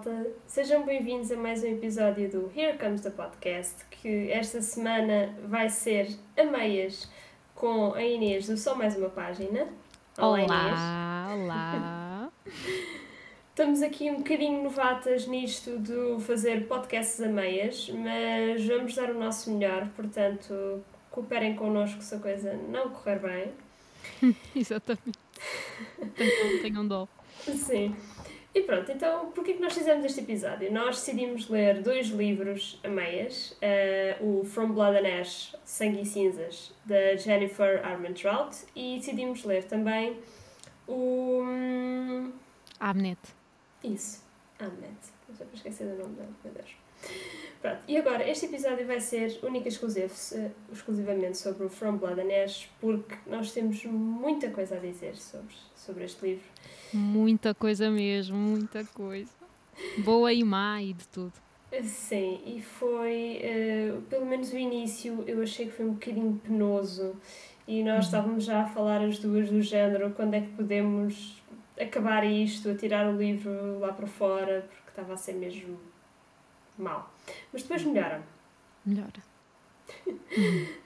malta, 0.00 0.26
sejam 0.46 0.82
bem-vindos 0.82 1.30
a 1.30 1.36
mais 1.36 1.62
um 1.62 1.66
episódio 1.66 2.30
do 2.30 2.50
Here 2.56 2.78
Comes 2.78 3.02
the 3.02 3.10
Podcast, 3.10 3.84
que 3.90 4.30
esta 4.30 4.62
semana 4.62 5.34
vai 5.44 5.68
ser 5.68 6.16
a 6.38 6.44
meias 6.44 7.10
com 7.54 7.92
a 7.92 8.02
Inês 8.02 8.46
do 8.46 8.56
Só 8.56 8.74
Mais 8.74 8.96
Uma 8.96 9.10
Página. 9.10 9.68
Olá, 10.16 10.38
Inês. 10.38 11.42
olá. 11.42 12.32
Estamos 13.50 13.82
aqui 13.82 14.10
um 14.10 14.18
bocadinho 14.18 14.62
novatas 14.62 15.26
nisto 15.26 15.78
de 15.78 16.18
fazer 16.22 16.66
podcasts 16.66 17.20
a 17.20 17.28
meias, 17.28 17.90
mas 17.90 18.64
vamos 18.64 18.94
dar 18.94 19.10
o 19.10 19.18
nosso 19.18 19.50
melhor, 19.50 19.86
portanto, 19.94 20.82
cooperem 21.10 21.54
connosco 21.54 22.00
se 22.00 22.14
a 22.14 22.18
coisa 22.18 22.54
não 22.54 22.88
correr 22.88 23.18
bem. 23.18 24.34
Exatamente. 24.56 25.18
Tenham, 26.16 26.62
tenham 26.62 26.88
dó. 26.88 27.06
Sim. 27.44 27.94
E 28.52 28.62
pronto, 28.62 28.90
então 28.90 29.30
porquê 29.30 29.54
que 29.54 29.60
nós 29.60 29.74
fizemos 29.74 30.04
este 30.04 30.20
episódio? 30.20 30.72
Nós 30.72 30.96
decidimos 30.96 31.48
ler 31.48 31.82
dois 31.82 32.08
livros 32.08 32.80
a 32.82 32.88
meias, 32.88 33.52
uh, 33.52 34.40
o 34.40 34.44
From 34.44 34.72
Blood 34.72 34.98
and 34.98 35.20
Ash, 35.20 35.54
Sangue 35.64 36.02
e 36.02 36.04
Cinzas, 36.04 36.72
da 36.84 37.16
Jennifer 37.16 37.86
Armentrout, 37.86 38.56
e 38.74 38.96
decidimos 38.98 39.44
ler 39.44 39.64
também 39.64 40.18
o... 40.88 41.42
Hum, 41.42 42.32
Amnet. 42.80 43.20
Isso, 43.84 44.24
Amnet. 44.58 44.98
Para 45.36 45.46
esquecer 45.54 45.86
do 45.86 46.02
nome 46.02 46.16
dela, 46.16 46.30
meu 46.42 46.52
Deus. 46.52 46.89
Pronto, 47.60 47.78
e 47.86 47.98
agora, 47.98 48.26
este 48.26 48.46
episódio 48.46 48.86
vai 48.86 49.00
ser 49.00 49.38
único 49.42 49.68
exclusivo, 49.68 50.14
uh, 50.32 50.50
exclusivamente 50.72 51.36
sobre 51.36 51.66
o 51.66 51.68
From 51.68 51.98
Blood 51.98 52.18
and 52.18 52.44
Ash, 52.44 52.70
porque 52.80 53.14
nós 53.26 53.52
temos 53.52 53.84
muita 53.84 54.48
coisa 54.48 54.76
a 54.76 54.78
dizer 54.78 55.14
sobre, 55.16 55.54
sobre 55.76 56.04
este 56.04 56.24
livro. 56.24 56.44
Muita 56.92 57.54
coisa 57.54 57.90
mesmo, 57.90 58.34
muita 58.34 58.82
coisa. 58.84 59.30
Boa 59.98 60.32
e 60.32 60.42
má 60.42 60.82
e 60.82 60.94
de 60.94 61.06
tudo. 61.08 61.34
Sim, 61.84 62.40
e 62.46 62.62
foi, 62.62 63.42
uh, 63.44 64.00
pelo 64.02 64.24
menos 64.24 64.52
o 64.52 64.56
início, 64.56 65.22
eu 65.26 65.42
achei 65.42 65.66
que 65.66 65.72
foi 65.72 65.84
um 65.84 65.92
bocadinho 65.92 66.40
penoso 66.42 67.14
e 67.68 67.84
nós 67.84 67.96
uhum. 67.96 68.00
estávamos 68.00 68.44
já 68.44 68.62
a 68.62 68.66
falar 68.66 69.02
as 69.02 69.18
duas 69.18 69.50
do 69.50 69.60
género, 69.60 70.12
quando 70.12 70.32
é 70.32 70.40
que 70.40 70.48
podemos 70.48 71.40
acabar 71.78 72.24
isto, 72.24 72.70
a 72.70 72.74
tirar 72.74 73.06
o 73.06 73.16
livro 73.16 73.78
lá 73.78 73.92
para 73.92 74.06
fora, 74.06 74.66
porque 74.68 74.90
estava 74.90 75.12
a 75.12 75.16
ser 75.18 75.34
mesmo 75.34 75.78
mal. 76.80 77.12
Mas 77.52 77.62
depois 77.62 77.84
melhora. 77.84 78.22
Melhora. 78.84 79.22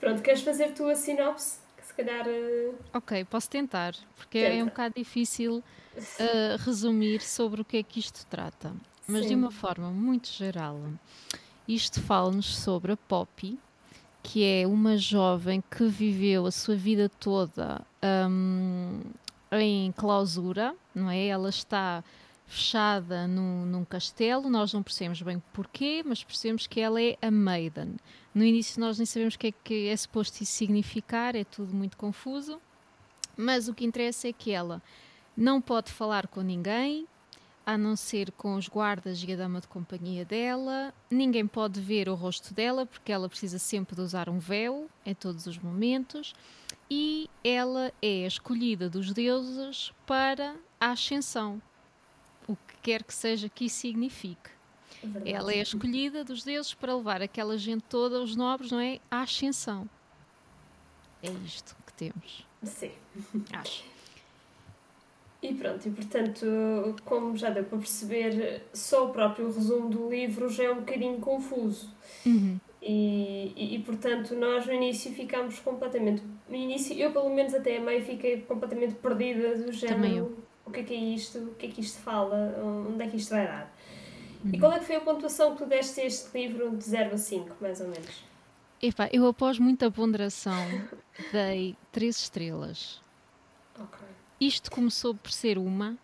Pronto, 0.00 0.22
queres 0.22 0.42
fazer 0.42 0.72
tu 0.74 0.88
a 0.88 0.94
sinopse? 0.94 1.58
calhar. 1.98 2.26
Uh... 2.26 2.74
Ok, 2.94 3.24
posso 3.24 3.50
tentar, 3.50 3.94
porque 4.16 4.40
Tenta. 4.40 4.54
é 4.54 4.62
um 4.62 4.66
bocado 4.66 4.94
difícil 4.96 5.62
uh, 5.96 6.64
resumir 6.64 7.20
sobre 7.20 7.60
o 7.60 7.64
que 7.64 7.78
é 7.78 7.82
que 7.82 7.98
isto 7.98 8.24
trata. 8.26 8.72
Mas 9.06 9.22
Sim. 9.22 9.28
de 9.28 9.34
uma 9.34 9.50
forma 9.50 9.90
muito 9.90 10.28
geral, 10.28 10.78
isto 11.66 12.00
fala-nos 12.02 12.56
sobre 12.56 12.92
a 12.92 12.96
Poppy, 12.96 13.58
que 14.22 14.44
é 14.44 14.66
uma 14.66 14.96
jovem 14.96 15.62
que 15.70 15.86
viveu 15.86 16.46
a 16.46 16.50
sua 16.50 16.76
vida 16.76 17.08
toda 17.08 17.80
um, 18.28 19.00
em 19.52 19.90
clausura, 19.92 20.74
não 20.94 21.10
é? 21.10 21.26
Ela 21.26 21.48
está 21.48 22.04
fechada 22.48 23.28
num, 23.28 23.66
num, 23.66 23.84
castelo, 23.84 24.48
nós 24.48 24.72
não 24.72 24.82
percebemos 24.82 25.20
bem 25.20 25.40
porquê, 25.52 26.02
mas 26.04 26.24
percebemos 26.24 26.66
que 26.66 26.80
ela 26.80 27.00
é 27.00 27.16
a 27.20 27.30
Maiden. 27.30 27.96
No 28.34 28.42
início 28.42 28.80
nós 28.80 28.98
nem 28.98 29.04
sabemos 29.04 29.34
o 29.34 29.38
que 29.38 29.48
é 29.48 29.52
que 29.52 29.88
é 29.88 29.96
suposto 29.96 30.42
isso 30.42 30.52
significar, 30.52 31.36
é 31.36 31.44
tudo 31.44 31.74
muito 31.74 31.96
confuso, 31.96 32.60
mas 33.36 33.68
o 33.68 33.74
que 33.74 33.84
interessa 33.84 34.26
é 34.28 34.32
que 34.32 34.50
ela 34.50 34.82
não 35.36 35.60
pode 35.60 35.92
falar 35.92 36.26
com 36.26 36.40
ninguém, 36.40 37.06
a 37.66 37.76
não 37.76 37.94
ser 37.94 38.32
com 38.32 38.54
os 38.54 38.66
guardas 38.66 39.22
e 39.22 39.30
a 39.30 39.36
dama 39.36 39.60
de 39.60 39.68
companhia 39.68 40.24
dela. 40.24 40.94
Ninguém 41.10 41.46
pode 41.46 41.82
ver 41.82 42.08
o 42.08 42.14
rosto 42.14 42.54
dela 42.54 42.86
porque 42.86 43.12
ela 43.12 43.28
precisa 43.28 43.58
sempre 43.58 43.94
de 43.94 44.00
usar 44.00 44.30
um 44.30 44.38
véu 44.38 44.88
em 45.04 45.14
todos 45.14 45.46
os 45.46 45.58
momentos. 45.58 46.34
E 46.90 47.28
ela 47.44 47.92
é 48.00 48.26
escolhida 48.26 48.88
dos 48.88 49.12
deuses 49.12 49.92
para 50.06 50.56
a 50.80 50.92
ascensão, 50.92 51.60
quer 52.88 53.02
que 53.02 53.12
seja 53.12 53.50
que 53.50 53.66
isso 53.66 53.80
signifique. 53.80 54.50
É 55.26 55.32
ela 55.32 55.52
é 55.52 55.58
escolhida 55.58 56.24
dos 56.24 56.42
deuses 56.42 56.72
para 56.72 56.96
levar 56.96 57.20
aquela 57.20 57.58
gente 57.58 57.82
toda, 57.82 58.18
os 58.18 58.34
nobres, 58.34 58.72
não 58.72 58.80
é? 58.80 58.98
À 59.10 59.20
ascensão. 59.20 59.86
É 61.22 61.28
isto 61.44 61.76
que 61.84 61.92
temos. 61.92 62.46
Sim. 62.62 62.92
Acho. 63.52 63.84
E 65.42 65.54
pronto, 65.54 65.86
e 65.86 65.90
portanto, 65.90 66.46
como 67.04 67.36
já 67.36 67.50
deu 67.50 67.62
para 67.64 67.76
perceber, 67.76 68.62
só 68.72 69.06
o 69.06 69.10
próprio 69.10 69.52
resumo 69.52 69.90
do 69.90 70.08
livro 70.08 70.48
já 70.48 70.64
é 70.64 70.72
um 70.72 70.76
bocadinho 70.76 71.20
confuso. 71.20 71.90
Uhum. 72.24 72.58
E, 72.80 73.52
e, 73.54 73.74
e, 73.74 73.78
portanto, 73.80 74.34
nós 74.34 74.66
no 74.66 74.72
início 74.72 75.12
ficámos 75.12 75.58
completamente. 75.60 76.22
No 76.48 76.56
início, 76.56 76.96
eu 76.96 77.12
pelo 77.12 77.28
menos 77.28 77.52
até 77.52 77.76
a 77.76 77.80
meio 77.80 78.02
fiquei 78.02 78.40
completamente 78.40 78.94
perdida 78.94 79.58
do 79.58 79.72
género. 79.72 80.47
O 80.68 80.70
que 80.70 80.80
é 80.80 80.82
que 80.82 80.92
é 80.92 80.98
isto? 80.98 81.38
O 81.38 81.54
que 81.54 81.66
é 81.66 81.68
que 81.70 81.80
isto 81.80 81.98
fala? 82.00 82.54
Onde 82.90 83.02
é 83.02 83.08
que 83.08 83.16
isto 83.16 83.30
vai 83.30 83.46
dar? 83.46 83.74
Uhum. 84.44 84.50
E 84.52 84.58
qual 84.58 84.72
é 84.72 84.78
que 84.78 84.84
foi 84.84 84.96
a 84.96 85.00
pontuação 85.00 85.52
que 85.52 85.62
tu 85.62 85.66
deste 85.66 85.98
a 86.00 86.04
este 86.04 86.38
livro 86.38 86.76
de 86.76 86.84
0 86.84 87.14
a 87.14 87.18
5, 87.18 87.56
mais 87.58 87.80
ou 87.80 87.88
menos? 87.88 88.22
Epá, 88.80 89.08
eu 89.10 89.26
após 89.26 89.58
muita 89.58 89.90
ponderação 89.90 90.62
dei 91.32 91.74
3 91.90 92.14
estrelas. 92.14 93.00
Ok. 93.80 93.98
Isto 94.38 94.70
começou 94.70 95.14
por 95.14 95.32
ser 95.32 95.56
uma, 95.56 95.96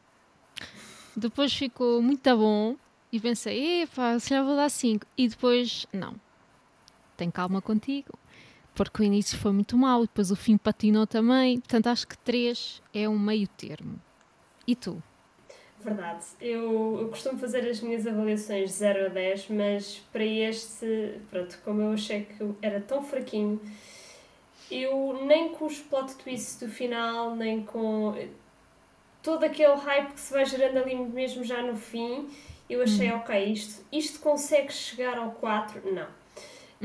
depois 1.15 1.53
ficou 1.53 2.01
muito 2.01 2.35
bom 2.35 2.77
e 3.13 3.21
pensei, 3.21 3.83
epá, 3.83 4.19
se 4.19 4.31
já 4.31 4.43
vou 4.43 4.57
dar 4.57 4.71
5. 4.71 5.07
E 5.17 5.29
depois, 5.29 5.87
não. 5.93 6.15
Tem 7.19 7.31
calma 7.31 7.61
contigo. 7.61 8.19
Porque 8.75 9.03
o 9.03 9.05
início 9.05 9.39
foi 9.39 9.53
muito 9.53 9.77
mau, 9.77 10.01
depois 10.01 10.31
o 10.33 10.37
fim 10.37 10.57
patinou 10.57 11.07
também. 11.07 11.61
Portanto, 11.61 11.87
acho 11.87 12.09
que 12.09 12.17
3 12.19 12.83
é 12.95 13.07
um 13.09 13.19
meio 13.19 13.47
termo. 13.47 14.01
E 14.67 14.75
tu? 14.75 15.03
Verdade. 15.81 16.25
Eu, 16.41 16.99
eu 17.01 17.09
costumo 17.09 17.39
fazer 17.39 17.69
as 17.69 17.81
minhas 17.81 18.07
avaliações 18.07 18.71
de 18.71 18.77
0 18.77 19.07
a 19.07 19.09
10, 19.09 19.49
mas 19.51 20.03
para 20.11 20.25
este, 20.25 21.21
pronto, 21.31 21.59
como 21.65 21.83
eu 21.83 21.93
achei 21.93 22.25
que 22.25 22.55
era 22.63 22.81
tão 22.81 23.03
fraquinho, 23.03 23.61
eu 24.71 25.25
nem 25.27 25.51
com 25.51 25.67
os 25.67 25.79
plot 25.79 26.15
twists 26.17 26.59
do 26.59 26.69
final, 26.69 27.37
nem 27.37 27.63
com 27.63 28.15
todo 29.23 29.45
aquele 29.45 29.75
hype 29.75 30.13
que 30.13 30.21
se 30.21 30.33
vai 30.33 30.47
gerando 30.47 30.79
ali 30.79 30.95
mesmo 30.95 31.45
já 31.45 31.63
no 31.63 31.77
fim, 31.77 32.31
eu 32.69 32.83
achei, 32.83 33.11
uhum. 33.11 33.19
ok, 33.19 33.45
isto, 33.45 33.85
isto 33.93 34.21
consegue 34.21 34.73
chegar 34.73 35.19
ao 35.19 35.33
4? 35.33 35.93
Não 35.93 36.24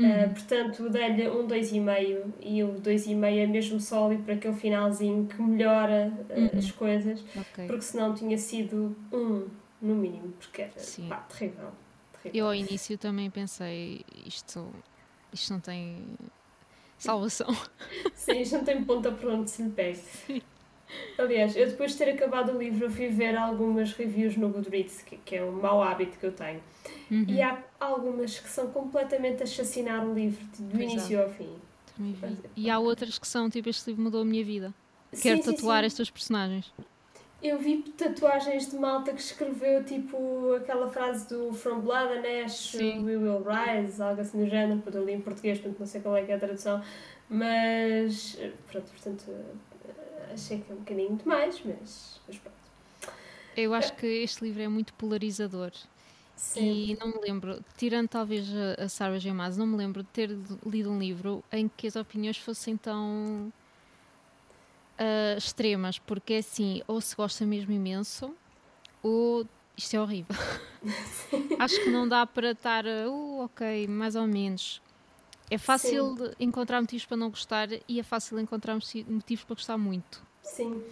Uhum. 0.00 0.24
Uh, 0.24 0.30
portanto, 0.30 0.88
dei-lhe 0.88 1.28
um 1.28 1.46
2,5 1.46 2.32
e 2.40 2.64
o 2.64 2.80
2,5 2.80 3.24
é 3.24 3.46
mesmo 3.46 3.80
sólido 3.80 4.22
para 4.22 4.34
aquele 4.34 4.54
finalzinho 4.54 5.26
que 5.26 5.40
melhora 5.42 6.12
uh, 6.30 6.40
uhum. 6.40 6.50
as 6.58 6.70
coisas, 6.70 7.20
okay. 7.36 7.66
porque 7.66 7.82
senão 7.82 8.14
tinha 8.14 8.38
sido 8.38 8.96
um 9.12 9.46
no 9.80 9.94
mínimo, 9.94 10.32
porque 10.38 10.62
era 10.62 10.72
pá, 11.08 11.16
terrível, 11.18 11.70
terrível. 12.12 12.40
Eu 12.40 12.46
ao 12.46 12.54
início 12.54 12.96
também 12.98 13.30
pensei, 13.30 14.04
isto, 14.26 14.68
isto 15.32 15.52
não 15.52 15.60
tem 15.60 16.04
salvação. 16.98 17.48
Sim, 18.14 18.40
isto 18.40 18.56
não 18.56 18.64
tem 18.64 18.84
ponta 18.84 19.10
para 19.12 19.34
onde 19.34 19.50
se 19.50 19.62
lhe 19.62 19.70
pegue. 19.70 20.00
Aliás, 21.18 21.56
eu 21.56 21.66
depois 21.66 21.92
de 21.92 21.98
ter 21.98 22.10
acabado 22.10 22.52
o 22.52 22.58
livro, 22.58 22.86
eu 22.86 22.90
fui 22.90 23.08
ver 23.08 23.36
algumas 23.36 23.92
reviews 23.92 24.36
no 24.36 24.48
Goodreads, 24.48 25.02
que, 25.02 25.16
que 25.18 25.36
é 25.36 25.44
um 25.44 25.52
mau 25.52 25.82
hábito 25.82 26.18
que 26.18 26.26
eu 26.26 26.32
tenho. 26.32 26.60
Uhum. 27.10 27.24
E 27.28 27.42
há 27.42 27.62
algumas 27.78 28.38
que 28.38 28.48
são 28.48 28.68
completamente 28.68 29.42
a 29.42 29.46
chacinar 29.46 30.06
o 30.06 30.14
livro, 30.14 30.44
do 30.58 30.70
pois 30.70 30.92
início 30.92 31.18
é. 31.18 31.22
ao 31.22 31.30
fim. 31.30 31.56
E 32.56 32.70
há 32.70 32.78
outras 32.78 33.18
que 33.18 33.28
são 33.28 33.50
tipo: 33.50 33.68
Este 33.68 33.90
livro 33.90 34.04
mudou 34.04 34.22
a 34.22 34.24
minha 34.24 34.44
vida. 34.44 34.72
Quero 35.20 35.42
sim, 35.42 35.52
tatuar 35.52 35.78
sim, 35.78 35.80
sim. 35.82 35.86
estas 35.86 36.10
personagens. 36.10 36.72
Eu 37.42 37.58
vi 37.58 37.78
tatuagens 37.96 38.70
de 38.70 38.76
malta 38.76 39.12
que 39.12 39.20
escreveu 39.20 39.82
tipo 39.82 40.54
aquela 40.54 40.90
frase 40.90 41.26
do 41.26 41.52
From 41.54 41.80
Blood 41.80 42.18
and 42.18 42.44
Ash, 42.44 42.74
We 42.74 43.16
Will 43.16 43.42
Rise, 43.42 44.00
algo 44.02 44.20
assim 44.20 44.44
do 44.44 44.48
género, 44.48 44.80
porque 44.82 44.98
eu 44.98 45.04
li 45.04 45.14
em 45.14 45.20
português, 45.20 45.58
portanto 45.58 45.80
não 45.80 45.86
sei 45.86 46.02
qual 46.02 46.16
é, 46.16 46.30
é 46.30 46.34
a 46.34 46.38
tradução, 46.38 46.82
mas 47.30 48.38
pronto, 48.70 48.90
portanto 48.90 49.32
achei 50.32 50.60
que 50.60 50.70
é 50.70 50.74
um 50.74 50.78
bocadinho 50.78 51.16
demais, 51.16 51.60
mas, 51.64 52.20
mas 52.26 52.38
pronto. 52.38 52.56
Eu 53.56 53.74
acho 53.74 53.94
que 53.94 54.06
este 54.06 54.44
livro 54.44 54.62
é 54.62 54.68
muito 54.68 54.94
polarizador. 54.94 55.72
Sim. 56.36 56.90
E 56.90 56.96
não 56.98 57.08
me 57.08 57.20
lembro, 57.20 57.62
tirando 57.76 58.08
talvez 58.08 58.48
a 58.78 58.88
Sarah 58.88 59.18
J. 59.18 59.32
Maas, 59.32 59.58
não 59.58 59.66
me 59.66 59.76
lembro 59.76 60.02
de 60.02 60.08
ter 60.08 60.30
lido 60.64 60.90
um 60.90 60.98
livro 60.98 61.44
em 61.52 61.68
que 61.68 61.86
as 61.86 61.96
opiniões 61.96 62.38
fossem 62.38 62.76
tão 62.76 63.52
uh, 64.98 65.36
extremas, 65.36 65.98
porque 65.98 66.34
é 66.34 66.38
assim, 66.38 66.82
ou 66.86 67.00
se 67.00 67.14
gosta 67.14 67.44
mesmo 67.44 67.72
imenso, 67.72 68.34
ou 69.02 69.46
isto 69.76 69.94
é 69.94 70.00
horrível. 70.00 70.34
Acho 71.58 71.82
que 71.82 71.90
não 71.90 72.08
dá 72.08 72.26
para 72.26 72.52
estar, 72.52 72.84
uh, 72.86 73.44
ok, 73.44 73.86
mais 73.86 74.16
ou 74.16 74.26
menos. 74.26 74.80
É 75.50 75.58
fácil 75.58 76.16
encontrar 76.38 76.80
motivos 76.80 77.04
para 77.04 77.16
não 77.16 77.28
gostar 77.28 77.68
e 77.88 77.98
é 77.98 78.02
fácil 78.02 78.38
encontrar 78.38 78.74
motivos 78.74 79.44
para 79.44 79.54
gostar 79.56 79.76
muito. 79.76 80.22
Sim. 80.42 80.82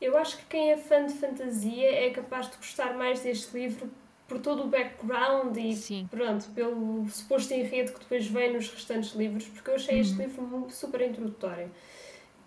Eu 0.00 0.16
acho 0.16 0.38
que 0.38 0.44
quem 0.46 0.70
é 0.70 0.76
fã 0.76 1.04
de 1.04 1.14
fantasia 1.14 1.90
é 1.90 2.10
capaz 2.10 2.48
de 2.50 2.56
gostar 2.56 2.96
mais 2.96 3.20
deste 3.20 3.58
livro 3.58 3.90
por 4.28 4.38
todo 4.38 4.64
o 4.64 4.68
background 4.68 5.56
e 5.56 5.74
Sim. 5.74 6.08
pronto, 6.10 6.48
pelo 6.50 7.08
suposto 7.08 7.52
enredo 7.52 7.92
que 7.92 8.00
depois 8.00 8.26
vem 8.26 8.52
nos 8.52 8.68
restantes 8.70 9.14
livros, 9.14 9.46
porque 9.48 9.70
eu 9.70 9.74
achei 9.74 9.96
uhum. 9.96 10.00
este 10.00 10.16
livro 10.16 10.66
super 10.70 11.00
introdutório. 11.00 11.70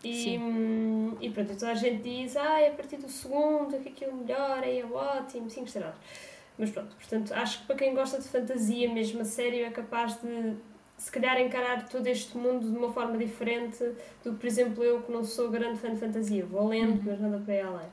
E, 0.04 0.38
hum, 0.38 1.18
e 1.20 1.30
pronto, 1.30 1.54
toda 1.54 1.72
a 1.72 1.76
gente 1.76 2.02
diz, 2.02 2.38
ah, 2.38 2.62
é 2.62 2.70
a 2.70 2.74
partir 2.74 2.98
do 2.98 3.10
segundo 3.10 3.78
que 3.80 3.90
aquilo 3.90 4.16
melhora, 4.16 4.66
é 4.66 4.86
ótimo, 4.86 5.50
5 5.50 5.66
estrelas. 5.66 5.96
Mas 6.58 6.72
pronto, 6.72 6.96
portanto, 6.96 7.34
acho 7.34 7.60
que 7.60 7.68
para 7.68 7.76
quem 7.76 7.94
gosta 7.94 8.20
de 8.20 8.28
fantasia 8.28 8.92
mesmo 8.92 9.22
a 9.22 9.26
sério 9.26 9.66
é 9.66 9.70
capaz 9.70 10.20
de 10.22 10.56
se 10.98 11.12
calhar 11.12 11.40
encarar 11.40 11.88
todo 11.88 12.08
este 12.08 12.36
mundo 12.36 12.70
de 12.70 12.76
uma 12.76 12.92
forma 12.92 13.18
diferente 13.18 13.78
do 14.24 14.32
que, 14.34 14.40
por 14.40 14.48
exemplo, 14.48 14.84
eu 14.84 15.02
que 15.02 15.12
não 15.12 15.24
sou 15.24 15.50
grande 15.50 15.80
fã 15.80 15.94
de 15.94 16.00
fantasia. 16.00 16.44
Vou 16.46 16.68
lendo, 16.68 16.98
uhum. 16.98 17.04
mas 17.06 17.20
nada 17.20 17.40
para 17.40 17.54
ir 17.54 17.62
além. 17.62 17.88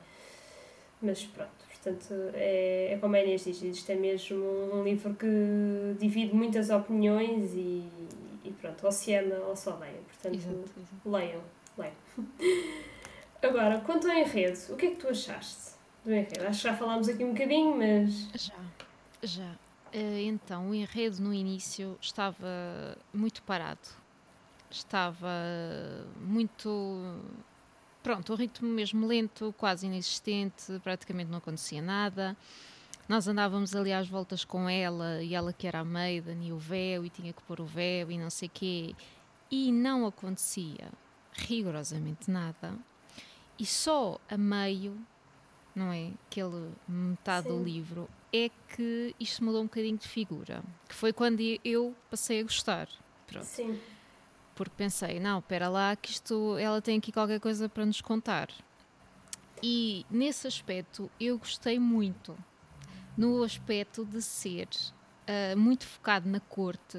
Mas 1.02 1.22
pronto, 1.24 1.50
portanto, 1.68 2.14
é, 2.32 2.94
é 2.94 2.98
como 2.98 3.14
a 3.14 3.20
Inês 3.20 3.44
diz, 3.44 3.62
isto 3.62 3.92
é 3.92 3.94
mesmo 3.94 4.42
um 4.72 4.82
livro 4.82 5.14
que 5.14 5.26
divide 5.98 6.34
muitas 6.34 6.70
opiniões 6.70 7.52
e, 7.52 7.86
e 8.42 8.50
pronto, 8.58 8.86
ou 8.86 8.90
se 8.90 9.14
ama 9.14 9.36
ou 9.46 9.54
se 9.54 9.68
odeia. 9.68 10.00
Portanto, 10.06 10.34
exato, 10.34 10.56
exato. 10.56 11.10
leiam, 11.10 11.42
leiam. 11.76 11.94
Agora, 13.42 13.80
quanto 13.80 14.08
ao 14.08 14.16
enredo, 14.16 14.58
o 14.70 14.76
que 14.76 14.86
é 14.86 14.90
que 14.92 14.96
tu 14.96 15.08
achaste 15.08 15.74
do 16.02 16.10
enredo? 16.10 16.46
Acho 16.46 16.62
que 16.62 16.68
já 16.68 16.74
falámos 16.74 17.06
aqui 17.06 17.22
um 17.22 17.32
bocadinho, 17.32 17.76
mas... 17.76 18.30
Já, 18.32 18.54
já. 19.22 19.63
Eh, 19.94 20.24
então, 20.24 20.70
o 20.70 20.74
enredo 20.74 21.22
no 21.22 21.32
início 21.32 21.96
estava 22.00 22.98
muito 23.12 23.40
parado. 23.44 23.88
Estava 24.68 25.28
muito. 26.20 27.00
Pronto, 28.02 28.32
o 28.32 28.36
ritmo 28.36 28.68
mesmo 28.68 29.06
lento, 29.06 29.54
quase 29.56 29.86
inexistente, 29.86 30.80
praticamente 30.82 31.30
não 31.30 31.38
acontecia 31.38 31.80
nada. 31.80 32.36
Nós 33.08 33.28
andávamos 33.28 33.76
ali 33.76 33.92
às 33.92 34.08
voltas 34.08 34.44
com 34.44 34.68
ela 34.68 35.22
e 35.22 35.32
ela 35.32 35.52
que 35.52 35.66
era 35.66 35.78
a 35.78 35.84
Maiden 35.84 36.48
e 36.48 36.52
o 36.52 36.58
véu 36.58 37.04
e 37.04 37.10
tinha 37.10 37.32
que 37.32 37.42
pôr 37.42 37.60
o 37.60 37.64
véu 37.64 38.10
e 38.10 38.18
não 38.18 38.30
sei 38.30 38.48
quê. 38.48 38.96
E 39.48 39.70
não 39.70 40.06
acontecia 40.06 40.90
rigorosamente 41.32 42.28
nada. 42.30 42.74
E 43.56 43.64
só 43.64 44.18
a 44.28 44.36
meio, 44.36 44.98
não 45.72 45.92
é? 45.92 46.10
Aquele 46.26 46.72
metade 46.88 47.46
Sim. 47.48 47.56
do 47.56 47.62
livro, 47.62 48.08
é 48.34 48.50
que 48.74 49.14
isto 49.20 49.44
mudou 49.44 49.60
um 49.60 49.66
bocadinho 49.66 49.96
de 49.96 50.08
figura. 50.08 50.64
Que 50.88 50.94
foi 50.94 51.12
quando 51.12 51.40
eu 51.64 51.94
passei 52.10 52.40
a 52.40 52.42
gostar. 52.42 52.88
Pronto. 53.28 53.44
Sim. 53.44 53.78
Porque 54.56 54.74
pensei, 54.76 55.20
não, 55.20 55.38
espera 55.38 55.68
lá, 55.68 55.94
que 55.94 56.10
isto, 56.10 56.58
ela 56.58 56.82
tem 56.82 56.98
aqui 56.98 57.12
qualquer 57.12 57.38
coisa 57.38 57.68
para 57.68 57.86
nos 57.86 58.00
contar. 58.00 58.48
E 59.62 60.04
nesse 60.10 60.48
aspecto 60.48 61.08
eu 61.20 61.38
gostei 61.38 61.78
muito. 61.78 62.36
No 63.16 63.44
aspecto 63.44 64.04
de 64.04 64.20
ser 64.20 64.66
uh, 64.66 65.56
muito 65.56 65.86
focado 65.86 66.28
na 66.28 66.40
corte 66.40 66.98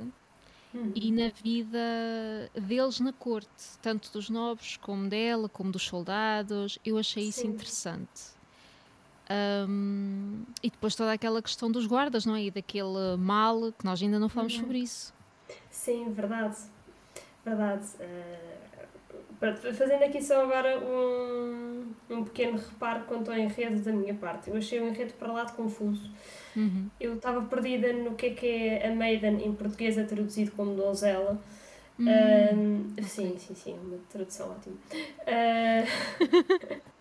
uhum. 0.73 0.93
e 0.95 1.11
na 1.11 1.27
vida 1.27 2.49
deles 2.53 3.01
na 3.01 3.11
corte, 3.11 3.77
tanto 3.81 4.09
dos 4.13 4.29
nobres 4.29 4.77
como 4.77 5.09
dela, 5.09 5.49
como 5.49 5.69
dos 5.69 5.83
soldados. 5.83 6.79
Eu 6.85 6.97
achei 6.97 7.23
Sim. 7.23 7.29
isso 7.29 7.47
interessante. 7.47 8.34
Um, 9.30 10.44
e 10.62 10.69
depois 10.69 10.95
toda 10.95 11.12
aquela 11.12 11.42
questão 11.42 11.72
dos 11.72 11.88
guardas, 11.88 12.25
não 12.25 12.36
é? 12.36 12.44
E 12.44 12.51
daquele 12.51 13.18
mal 13.18 13.72
que 13.72 13.83
nós 13.83 14.01
ainda 14.01 14.19
não 14.19 14.30
falamos 14.30 14.54
uhum. 14.56 14.62
sobre 14.62 14.80
isso. 14.80 15.13
Sim, 15.69 16.12
verdade. 16.12 16.57
Verdade. 17.44 17.86
Uh, 18.00 19.74
fazendo 19.74 20.04
aqui 20.04 20.22
só 20.22 20.44
agora 20.44 20.80
um, 20.80 21.94
um 22.10 22.24
pequeno 22.24 22.57
reparo 22.57 23.04
quanto 23.06 23.31
ao 23.31 23.38
enredo 23.38 23.81
da 23.81 23.92
minha 23.92 24.13
parte. 24.13 24.50
Eu 24.50 24.57
achei 24.57 24.80
o 24.80 24.88
enredo 24.88 25.13
para 25.13 25.31
lá 25.31 25.44
de 25.44 25.54
confuso. 25.54 26.10
Uhum. 26.56 26.89
Eu 27.00 27.16
estava 27.16 27.42
perdida 27.44 27.92
no 27.94 28.16
que 28.16 28.28
é 28.28 28.30
que 28.31 28.48
é 28.48 28.88
a 28.88 28.95
Maiden 28.95 29.45
em 29.45 29.54
português, 29.54 29.98
é 29.98 30.04
traduzido 30.04 30.51
como 30.51 30.75
donzela. 30.75 31.39
Uhum. 31.98 32.94
Uh, 32.98 33.04
sim, 33.04 33.38
sim, 33.38 33.56
sim, 33.56 33.80
uma 33.83 33.98
tradução 34.10 34.51
ótima. 34.51 34.75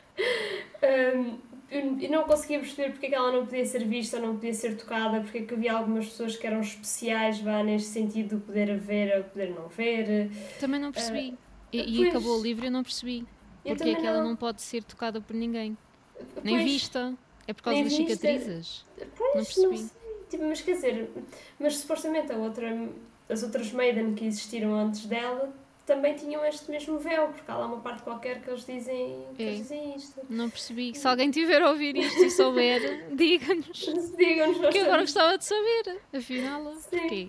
Uh, 0.85 1.39
e 1.79 2.09
não 2.09 2.25
conseguia 2.25 2.59
perceber 2.61 2.91
porque 2.93 3.07
é 3.07 3.09
que 3.11 3.15
ela 3.15 3.33
não 3.33 3.47
podia 3.47 3.65
ser 3.65 3.85
vista, 3.85 4.19
não 4.19 4.35
podia 4.35 4.55
ser 4.55 4.77
tocada, 4.77 5.21
porque 5.21 5.39
é 5.39 5.43
que 5.43 5.55
havia 5.55 5.73
algumas 5.73 6.07
pessoas 6.07 6.37
que 6.37 6.47
eram 6.47 6.61
especiais, 6.61 7.41
vá, 7.41 7.63
neste 7.63 7.89
sentido 7.89 8.37
de 8.37 8.43
poder 8.43 8.77
ver 8.79 9.19
ou 9.19 9.25
poder 9.25 9.51
não 9.51 9.69
ver. 9.69 10.31
Também 10.61 10.81
não 10.81 10.93
percebi. 10.93 11.31
Uh, 11.31 11.37
e, 11.73 11.97
pois, 11.97 12.09
acabou 12.11 12.39
o 12.39 12.43
livro 12.43 12.65
e 12.65 12.69
eu 12.69 12.73
não 12.73 12.83
percebi. 12.83 13.27
Porque 13.65 13.89
é 13.89 13.95
que 13.95 14.07
ela 14.07 14.23
não 14.23 14.37
pode 14.37 14.63
ser 14.63 14.85
tocada 14.85 15.21
por 15.21 15.35
ninguém. 15.35 15.77
Pois, 16.35 16.45
Nem 16.45 16.65
vista. 16.65 17.15
É 17.47 17.53
por 17.53 17.63
causa 17.63 17.83
das 17.83 17.93
cicatrizes. 17.93 18.87
Pois, 19.17 19.35
não 19.35 19.45
percebi. 19.45 19.83
Não 19.83 20.05
tipo, 20.29 20.45
mas 20.45 20.61
quer 20.61 20.73
dizer, 20.73 21.11
mas 21.59 21.77
supostamente 21.77 22.33
a 22.33 22.37
outra, 22.37 22.89
as 23.29 23.43
outras 23.43 23.73
Maiden 23.73 24.15
que 24.15 24.25
existiram 24.25 24.75
antes 24.75 25.07
dela 25.07 25.53
também 25.87 26.15
tinham 26.15 26.45
este 26.45 26.71
mesmo 26.71 26.99
véu, 26.99 27.29
porque 27.29 27.51
há 27.51 27.57
lá 27.57 27.67
uma 27.67 27.81
parte 27.81 28.03
qualquer 28.03 28.41
que 28.41 28.51
eles 28.51 28.65
dizem, 28.65 29.27
que 29.37 29.43
é. 29.43 29.47
eles 29.47 29.59
dizem 29.59 29.97
isto. 29.97 30.21
Não 30.29 30.49
percebi. 30.49 30.95
Se 30.95 31.07
alguém 31.07 31.31
tiver 31.31 31.63
a 31.63 31.71
ouvir 31.71 31.97
isto 31.97 32.25
e 32.25 32.31
souber, 32.31 33.09
diga-nos. 33.15 33.79
Diga-nos. 34.17 34.69
Que 34.71 34.79
agora 34.79 35.01
gostava 35.03 35.39
de 35.39 35.45
saber. 35.45 36.01
Afinal, 36.13 36.75
Sim. 36.77 36.99
porquê? 36.99 37.29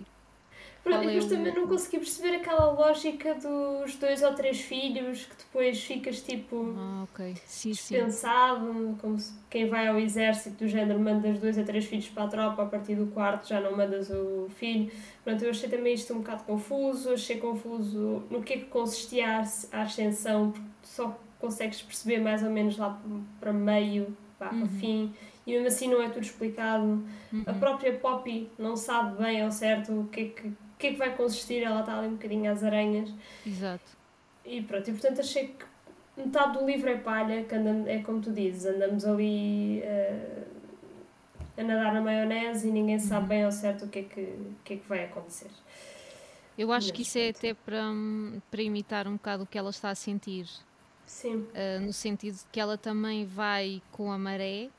E 0.86 1.06
depois 1.06 1.24
é 1.24 1.36
também 1.36 1.54
não 1.54 1.66
consegui 1.66 1.98
perceber 1.98 2.36
aquela 2.36 2.70
lógica 2.72 3.34
dos 3.34 3.96
dois 3.96 4.22
ou 4.22 4.34
três 4.34 4.60
filhos 4.60 5.24
que 5.24 5.36
depois 5.36 5.82
ficas 5.82 6.22
tipo 6.22 6.74
ah, 6.78 7.04
okay. 7.12 7.34
sim, 7.44 7.70
dispensado, 7.70 8.72
sim. 8.72 8.96
como 9.00 9.18
se 9.18 9.32
quem 9.50 9.66
vai 9.68 9.88
ao 9.88 9.98
exército 9.98 10.64
do 10.64 10.68
género 10.68 11.00
mandas 11.00 11.38
dois 11.38 11.58
a 11.58 11.64
três 11.64 11.86
filhos 11.86 12.08
para 12.08 12.24
a 12.24 12.28
tropa, 12.28 12.62
a 12.62 12.66
partir 12.66 12.94
do 12.94 13.06
quarto 13.08 13.48
já 13.48 13.60
não 13.60 13.76
mandas 13.76 14.10
o 14.10 14.48
filho. 14.56 14.90
Pronto, 15.24 15.42
eu 15.42 15.50
achei 15.50 15.68
também 15.68 15.94
isto 15.94 16.14
um 16.14 16.18
bocado 16.18 16.44
confuso, 16.44 17.12
achei 17.12 17.38
confuso 17.38 18.22
no 18.30 18.42
que 18.42 18.54
é 18.54 18.58
que 18.58 18.66
consistia 18.66 19.42
a 19.72 19.82
ascensão, 19.82 20.52
porque 20.52 20.68
só 20.82 21.18
consegues 21.38 21.82
perceber 21.82 22.20
mais 22.20 22.42
ou 22.42 22.50
menos 22.50 22.76
lá 22.76 23.00
para 23.40 23.52
meio, 23.52 24.16
para 24.38 24.52
uhum. 24.52 24.66
fim, 24.66 25.14
e 25.46 25.52
mesmo 25.52 25.66
assim 25.68 25.88
não 25.88 26.02
é 26.02 26.08
tudo 26.08 26.24
explicado. 26.24 26.84
Uhum. 27.32 27.44
A 27.46 27.52
própria 27.54 27.92
Poppy 27.92 28.50
não 28.58 28.76
sabe 28.76 29.22
bem 29.22 29.42
ao 29.42 29.50
certo 29.50 29.92
o 29.92 30.08
que 30.08 30.20
é 30.20 30.24
que 30.24 30.48
o 30.48 30.56
que 30.78 30.88
é 30.88 30.92
que 30.92 30.98
vai 30.98 31.16
consistir, 31.16 31.62
ela 31.62 31.80
está 31.80 31.98
ali 31.98 32.08
um 32.08 32.12
bocadinho 32.12 32.50
às 32.50 32.62
aranhas. 32.62 33.12
Exato. 33.46 33.96
E 34.44 34.62
pronto, 34.62 34.88
e 34.88 34.92
portanto 34.92 35.20
achei 35.20 35.48
que 35.48 35.64
metade 36.16 36.58
do 36.58 36.64
livro 36.64 36.88
é 36.88 36.96
palha, 36.96 37.44
que 37.44 37.54
andamos, 37.54 37.86
é 37.88 37.98
como 37.98 38.20
tu 38.20 38.32
dizes, 38.32 38.66
andamos 38.66 39.04
ali 39.04 39.82
uh, 39.82 40.46
a 41.58 41.62
nadar 41.62 41.92
na 41.92 42.00
maionese 42.00 42.68
e 42.68 42.70
ninguém 42.70 42.98
sabe 42.98 43.22
uhum. 43.22 43.28
bem 43.28 43.44
ao 43.44 43.52
certo 43.52 43.86
o 43.86 43.88
que 43.88 44.00
é 44.00 44.02
que, 44.02 44.20
o 44.20 44.56
que, 44.64 44.74
é 44.74 44.76
que 44.76 44.88
vai 44.88 45.04
acontecer. 45.04 45.50
Eu 46.56 46.72
acho 46.72 46.92
que 46.92 47.02
isso 47.02 47.18
é 47.18 47.28
até 47.28 47.52
para, 47.52 47.82
para 48.50 48.62
imitar 48.62 49.06
um 49.06 49.12
bocado 49.12 49.42
o 49.42 49.46
que 49.46 49.58
ela 49.58 49.70
está 49.70 49.90
a 49.90 49.94
sentir. 49.94 50.48
Sim. 51.04 51.36
Uh, 51.36 51.80
no 51.82 51.92
sentido 51.92 52.36
de 52.36 52.44
que 52.50 52.58
ela 52.58 52.78
também 52.78 53.26
vai 53.26 53.82
com 53.92 54.10
a 54.10 54.18
maré 54.18 54.70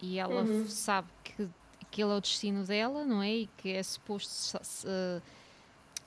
e 0.00 0.18
ela 0.18 0.42
uhum. 0.42 0.66
sabe 0.66 1.08
que 1.24 1.48
aquele 1.90 2.12
é 2.12 2.14
o 2.14 2.20
destino 2.20 2.64
dela, 2.64 3.04
não 3.04 3.22
é? 3.22 3.34
E 3.34 3.50
que 3.56 3.70
é 3.70 3.82
suposto 3.82 4.56
uh, 4.56 5.22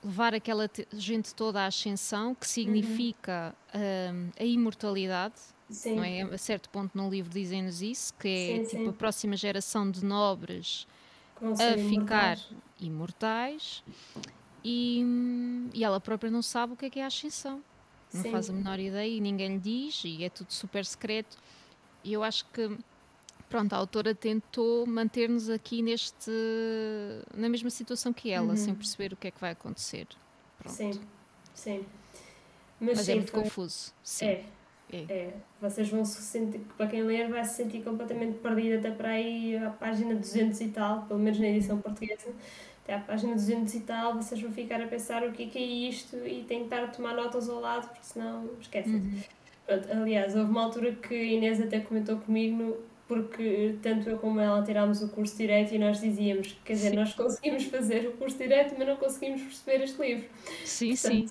levar 0.03 0.33
aquela 0.33 0.69
gente 0.93 1.33
toda 1.35 1.61
à 1.61 1.65
ascensão, 1.65 2.33
que 2.33 2.47
significa 2.47 3.55
uhum. 3.73 4.29
uh, 4.29 4.31
a 4.39 4.43
imortalidade. 4.43 5.35
Sim. 5.69 5.95
Não 5.95 6.03
é? 6.03 6.21
A 6.21 6.37
certo 6.37 6.69
ponto 6.69 6.97
no 6.97 7.09
livro 7.09 7.31
dizem-nos 7.31 7.81
isso, 7.81 8.13
que 8.15 8.27
é 8.27 8.55
sim, 8.57 8.63
tipo 8.63 8.83
sim. 8.83 8.89
a 8.89 8.93
próxima 8.93 9.37
geração 9.37 9.89
de 9.89 10.03
nobres 10.03 10.85
a 11.41 11.77
ficar 11.89 12.37
imortais, 12.79 13.83
imortais 13.83 13.83
e, 14.63 15.03
e, 15.73 15.83
ela 15.83 15.99
própria 15.99 16.29
não 16.29 16.41
sabe 16.41 16.73
o 16.73 16.75
que 16.75 16.85
é 16.85 16.89
que 16.89 16.99
é 16.99 17.03
a 17.03 17.07
ascensão. 17.07 17.63
Não 18.13 18.25
faz 18.25 18.49
a 18.49 18.53
menor 18.53 18.77
ideia 18.77 19.09
e 19.09 19.21
ninguém 19.21 19.53
lhe 19.53 19.59
diz, 19.59 20.03
e 20.03 20.23
é 20.25 20.29
tudo 20.29 20.51
super 20.51 20.85
secreto. 20.85 21.37
E 22.03 22.11
eu 22.11 22.23
acho 22.23 22.45
que 22.47 22.77
pronto, 23.51 23.73
a 23.73 23.77
autora 23.77 24.15
tentou 24.15 24.87
manter-nos 24.87 25.49
aqui 25.49 25.81
neste 25.81 26.31
na 27.35 27.49
mesma 27.49 27.69
situação 27.69 28.13
que 28.13 28.31
ela, 28.31 28.51
uhum. 28.51 28.55
sem 28.55 28.73
perceber 28.73 29.11
o 29.13 29.17
que 29.17 29.27
é 29.27 29.31
que 29.31 29.41
vai 29.41 29.51
acontecer. 29.51 30.07
Pronto. 30.57 30.73
Sim, 30.73 30.91
sim. 31.53 31.85
Mas, 32.79 32.97
Mas 32.97 32.99
é 32.99 33.03
sim, 33.03 33.11
é 33.11 33.15
muito 33.15 33.31
foi... 33.31 33.43
confuso. 33.43 33.93
Sim. 34.01 34.25
É, 34.25 34.45
é. 34.93 34.97
é. 35.09 35.33
Vocês 35.59 35.89
vão 35.89 36.05
se 36.05 36.21
sentir, 36.21 36.61
para 36.77 36.87
quem 36.87 37.03
ler, 37.03 37.29
vai 37.29 37.43
se 37.43 37.55
sentir 37.55 37.83
completamente 37.83 38.39
perdido 38.39 38.79
até 38.79 38.89
para 38.89 39.09
aí 39.09 39.57
à 39.57 39.69
página 39.69 40.15
200 40.15 40.61
e 40.61 40.67
tal, 40.69 41.01
pelo 41.03 41.19
menos 41.19 41.37
na 41.37 41.47
edição 41.47 41.77
portuguesa. 41.79 42.33
Até 42.83 42.95
à 42.95 42.99
página 42.99 43.35
200 43.35 43.75
e 43.75 43.79
tal, 43.81 44.15
vocês 44.15 44.41
vão 44.41 44.51
ficar 44.51 44.81
a 44.81 44.87
pensar 44.87 45.23
o 45.27 45.33
que 45.33 45.43
é, 45.43 45.47
que 45.47 45.57
é 45.57 45.61
isto 45.61 46.15
e 46.25 46.43
têm 46.45 46.59
que 46.59 46.63
estar 46.63 46.83
a 46.85 46.87
tomar 46.87 47.13
notas 47.15 47.49
ao 47.49 47.59
lado, 47.59 47.89
porque 47.89 48.03
senão 48.03 48.49
esquecem. 48.61 48.95
Uhum. 48.95 49.21
Aliás, 50.01 50.35
houve 50.35 50.49
uma 50.49 50.63
altura 50.63 50.93
que 50.93 51.13
a 51.13 51.23
Inês 51.23 51.61
até 51.61 51.79
comentou 51.81 52.17
comigo 52.17 52.57
no, 52.57 52.90
porque 53.11 53.75
tanto 53.81 54.09
eu 54.09 54.17
como 54.17 54.39
ela 54.39 54.63
tirámos 54.63 55.01
o 55.01 55.09
curso 55.09 55.35
direito 55.35 55.75
e 55.75 55.77
nós 55.77 55.99
dizíamos, 55.99 56.55
quer 56.63 56.75
dizer, 56.75 56.91
sim. 56.91 56.95
nós 56.95 57.13
conseguimos 57.13 57.65
fazer 57.65 58.07
o 58.07 58.13
curso 58.13 58.37
direito, 58.37 58.73
mas 58.77 58.87
não 58.87 58.95
conseguimos 58.95 59.41
perceber 59.41 59.83
este 59.83 60.01
livro. 60.01 60.29
Sim, 60.63 60.95
Portanto, 60.95 61.27
sim. 61.27 61.29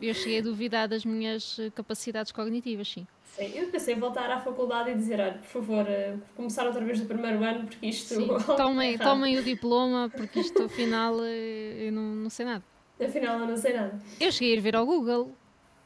eu 0.00 0.14
cheguei 0.14 0.38
a 0.38 0.42
duvidar 0.42 0.86
das 0.86 1.04
minhas 1.04 1.58
eh, 1.58 1.68
capacidades 1.70 2.30
cognitivas, 2.30 2.88
sim. 2.88 3.08
Sim, 3.36 3.50
eu 3.56 3.66
pensei 3.70 3.96
em 3.96 3.98
voltar 3.98 4.30
à 4.30 4.38
faculdade 4.38 4.92
e 4.92 4.94
dizer, 4.94 5.18
olha, 5.18 5.32
por 5.32 5.48
favor, 5.48 5.84
eh, 5.88 6.14
começar 6.36 6.64
outra 6.64 6.84
vez 6.84 7.00
do 7.00 7.06
primeiro 7.06 7.42
ano, 7.42 7.66
porque 7.66 7.86
isto... 7.88 8.14
Sim, 8.14 8.28
tomem, 8.56 8.96
tomem 8.96 9.36
o 9.36 9.42
diploma, 9.42 10.08
porque 10.16 10.38
isto 10.38 10.62
afinal 10.62 11.18
eu 11.24 11.90
não, 11.90 12.14
não 12.14 12.30
sei 12.30 12.46
nada. 12.46 12.62
Afinal 13.04 13.40
eu 13.40 13.48
não 13.48 13.56
sei 13.56 13.74
nada. 13.74 13.98
Eu 14.20 14.30
cheguei 14.30 14.54
a 14.54 14.56
ir 14.58 14.60
ver 14.60 14.76
ao 14.76 14.86
Google, 14.86 15.32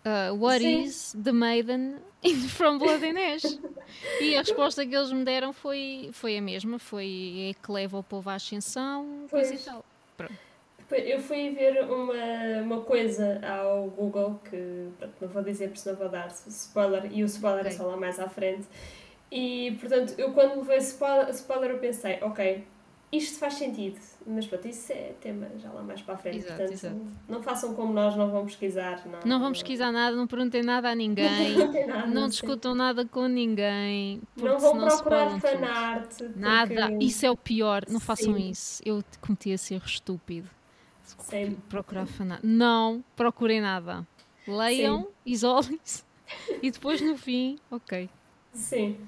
uh, 0.04 0.35
what 0.35 0.61
Sim. 0.61 0.83
is 0.83 1.14
the 1.23 1.33
maiden 1.33 2.00
from 2.49 2.78
Blood 2.78 3.04
and 3.04 3.19
Ash? 3.19 3.45
e 4.21 4.37
a 4.37 4.40
resposta 4.40 4.85
que 4.87 4.95
eles 4.95 5.12
me 5.12 5.25
deram 5.25 5.52
foi, 5.52 6.11
foi 6.12 6.37
a 6.38 6.42
mesma, 6.42 6.78
foi 6.78 7.50
é 7.50 7.54
que 7.54 7.73
leva 7.73 7.99
o 7.99 8.02
povo 8.02 8.30
à 8.30 8.35
ascensão, 8.35 9.26
coisa 9.30 9.54
e 9.54 9.59
tal. 9.59 9.85
Pronto. 10.16 10.35
Eu 10.90 11.21
fui 11.21 11.50
ver 11.50 11.85
uma, 11.85 12.62
uma 12.62 12.80
coisa 12.80 13.40
ao 13.47 13.87
Google 13.90 14.40
que 14.50 14.88
pronto, 14.99 15.14
não 15.21 15.28
vou 15.28 15.42
dizer 15.42 15.69
porque 15.69 15.80
senão 15.80 15.97
vou 15.97 16.09
dar 16.09 16.26
spoiler 16.49 17.09
e 17.12 17.23
o 17.23 17.26
spoiler 17.26 17.64
é 17.64 17.69
okay. 17.69 17.75
é 17.75 17.78
só 17.78 17.87
lá 17.87 17.97
mais 17.97 18.19
à 18.19 18.28
frente. 18.28 18.66
E 19.30 19.76
portanto, 19.80 20.14
eu 20.19 20.33
quando 20.33 20.62
veio 20.64 20.80
spoiler, 20.80 21.28
spoiler 21.30 21.71
eu 21.71 21.78
pensei, 21.78 22.19
ok, 22.23 22.64
isto 23.12 23.38
faz 23.38 23.54
sentido, 23.54 24.00
mas 24.26 24.46
pronto, 24.46 24.68
isso 24.68 24.92
é 24.92 25.14
tema 25.20 25.48
já 25.58 25.70
lá 25.72 25.82
mais 25.82 26.00
para 26.02 26.14
a 26.14 26.16
frente. 26.18 26.38
Exato, 26.38 26.56
portanto, 26.56 26.72
exato. 26.72 27.00
não 27.28 27.42
façam 27.42 27.74
como 27.74 27.92
nós, 27.92 28.16
não 28.16 28.30
vão 28.30 28.44
pesquisar. 28.44 29.02
Não, 29.06 29.20
não 29.24 29.40
vão 29.40 29.52
pesquisar 29.52 29.90
nada, 29.90 30.16
não 30.16 30.26
perguntem 30.26 30.62
nada 30.62 30.90
a 30.90 30.94
ninguém, 30.94 31.56
não, 31.56 31.86
nada, 31.86 32.06
não 32.06 32.28
discutam 32.28 32.74
nada 32.74 33.04
com 33.04 33.26
ninguém. 33.26 34.22
Não 34.36 34.58
vão 34.58 34.78
procurar 34.78 35.40
fanart. 35.40 36.16
Porque... 36.16 36.38
Nada, 36.38 36.92
isso 37.00 37.24
é 37.24 37.30
o 37.30 37.36
pior, 37.36 37.84
não 37.88 38.00
façam 38.00 38.34
Sim. 38.34 38.50
isso. 38.50 38.82
Eu 38.84 39.02
cometi 39.20 39.50
esse 39.50 39.74
erro 39.74 39.86
estúpido. 39.86 40.48
Sim. 41.18 41.56
Procurar 41.68 42.06
fanart. 42.06 42.40
Não 42.42 43.04
procurem 43.16 43.60
nada. 43.60 44.06
Leiam, 44.46 45.08
isolem-se 45.24 46.02
e 46.62 46.70
depois 46.70 47.00
no 47.00 47.16
fim, 47.16 47.58
ok. 47.70 48.08
Sim. 48.52 48.98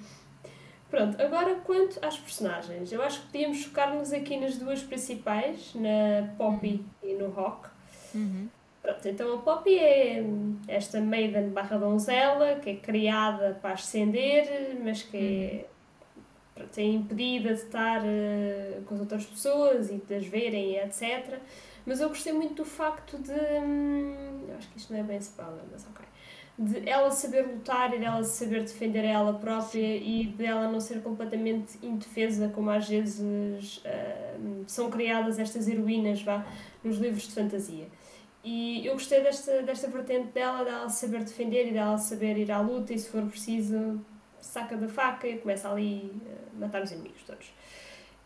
Pronto, 0.92 1.18
agora 1.22 1.54
quanto 1.64 1.98
às 2.04 2.18
personagens, 2.18 2.92
eu 2.92 3.02
acho 3.02 3.22
que 3.22 3.26
podíamos 3.28 3.64
focar-nos 3.64 4.12
aqui 4.12 4.36
nas 4.36 4.58
duas 4.58 4.82
principais, 4.82 5.74
na 5.74 6.34
Poppy 6.36 6.84
uhum. 7.02 7.08
e 7.08 7.14
no 7.14 7.30
Rock. 7.30 7.70
Uhum. 8.14 8.46
Pronto, 8.82 9.08
então 9.08 9.34
a 9.34 9.38
Poppy 9.38 9.78
é 9.78 10.22
esta 10.68 11.00
maiden 11.00 11.48
barra 11.48 11.78
donzela 11.78 12.56
que 12.56 12.68
é 12.68 12.76
criada 12.76 13.58
para 13.62 13.72
ascender, 13.72 14.76
mas 14.84 15.02
que 15.02 15.16
é, 15.16 15.54
uhum. 15.54 16.22
pronto, 16.56 16.78
é 16.78 16.82
impedida 16.82 17.54
de 17.54 17.62
estar 17.62 18.02
uh, 18.02 18.82
com 18.84 18.94
as 18.94 19.00
outras 19.00 19.24
pessoas 19.24 19.90
e 19.90 19.96
de 19.96 20.14
as 20.14 20.26
verem, 20.26 20.76
etc. 20.76 21.38
Mas 21.86 22.02
eu 22.02 22.10
gostei 22.10 22.34
muito 22.34 22.56
do 22.56 22.66
facto 22.66 23.16
de. 23.16 23.32
Hum, 23.32 24.44
acho 24.58 24.68
que 24.68 24.76
isto 24.76 24.92
não 24.92 25.00
é 25.00 25.02
bem 25.02 25.16
spoiler, 25.16 25.64
mas 25.72 25.86
ok 25.86 26.11
de 26.58 26.88
ela 26.88 27.10
saber 27.10 27.46
lutar 27.46 27.94
e 27.94 27.98
dela 27.98 28.22
saber 28.24 28.62
defender 28.62 29.04
ela 29.04 29.34
própria 29.34 29.96
e 29.96 30.26
dela 30.26 30.70
não 30.70 30.80
ser 30.80 31.02
completamente 31.02 31.78
indefesa, 31.82 32.48
como 32.48 32.70
às 32.70 32.88
vezes 32.88 33.78
uh, 33.78 34.64
são 34.66 34.90
criadas 34.90 35.38
estas 35.38 35.66
heroínas 35.66 36.22
vá, 36.22 36.44
nos 36.84 36.98
livros 36.98 37.24
de 37.24 37.34
fantasia. 37.34 37.88
E 38.44 38.84
eu 38.86 38.94
gostei 38.94 39.22
desta, 39.22 39.62
desta 39.62 39.88
vertente 39.88 40.32
dela, 40.32 40.64
dela 40.64 40.88
saber 40.88 41.24
defender 41.24 41.68
e 41.68 41.72
dela 41.72 41.96
saber 41.96 42.36
ir 42.36 42.50
à 42.50 42.60
luta 42.60 42.92
e 42.92 42.98
se 42.98 43.08
for 43.08 43.22
preciso 43.22 44.04
saca 44.40 44.76
da 44.76 44.88
faca 44.88 45.26
e 45.26 45.38
começa 45.38 45.70
ali 45.70 46.12
a 46.26 46.58
matar 46.58 46.82
os 46.82 46.90
inimigos 46.90 47.22
todos. 47.22 47.54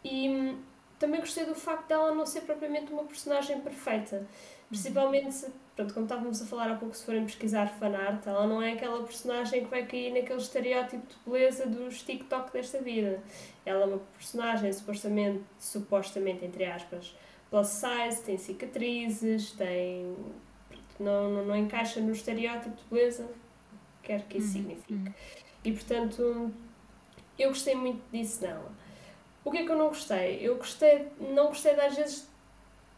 E 0.03 0.29
hum, 0.29 0.59
também 0.99 1.21
gostei 1.21 1.45
do 1.45 1.55
facto 1.55 1.89
dela 1.89 2.15
não 2.15 2.25
ser 2.25 2.41
propriamente 2.43 2.93
uma 2.93 3.05
personagem 3.05 3.61
perfeita. 3.61 4.27
Principalmente, 4.69 5.47
pronto, 5.77 5.95
como 5.95 6.07
estávamos 6.07 6.43
a 6.43 6.47
falar 6.47 6.71
há 6.73 6.75
pouco, 6.75 6.97
se 6.97 7.05
forem 7.05 7.25
pesquisar 7.25 7.69
fanart, 7.79 8.27
ela 8.27 8.47
não 8.47 8.61
é 8.61 8.73
aquela 8.73 9.03
personagem 9.05 9.65
que 9.65 9.71
vai 9.71 9.87
cair 9.87 10.13
naquele 10.13 10.41
estereótipo 10.41 11.07
de 11.07 11.31
beleza 11.31 11.67
dos 11.67 12.03
TikTok 12.03 12.53
desta 12.53 12.81
vida. 12.81 13.23
Ela 13.65 13.83
é 13.83 13.87
uma 13.87 13.99
personagem 14.17 14.73
supostamente, 14.73 15.45
supostamente 15.59 16.45
entre 16.45 16.65
aspas, 16.65 17.17
plus 17.49 17.69
size, 17.69 18.23
tem 18.25 18.37
cicatrizes, 18.39 19.53
tem. 19.53 20.17
Não, 20.99 21.31
não, 21.31 21.45
não 21.45 21.57
encaixa 21.57 22.01
no 22.01 22.11
estereótipo 22.11 22.75
de 22.75 22.85
beleza, 22.91 23.29
quer 24.03 24.23
que 24.23 24.39
isso 24.39 24.49
uhum, 24.49 24.53
signifique. 24.53 24.95
Uhum. 24.95 25.15
E 25.65 25.73
portanto, 25.73 26.53
eu 27.39 27.51
gostei 27.51 27.75
muito 27.75 28.03
disso 28.11 28.43
nela. 28.43 28.73
O 29.45 29.51
que 29.53 29.59
é 29.59 29.65
que 29.65 29.71
eu 29.71 29.77
não 29.77 29.89
gostei? 29.89 30.39
Eu 30.41 30.57
gostei, 30.57 31.07
não 31.21 31.49
gostei 31.49 31.77
das 31.77 31.95
vezes 31.95 32.29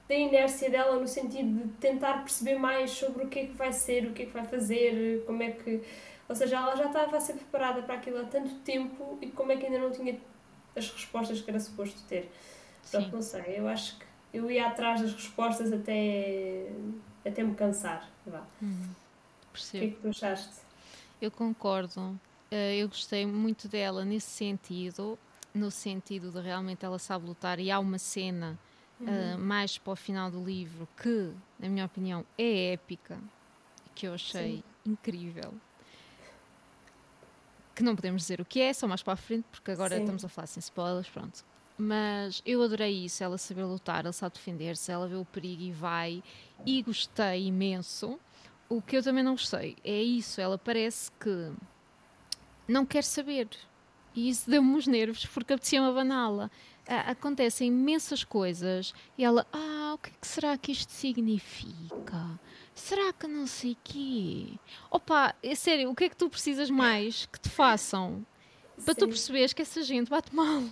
da 0.08 0.14
inércia 0.14 0.70
dela 0.70 0.98
no 0.98 1.06
sentido 1.06 1.66
de 1.66 1.72
tentar 1.74 2.22
perceber 2.22 2.58
mais 2.58 2.90
sobre 2.90 3.24
o 3.24 3.28
que 3.28 3.40
é 3.40 3.46
que 3.46 3.52
vai 3.52 3.72
ser, 3.72 4.06
o 4.06 4.12
que 4.12 4.22
é 4.22 4.26
que 4.26 4.32
vai 4.32 4.44
fazer, 4.44 5.22
como 5.26 5.42
é 5.42 5.50
que. 5.50 5.82
Ou 6.28 6.34
seja, 6.34 6.56
ela 6.56 6.74
já 6.74 6.86
estava 6.86 7.16
a 7.16 7.20
ser 7.20 7.34
preparada 7.34 7.82
para 7.82 7.96
aquilo 7.96 8.18
há 8.18 8.24
tanto 8.24 8.54
tempo 8.56 9.18
e 9.20 9.28
como 9.28 9.52
é 9.52 9.56
que 9.56 9.66
ainda 9.66 9.78
não 9.78 9.90
tinha 9.90 10.18
as 10.74 10.90
respostas 10.90 11.40
que 11.40 11.50
era 11.50 11.60
suposto 11.60 12.00
ter. 12.08 12.30
Pronto, 12.90 13.16
não 13.16 13.22
sei, 13.22 13.58
eu 13.58 13.68
acho 13.68 13.98
que 13.98 14.06
eu 14.32 14.50
ia 14.50 14.66
atrás 14.66 15.02
das 15.02 15.12
respostas 15.12 15.72
até, 15.72 16.70
até 17.24 17.42
me 17.42 17.54
cansar. 17.54 18.08
Vá. 18.26 18.46
Uhum. 18.62 18.90
O 19.52 19.70
que 19.70 19.76
é 19.76 19.88
que 19.88 19.96
tu 20.00 20.08
achaste? 20.08 20.56
Eu 21.20 21.30
concordo. 21.30 22.18
Eh, 22.50 22.76
eu 22.76 22.88
gostei 22.88 23.26
muito 23.26 23.68
dela 23.68 24.04
nesse 24.04 24.30
sentido, 24.30 25.18
no 25.52 25.70
sentido 25.70 26.30
de 26.30 26.40
realmente 26.40 26.84
ela 26.84 26.98
sabe 26.98 27.26
lutar 27.26 27.58
e 27.58 27.70
há 27.70 27.78
uma 27.78 27.98
cena 27.98 28.58
uhum. 29.00 29.34
uh, 29.34 29.38
mais 29.38 29.78
para 29.78 29.92
o 29.92 29.96
final 29.96 30.30
do 30.30 30.42
livro, 30.42 30.88
que, 31.00 31.32
na 31.58 31.68
minha 31.68 31.84
opinião, 31.84 32.24
é 32.36 32.72
épica, 32.72 33.18
que 33.94 34.06
eu 34.06 34.14
achei 34.14 34.56
Sim. 34.56 34.62
incrível. 34.86 35.54
Que 37.74 37.82
não 37.82 37.94
podemos 37.94 38.22
dizer 38.22 38.40
o 38.40 38.44
que 38.44 38.60
é, 38.60 38.72
só 38.72 38.86
mais 38.88 39.02
para 39.02 39.14
a 39.14 39.16
frente, 39.16 39.44
porque 39.50 39.70
agora 39.70 39.96
Sim. 39.96 40.02
estamos 40.02 40.24
a 40.24 40.28
falar 40.28 40.46
sem 40.46 40.60
spoilers, 40.60 41.08
pronto. 41.08 41.44
Mas 41.76 42.42
eu 42.44 42.60
adorei 42.60 43.04
isso, 43.04 43.22
ela 43.22 43.38
saber 43.38 43.62
lutar, 43.62 44.04
ela 44.04 44.12
sabe 44.12 44.34
defender-se, 44.34 44.90
ela 44.90 45.06
vê 45.06 45.14
o 45.14 45.24
perigo 45.24 45.62
e 45.62 45.70
vai, 45.70 46.22
e 46.66 46.82
gostei 46.82 47.46
imenso. 47.46 48.18
O 48.68 48.82
que 48.82 48.96
eu 48.96 49.02
também 49.02 49.22
não 49.22 49.32
gostei 49.32 49.76
é 49.84 50.02
isso, 50.02 50.40
ela 50.40 50.58
parece 50.58 51.10
que 51.12 51.52
não 52.66 52.84
quer 52.84 53.04
saber. 53.04 53.48
E 54.12 54.28
isso 54.28 54.50
deu-me 54.50 54.76
os 54.76 54.88
nervos, 54.88 55.24
porque 55.26 55.52
apetecia-me 55.52 55.86
abaná-la 55.86 56.50
acontecem 56.88 57.68
imensas 57.68 58.24
coisas 58.24 58.94
e 59.16 59.24
ela, 59.24 59.46
ah, 59.52 59.92
o 59.94 59.98
que, 59.98 60.10
é 60.10 60.12
que 60.20 60.26
será 60.26 60.56
que 60.56 60.72
isto 60.72 60.90
significa? 60.90 62.38
Será 62.74 63.12
que 63.12 63.26
não 63.26 63.46
sei 63.46 63.76
quê? 63.84 64.46
Opa, 64.90 65.34
é 65.42 65.54
sério, 65.54 65.90
o 65.90 65.94
que 65.94 66.04
é 66.04 66.08
que 66.08 66.16
tu 66.16 66.30
precisas 66.30 66.70
mais 66.70 67.26
que 67.26 67.38
te 67.38 67.48
façam 67.48 68.24
para 68.84 68.94
sim. 68.94 69.00
tu 69.00 69.08
perceberes 69.08 69.52
que 69.52 69.62
essa 69.62 69.82
gente 69.82 70.08
bate 70.08 70.34
mal? 70.34 70.62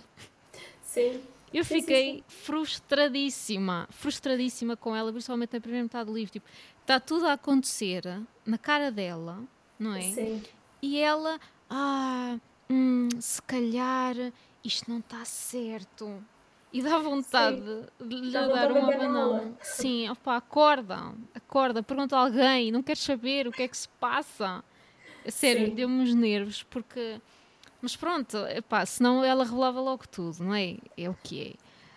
Sim. 0.81 1.21
Eu 1.53 1.63
fiquei 1.63 2.15
sim, 2.15 2.23
frustradíssima, 2.27 3.87
frustradíssima 3.91 4.75
com 4.75 4.95
ela, 4.95 5.11
principalmente 5.11 5.53
na 5.53 5.61
primeira 5.61 5.83
metade 5.83 6.09
do 6.09 6.15
livro. 6.15 6.31
Tipo, 6.31 6.47
está 6.81 6.99
tudo 6.99 7.25
a 7.27 7.33
acontecer 7.33 8.03
na 8.45 8.57
cara 8.57 8.91
dela, 8.91 9.43
não 9.79 9.93
é? 9.93 10.01
Sim. 10.01 10.43
E 10.81 10.99
ela, 10.99 11.39
ah, 11.69 12.37
hum, 12.69 13.07
se 13.19 13.41
calhar 13.41 14.15
isto 14.67 14.89
não 14.89 14.99
está 14.99 15.23
certo. 15.25 16.23
E 16.71 16.81
dá 16.81 16.99
vontade 16.99 17.61
Sim. 17.61 18.07
de 18.07 18.15
lhe 18.15 18.31
dar 18.31 18.71
uma 18.71 18.91
banana. 18.91 19.57
Sim, 19.61 20.09
opa, 20.09 20.35
acorda, 20.35 21.13
acorda, 21.33 21.81
pergunta 21.81 22.15
a 22.17 22.19
alguém, 22.19 22.71
não 22.71 22.83
queres 22.83 23.01
saber 23.01 23.47
o 23.47 23.51
que 23.51 23.63
é 23.63 23.67
que 23.67 23.77
se 23.77 23.87
passa. 23.99 24.63
sério, 25.27 25.73
deu-me 25.73 26.03
os 26.03 26.13
nervos, 26.13 26.63
porque. 26.63 27.21
Mas 27.81 27.95
pronto, 27.95 28.37
epá, 28.47 28.85
senão 28.85 29.23
ela 29.23 29.43
revelava 29.43 29.79
logo 29.79 30.07
tudo, 30.07 30.43
não 30.43 30.53
é? 30.53 30.77
É 30.97 31.09
o 31.09 31.13
que 31.13 31.49
é. 31.49 31.53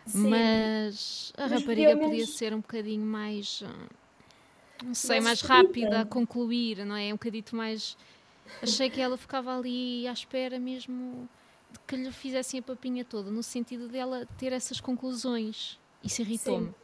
Sim. 0.06 0.28
Mas 0.28 1.32
a 1.36 1.42
Mas 1.42 1.52
rapariga 1.52 1.96
podia 1.96 2.10
menos... 2.10 2.36
ser 2.36 2.54
um 2.54 2.60
bocadinho 2.60 3.04
mais. 3.04 3.62
Não 4.84 4.94
sei, 4.94 5.20
mais, 5.20 5.42
mais 5.42 5.64
rápida 5.64 6.02
a 6.02 6.06
concluir, 6.06 6.84
não 6.84 6.96
é? 6.96 7.08
Um 7.08 7.16
bocadito 7.16 7.56
mais. 7.56 7.96
Achei 8.62 8.88
que 8.88 9.00
ela 9.00 9.16
ficava 9.16 9.56
ali 9.56 10.06
à 10.06 10.12
espera 10.12 10.58
mesmo 10.58 11.28
que 11.86 11.96
lhe 11.96 12.12
fizessem 12.12 12.60
a 12.60 12.62
papinha 12.62 13.04
toda, 13.04 13.30
no 13.30 13.42
sentido 13.42 13.88
dela 13.88 14.26
ter 14.38 14.52
essas 14.52 14.80
conclusões. 14.80 15.78
Isso 16.02 16.22
irritou-me. 16.22 16.74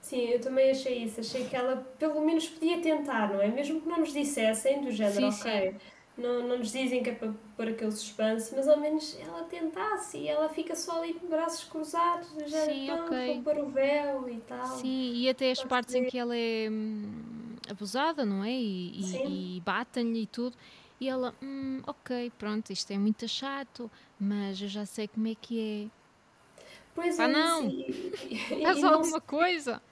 Sim. 0.00 0.28
Eu 0.28 0.40
também 0.40 0.70
achei 0.70 1.04
isso. 1.04 1.20
Achei 1.20 1.46
que 1.46 1.54
ela 1.54 1.76
pelo 1.98 2.24
menos 2.24 2.48
podia 2.48 2.80
tentar, 2.80 3.32
não 3.32 3.40
é? 3.40 3.48
Mesmo 3.48 3.80
que 3.80 3.88
não 3.88 3.98
nos 4.00 4.12
dissessem 4.12 4.82
do 4.82 4.90
género, 4.90 5.30
sim, 5.30 5.40
ok. 5.40 5.70
Sim. 5.72 5.76
Não, 6.16 6.46
não 6.46 6.58
nos 6.58 6.72
dizem 6.72 7.02
que 7.02 7.10
é 7.10 7.14
para 7.14 7.32
pôr 7.56 7.68
aquele 7.68 7.92
suspense, 7.92 8.54
mas 8.54 8.68
ao 8.68 8.78
menos 8.78 9.16
ela 9.20 9.44
tentasse 9.44 10.18
e 10.18 10.28
ela 10.28 10.48
fica 10.50 10.74
só 10.74 11.02
ali 11.02 11.14
com 11.14 11.26
braços 11.28 11.64
cruzados, 11.64 12.28
já 12.46 12.66
Sim, 12.66 12.90
ok. 12.90 13.40
para 13.42 13.64
o 13.64 13.70
véu 13.70 14.28
e 14.28 14.38
tal. 14.40 14.66
Sim, 14.66 15.14
e 15.14 15.28
até 15.30 15.50
as 15.50 15.62
partes 15.64 15.94
em 15.94 16.04
que 16.04 16.18
ela 16.18 16.36
é 16.36 16.68
hum, 16.70 17.56
abusada, 17.70 18.26
não 18.26 18.44
é? 18.44 18.50
E, 18.50 19.00
e, 19.00 19.56
e 19.56 19.60
batem-lhe 19.60 20.22
e 20.22 20.26
tudo. 20.26 20.56
E 21.00 21.08
ela, 21.08 21.34
hum, 21.42 21.80
ok, 21.86 22.30
pronto, 22.38 22.70
isto 22.70 22.92
é 22.92 22.98
muito 22.98 23.26
chato, 23.26 23.90
mas 24.18 24.60
eu 24.60 24.68
já 24.68 24.84
sei 24.84 25.08
como 25.08 25.28
é 25.28 25.34
que 25.34 25.88
é. 25.88 26.62
Pois 26.94 27.16
Pá, 27.16 27.24
é, 27.24 27.28
não! 27.28 27.70
Faz 28.62 28.84
alguma 28.84 29.20
coisa! 29.20 29.82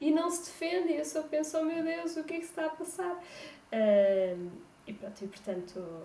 e 0.00 0.10
não 0.10 0.30
se 0.30 0.44
defende, 0.44 0.92
eu 0.92 1.04
só 1.04 1.22
penso, 1.22 1.58
oh 1.58 1.64
meu 1.64 1.82
Deus, 1.82 2.16
o 2.16 2.24
que 2.24 2.34
é 2.34 2.38
que 2.38 2.44
se 2.44 2.50
está 2.50 2.66
a 2.66 2.70
passar? 2.70 3.14
Uh, 3.14 4.50
e 4.86 4.92
pronto, 4.92 5.24
e 5.24 5.28
portanto, 5.28 6.02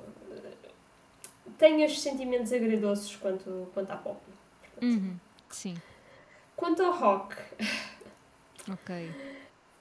tenho 1.58 1.84
estes 1.84 2.02
sentimentos 2.02 2.52
agridoces 2.54 3.16
quanto, 3.18 3.70
quanto 3.74 3.92
à 3.92 3.98
pop. 3.98 4.20
Uhum. 4.82 5.20
Sim. 5.50 5.76
Quanto 6.56 6.82
ao 6.84 6.94
rock. 6.94 7.36
Ok. 8.72 9.12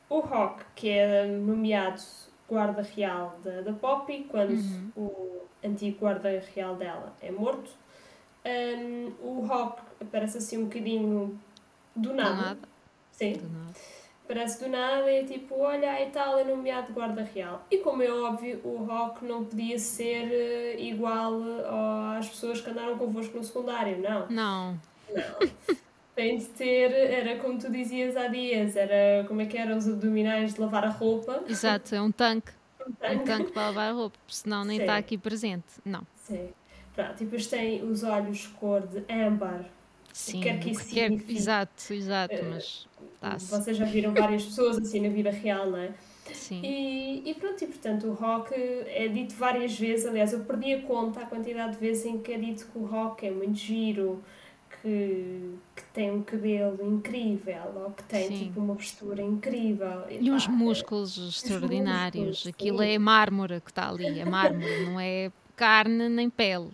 O 0.09 0.21
rock, 0.21 0.65
que 0.75 0.89
é 0.89 1.27
nomeado 1.27 2.03
guarda 2.51 2.83
real 2.83 3.39
da, 3.45 3.61
da 3.61 3.73
Poppy, 3.73 4.27
quando 4.29 4.51
uhum. 4.51 4.91
o 4.97 5.43
antigo 5.65 6.01
guarda 6.01 6.29
real 6.55 6.75
dela 6.75 7.15
é 7.23 7.31
morto. 7.31 7.71
Um, 8.45 9.13
o 9.23 9.47
rock 9.47 9.81
aparece 10.01 10.39
assim 10.39 10.59
um 10.59 10.65
bocadinho 10.65 11.39
do 11.95 12.13
nada. 12.13 12.31
Do 12.31 12.43
nada. 12.43 12.69
Sim. 13.13 13.33
Do 13.35 13.49
nada. 13.49 13.75
Parece 14.27 14.63
do 14.63 14.69
nada 14.71 15.11
e 15.11 15.21
é 15.21 15.25
tipo, 15.25 15.59
olha, 15.59 15.91
a 15.91 16.03
Itália 16.03 16.43
é 16.43 16.45
nomeado 16.45 16.93
guarda 16.93 17.23
real. 17.23 17.67
E 17.71 17.79
como 17.79 18.03
é 18.03 18.11
óbvio, 18.11 18.61
o 18.65 18.85
rock 18.85 19.25
não 19.25 19.45
podia 19.45 19.79
ser 19.79 20.27
uh, 20.27 20.81
igual 20.81 21.35
uh, 21.35 22.19
às 22.19 22.29
pessoas 22.29 22.61
que 22.61 22.71
andaram 22.71 22.97
convosco 22.97 23.37
no 23.37 23.45
secundário, 23.45 23.99
não. 23.99 24.29
Não. 24.29 24.81
Não. 25.09 25.77
Tem 26.21 26.37
de 26.37 26.45
ter, 26.49 26.93
era 26.93 27.39
como 27.39 27.59
tu 27.59 27.71
dizias 27.71 28.15
há 28.15 28.27
dias, 28.27 28.77
era 28.77 29.25
como 29.27 29.41
é 29.41 29.47
que 29.47 29.57
eram 29.57 29.79
os 29.79 29.89
abdominais 29.89 30.53
de 30.53 30.61
lavar 30.61 30.85
a 30.85 30.91
roupa. 30.91 31.43
Exato, 31.49 31.95
é 31.95 32.03
um 32.03 32.13
tanque. 32.13 32.53
Um 32.81 32.93
tanque, 32.93 33.17
um 33.17 33.25
tanque 33.25 33.53
para 33.53 33.67
lavar 33.67 33.91
a 33.91 33.93
roupa, 33.93 34.19
senão 34.27 34.65
nem 34.65 34.81
está 34.81 34.97
aqui 34.97 35.17
presente. 35.17 35.67
Não. 35.85 36.03
Sim. 36.17 36.49
Pronto, 36.95 37.21
e 37.21 37.25
depois 37.25 37.47
tem 37.47 37.85
os 37.85 38.03
olhos 38.03 38.47
cor 38.59 38.81
de 38.87 39.05
âmbar. 39.13 39.67
Sim, 40.13 40.41
quer 40.41 40.59
que 40.59 40.71
isso 40.71 40.93
quer, 40.93 41.09
signifique. 41.09 41.37
Exato, 41.37 41.93
exato, 41.93 42.35
uh, 42.35 42.51
mas 42.51 42.89
tá 43.21 43.39
vocês 43.39 43.77
já 43.77 43.85
viram 43.85 44.13
várias 44.13 44.45
pessoas 44.45 44.79
assim 44.79 45.01
na 45.01 45.09
vida 45.09 45.31
real, 45.31 45.71
não 45.71 45.79
é? 45.79 45.93
Sim. 46.33 46.63
E, 46.65 47.31
e 47.31 47.35
pronto, 47.35 47.63
e 47.63 47.67
portanto 47.67 48.07
o 48.09 48.13
rock 48.13 48.55
é 48.55 49.09
dito 49.09 49.35
várias 49.35 49.79
vezes, 49.79 50.07
aliás 50.07 50.33
eu 50.33 50.41
perdi 50.41 50.75
a 50.75 50.83
conta 50.83 51.21
a 51.21 51.27
quantidade 51.27 51.73
de 51.73 51.79
vezes 51.79 52.07
em 52.07 52.19
que 52.19 52.33
é 52.33 52.39
dito 52.39 52.67
que 52.67 52.79
o 52.79 52.85
rock 52.85 53.27
é 53.27 53.31
muito 53.31 53.59
giro, 53.59 54.23
que, 54.81 55.55
que 55.77 55.85
tem 55.93 56.11
um 56.11 56.23
cabelo 56.23 56.79
incrível 56.87 57.73
ou 57.77 57.91
que 57.91 58.03
tem 58.05 58.29
sim. 58.29 58.39
tipo 58.45 58.61
uma 58.61 58.75
postura 58.75 59.23
incrível. 59.23 60.05
E, 60.09 60.27
e 60.27 60.31
uns 60.31 60.47
músculos 60.47 61.17
extraordinários. 61.19 62.45
Músculos, 62.45 62.55
Aquilo 62.55 62.79
sim. 62.79 62.95
é 62.95 62.99
mármore 62.99 63.61
que 63.61 63.71
está 63.71 63.89
ali, 63.89 64.19
é 64.19 64.25
mármore, 64.25 64.85
não 64.85 64.99
é 64.99 65.31
carne 65.57 66.09
nem 66.09 66.31
pele. 66.31 66.71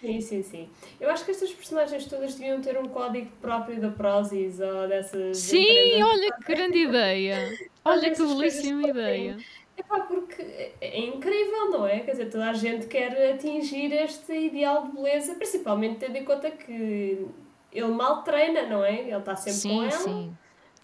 Sim, 0.00 0.18
sim, 0.20 0.42
sim. 0.42 0.68
Eu 0.98 1.10
acho 1.10 1.24
que 1.26 1.30
estas 1.30 1.52
personagens 1.52 2.06
todas 2.06 2.34
deviam 2.34 2.60
ter 2.62 2.78
um 2.78 2.88
código 2.88 3.30
próprio 3.40 3.78
da 3.78 3.90
Prozis 3.90 4.58
ou 4.58 4.88
dessas. 4.88 5.36
Sim, 5.36 6.02
olha 6.02 6.32
que 6.32 6.54
grande 6.54 6.78
ideia! 6.78 7.36
Olha 7.82 8.10
que 8.10 8.22
belíssima 8.22 8.88
ideia! 8.88 9.38
É 9.74 9.82
pá, 9.82 10.00
porque 10.00 10.42
é 10.80 11.00
incrível, 11.00 11.70
não 11.70 11.86
é? 11.86 12.00
Quer 12.00 12.10
dizer, 12.12 12.30
toda 12.30 12.50
a 12.50 12.52
gente 12.52 12.86
quer 12.86 13.32
atingir 13.32 13.90
este 13.92 14.32
ideal 14.32 14.86
de 14.86 14.92
beleza, 14.92 15.34
principalmente 15.34 15.98
tendo 15.98 16.16
em 16.16 16.24
conta 16.24 16.50
que 16.50 17.26
ele 17.72 17.88
mal 17.88 18.22
treina, 18.22 18.66
não 18.66 18.84
é? 18.84 19.00
Ele 19.00 19.16
está 19.16 19.36
sempre 19.36 19.58
sim, 19.58 19.68
com 19.68 19.82
ela. 19.82 19.90
Sim, 19.90 20.04
sim. 20.04 20.36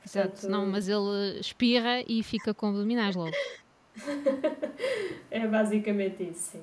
Exato. 0.04 0.48
Não, 0.48 0.66
mas 0.66 0.88
ele 0.88 1.40
espirra 1.40 2.02
e 2.06 2.22
fica 2.22 2.54
com 2.54 2.68
abdominais 2.68 3.16
logo. 3.16 3.32
é 5.30 5.46
basicamente 5.46 6.22
isso, 6.22 6.52
sim. 6.52 6.62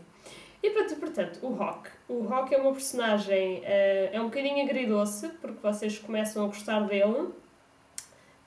E 0.62 0.70
pronto, 0.70 0.96
portanto, 0.96 1.40
o 1.42 1.54
Rock. 1.54 1.90
O 2.08 2.22
Rock 2.22 2.56
é 2.56 2.58
uma 2.58 2.72
personagem, 2.72 3.60
uh, 3.60 4.10
é 4.14 4.22
um 4.22 4.26
bocadinho 4.26 4.64
agridoce, 4.64 5.28
porque 5.42 5.60
vocês 5.62 6.00
começam 6.00 6.46
a 6.46 6.48
gostar 6.48 6.80
dele, 6.88 7.34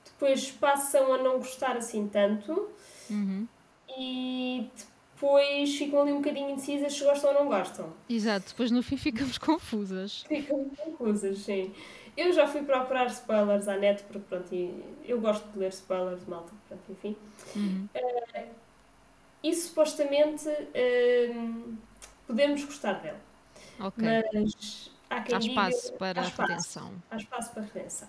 depois 0.04 0.50
passam 0.50 1.12
a 1.12 1.18
não 1.18 1.36
gostar 1.36 1.76
assim 1.76 2.08
tanto, 2.08 2.70
uhum. 3.10 3.46
e 3.98 4.70
depois 4.74 4.95
ficam 5.78 6.02
ali 6.02 6.12
um 6.12 6.18
bocadinho 6.18 6.50
indecisas 6.50 6.94
se 6.94 7.04
gostam 7.04 7.30
ou 7.30 7.40
não 7.40 7.46
gostam. 7.48 7.92
Exato, 8.08 8.48
depois 8.48 8.70
no 8.70 8.82
fim 8.82 8.96
ficamos 8.96 9.38
confusas. 9.38 10.22
Ficamos 10.28 10.78
confusas, 10.78 11.38
sim. 11.38 11.72
Eu 12.16 12.32
já 12.32 12.46
fui 12.46 12.62
procurar 12.62 13.06
spoilers 13.06 13.68
à 13.68 13.76
net, 13.76 14.02
porque 14.04 14.26
pronto, 14.28 14.48
eu 15.04 15.20
gosto 15.20 15.46
de 15.52 15.58
ler 15.58 15.68
spoilers, 15.68 16.24
malta, 16.26 16.52
pronto, 16.66 16.82
enfim. 16.90 17.16
Uhum. 17.54 17.88
Uh, 17.94 18.46
e 19.42 19.54
supostamente 19.54 20.48
uh, 20.48 21.76
podemos 22.26 22.64
gostar 22.64 22.94
dele. 22.94 23.18
Ok. 23.78 24.02
Mas 24.32 24.90
há 25.10 25.20
quem 25.20 25.34
há 25.34 25.38
espaço 25.38 25.84
diga, 25.84 25.98
para 25.98 26.20
há 26.20 26.24
espaço, 26.24 26.50
redenção. 26.50 26.92
Há 27.10 27.16
espaço 27.16 27.52
para 27.52 27.62
redenção. 27.62 28.08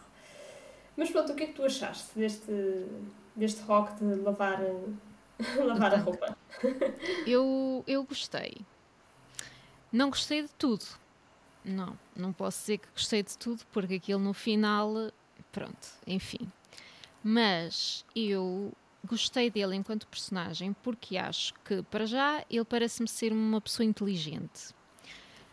Mas 0.96 1.12
pronto, 1.12 1.34
o 1.34 1.36
que 1.36 1.44
é 1.44 1.48
que 1.48 1.54
tu 1.54 1.64
achaste 1.64 2.18
deste, 2.18 2.86
deste 3.36 3.62
rock 3.64 3.94
de 3.96 4.16
lavar, 4.16 4.60
lavar 5.66 5.94
a 5.94 5.98
roupa? 5.98 6.38
eu, 7.26 7.84
eu 7.88 8.04
gostei. 8.04 8.58
Não 9.92 10.10
gostei 10.10 10.44
de 10.44 10.50
tudo. 10.58 10.86
Não, 11.64 11.98
não 12.16 12.32
posso 12.32 12.60
dizer 12.62 12.78
que 12.80 12.88
gostei 12.94 13.24
de 13.24 13.38
tudo, 13.38 13.64
porque 13.72 13.96
aquilo 13.96 14.20
no 14.20 14.34
final, 14.34 15.12
pronto, 15.52 15.88
enfim. 16.06 16.52
Mas 17.24 18.06
eu 18.16 18.72
gostei 19.06 19.50
dele 19.50 19.76
enquanto 19.76 20.08
personagem 20.08 20.74
porque 20.84 21.18
acho 21.18 21.54
que, 21.66 21.82
para 21.84 22.06
já, 22.06 22.44
ele 22.50 22.66
parece-me 22.66 23.08
ser 23.08 23.32
uma 23.34 23.60
pessoa 23.60 23.86
inteligente. 23.86 24.74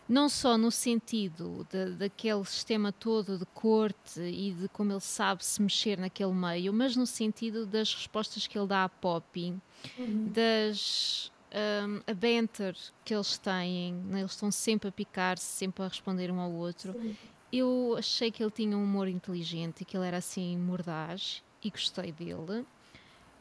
Não 0.08 0.28
só 0.28 0.58
no 0.58 0.70
sentido 0.70 1.66
de, 1.70 1.92
daquele 1.92 2.44
sistema 2.44 2.92
todo 2.92 3.38
de 3.38 3.46
corte 3.46 4.20
e 4.20 4.52
de 4.52 4.68
como 4.68 4.92
ele 4.92 5.00
sabe 5.00 5.44
se 5.44 5.62
mexer 5.62 5.98
naquele 5.98 6.32
meio, 6.32 6.72
mas 6.72 6.94
no 6.94 7.06
sentido 7.06 7.64
das 7.64 7.94
respostas 7.94 8.46
que 8.46 8.58
ele 8.58 8.66
dá 8.66 8.84
à 8.84 8.88
Poppy, 8.88 9.54
uhum. 9.98 10.30
das 10.32 11.32
um, 11.54 12.00
a 12.06 12.14
banter 12.14 12.76
que 13.04 13.14
eles 13.14 13.38
têm, 13.38 13.94
né? 13.94 14.20
eles 14.20 14.32
estão 14.32 14.50
sempre 14.50 14.88
a 14.88 14.92
picar-se, 14.92 15.44
sempre 15.44 15.84
a 15.84 15.88
responder 15.88 16.30
um 16.30 16.40
ao 16.40 16.52
outro. 16.52 16.92
Sim. 16.92 17.16
Eu 17.52 17.94
achei 17.96 18.30
que 18.30 18.42
ele 18.42 18.50
tinha 18.50 18.76
um 18.76 18.82
humor 18.82 19.06
inteligente 19.06 19.82
e 19.82 19.84
que 19.84 19.96
ele 19.96 20.06
era 20.06 20.16
assim 20.16 20.58
mordaz 20.58 21.42
e 21.62 21.70
gostei 21.70 22.10
dele. 22.10 22.66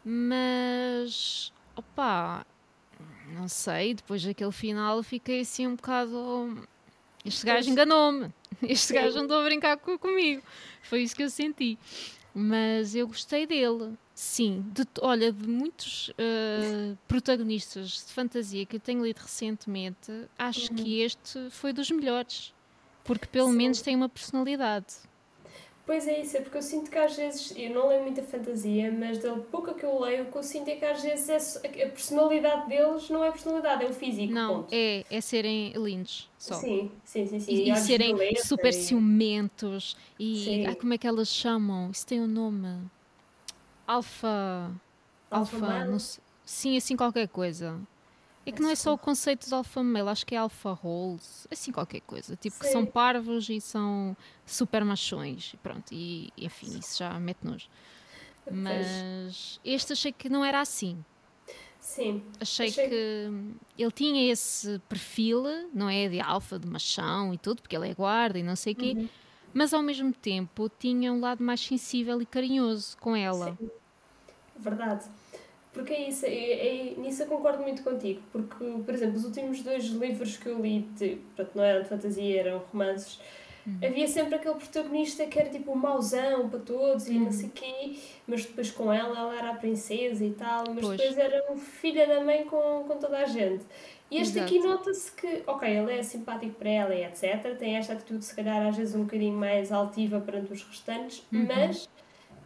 Mas, 0.06 1.52
opá, 1.76 2.46
não 3.44 3.50
sei, 3.50 3.94
depois 3.94 4.24
daquele 4.24 4.52
final 4.52 5.04
fiquei 5.04 5.42
assim 5.42 5.68
um 5.68 5.76
bocado. 5.76 6.66
Este 7.26 7.46
gajo 7.46 7.70
enganou-me. 7.70 8.34
Este 8.62 8.94
gajo 8.94 9.20
andou 9.20 9.42
a 9.42 9.44
brincar 9.44 9.78
comigo. 9.78 10.42
Foi 10.84 11.02
isso 11.02 11.16
que 11.16 11.24
eu 11.24 11.30
senti. 11.30 11.78
Mas 12.34 12.96
eu 12.96 13.06
gostei 13.08 13.46
dele. 13.46 13.98
Sim, 14.16 14.64
de, 14.74 14.86
olha, 15.02 15.32
de 15.32 15.48
muitos 15.48 16.10
uh, 16.10 16.98
protagonistas 17.08 18.06
de 18.06 18.14
fantasia 18.14 18.66
que 18.66 18.78
eu 18.78 18.80
tenho 18.80 19.04
lido 19.04 19.18
recentemente, 19.18 20.12
acho 20.38 20.70
uhum. 20.70 20.78
que 20.78 21.02
este 21.02 21.50
foi 21.50 21.74
dos 21.74 21.90
melhores. 21.92 22.54
Porque 23.04 23.26
pelo 23.26 23.50
Sim. 23.50 23.58
menos 23.58 23.82
tem 23.82 23.96
uma 23.96 24.08
personalidade. 24.08 24.96
Pois 25.86 26.08
é 26.08 26.22
isso, 26.22 26.38
é 26.38 26.42
porque 26.42 26.58
eu 26.58 26.62
sinto 26.62 26.90
que 26.90 26.98
às 26.98 27.14
vezes, 27.14 27.54
eu 27.58 27.70
não 27.72 27.90
leio 27.90 28.04
muita 28.04 28.24
fantasia, 28.24 28.90
mas 28.90 29.18
da 29.18 29.36
pouca 29.36 29.74
que 29.74 29.84
eu 29.84 30.00
leio, 30.00 30.24
o 30.24 30.32
que 30.32 30.38
eu 30.38 30.44
sinto 30.44 30.70
é 30.70 30.76
que 30.78 30.86
às 30.86 31.02
vezes 31.02 31.58
é, 31.58 31.68
a 31.84 31.90
personalidade 31.90 32.70
deles 32.70 33.10
não 33.10 33.22
é 33.22 33.30
personalidade, 33.30 33.84
é 33.84 33.90
o 33.90 33.94
físico. 33.94 34.32
Não, 34.32 34.66
é, 34.72 35.04
é 35.10 35.20
serem 35.20 35.74
lindos 35.74 36.30
só. 36.38 36.54
Sim, 36.54 36.90
sim, 37.04 37.28
sim. 37.28 37.40
sim. 37.42 37.52
E, 37.52 37.70
e 37.70 37.76
serem 37.76 38.16
super 38.38 38.70
e... 38.70 38.74
ciumentos 38.74 39.98
e 40.18 40.66
ah, 40.66 40.76
como 40.76 40.94
é 40.94 40.98
que 40.98 41.06
elas 41.06 41.28
chamam? 41.28 41.92
Isso 41.92 42.08
tem 42.08 42.22
um 42.22 42.28
nome. 42.28 42.80
Alfa. 43.86 44.72
alfa 45.30 45.98
sim, 46.46 46.78
assim 46.78 46.96
qualquer 46.96 47.28
coisa. 47.28 47.78
É 48.46 48.52
que 48.52 48.62
não 48.62 48.70
é 48.70 48.76
só 48.76 48.94
o 48.94 48.98
conceito 48.98 49.48
de 49.48 49.54
alfa 49.54 49.82
male, 49.82 50.10
acho 50.10 50.26
que 50.26 50.36
é 50.36 50.38
alfa 50.38 50.78
holes, 50.84 51.48
assim 51.50 51.72
qualquer 51.72 52.02
coisa. 52.02 52.36
Tipo 52.36 52.56
Sim. 52.58 52.62
que 52.62 52.68
são 52.68 52.86
parvos 52.86 53.50
e 53.50 53.62
são 53.62 54.18
super 54.46 54.84
machões. 54.84 55.56
Pronto, 55.64 55.92
e 55.92 56.32
enfim, 56.38 56.78
isso 56.78 57.00
já 57.00 57.18
mete 57.20 57.40
nojo. 57.44 57.70
Mas 58.52 59.60
este 59.64 59.94
achei 59.94 60.12
que 60.12 60.28
não 60.28 60.44
era 60.44 60.60
assim. 60.60 61.04
Sim. 61.80 62.24
Achei, 62.40 62.68
achei, 62.70 62.90
que 62.90 63.32
ele 63.78 63.92
tinha 63.92 64.32
esse 64.32 64.80
perfil, 64.90 65.44
não 65.74 65.90
é? 65.90 66.08
De 66.10 66.20
alfa, 66.20 66.60
de 66.60 66.68
machão 66.68 67.34
e 67.34 67.38
tudo, 67.38 67.62
porque 67.62 67.76
ele 67.76 67.90
é 67.90 67.94
guarda 67.94 68.40
e 68.40 68.44
não 68.44 68.56
sei 68.56 68.74
o 68.74 68.76
quê. 68.76 68.94
Uhum. 68.96 69.10
Mas 69.54 69.74
ao 69.74 69.84
mesmo 69.84 70.12
tempo 70.12 70.70
tinha 70.80 71.14
um 71.14 71.20
lado 71.20 71.44
mais 71.44 71.62
sensível 71.62 72.22
e 72.22 72.26
carinhoso 72.26 72.98
com 72.98 73.16
ela. 73.16 73.56
Sim. 73.60 73.70
Verdade. 74.58 75.06
Porque 75.74 75.92
é 75.92 76.08
isso, 76.08 76.26
é, 76.28 76.32
é, 76.32 76.94
nisso 76.98 77.24
eu 77.24 77.28
concordo 77.28 77.64
muito 77.64 77.84
contigo, 77.84 78.22
porque, 78.32 78.64
por 78.86 78.94
exemplo, 78.94 79.18
os 79.18 79.26
últimos 79.26 79.62
dois 79.64 79.86
livros 79.86 80.38
que 80.38 80.48
eu 80.48 80.62
li, 80.62 80.82
de, 80.96 81.18
pronto, 81.36 81.52
não 81.56 81.64
eram 81.64 81.82
de 81.82 81.90
fantasia, 81.90 82.42
eram 82.42 82.60
romances, 82.72 83.20
uhum. 83.66 83.80
havia 83.84 84.08
sempre 84.08 84.36
aquele 84.36 84.54
protagonista 84.54 85.26
que 85.26 85.40
era 85.40 85.50
tipo 85.50 85.72
um 85.72 85.76
mauzão 85.76 86.48
para 86.48 86.60
todos 86.60 87.08
e 87.08 87.14
uhum. 87.14 87.24
não 87.24 87.32
sei 87.32 87.48
o 87.48 87.52
quê, 87.52 87.98
mas 88.28 88.46
depois 88.46 88.70
com 88.70 88.94
ela, 88.94 89.18
ela 89.18 89.36
era 89.36 89.50
a 89.50 89.56
princesa 89.56 90.24
e 90.24 90.32
tal, 90.34 90.64
mas 90.76 90.86
pois. 90.86 90.98
depois 91.02 91.18
era 91.18 91.52
um 91.52 91.58
filho 91.58 92.08
da 92.08 92.22
mãe 92.22 92.44
com, 92.44 92.86
com 92.88 92.98
toda 93.00 93.18
a 93.18 93.26
gente. 93.26 93.66
E 94.12 94.20
este 94.20 94.38
Exato. 94.38 94.46
aqui 94.46 94.60
nota-se 94.60 95.12
que, 95.12 95.42
ok, 95.48 95.68
ele 95.68 95.92
é 95.92 96.04
simpático 96.04 96.54
para 96.54 96.70
ela 96.70 96.94
e 96.94 97.04
etc. 97.04 97.58
Tem 97.58 97.78
esta 97.78 97.94
atitude, 97.94 98.24
se 98.24 98.36
calhar, 98.36 98.68
às 98.68 98.78
vezes 98.78 98.94
um 98.94 99.06
bocadinho 99.06 99.36
mais 99.36 99.72
altiva 99.72 100.22
perante 100.22 100.54
os 100.54 100.62
restantes, 100.62 101.26
uhum. 101.34 101.48
mas 101.48 101.90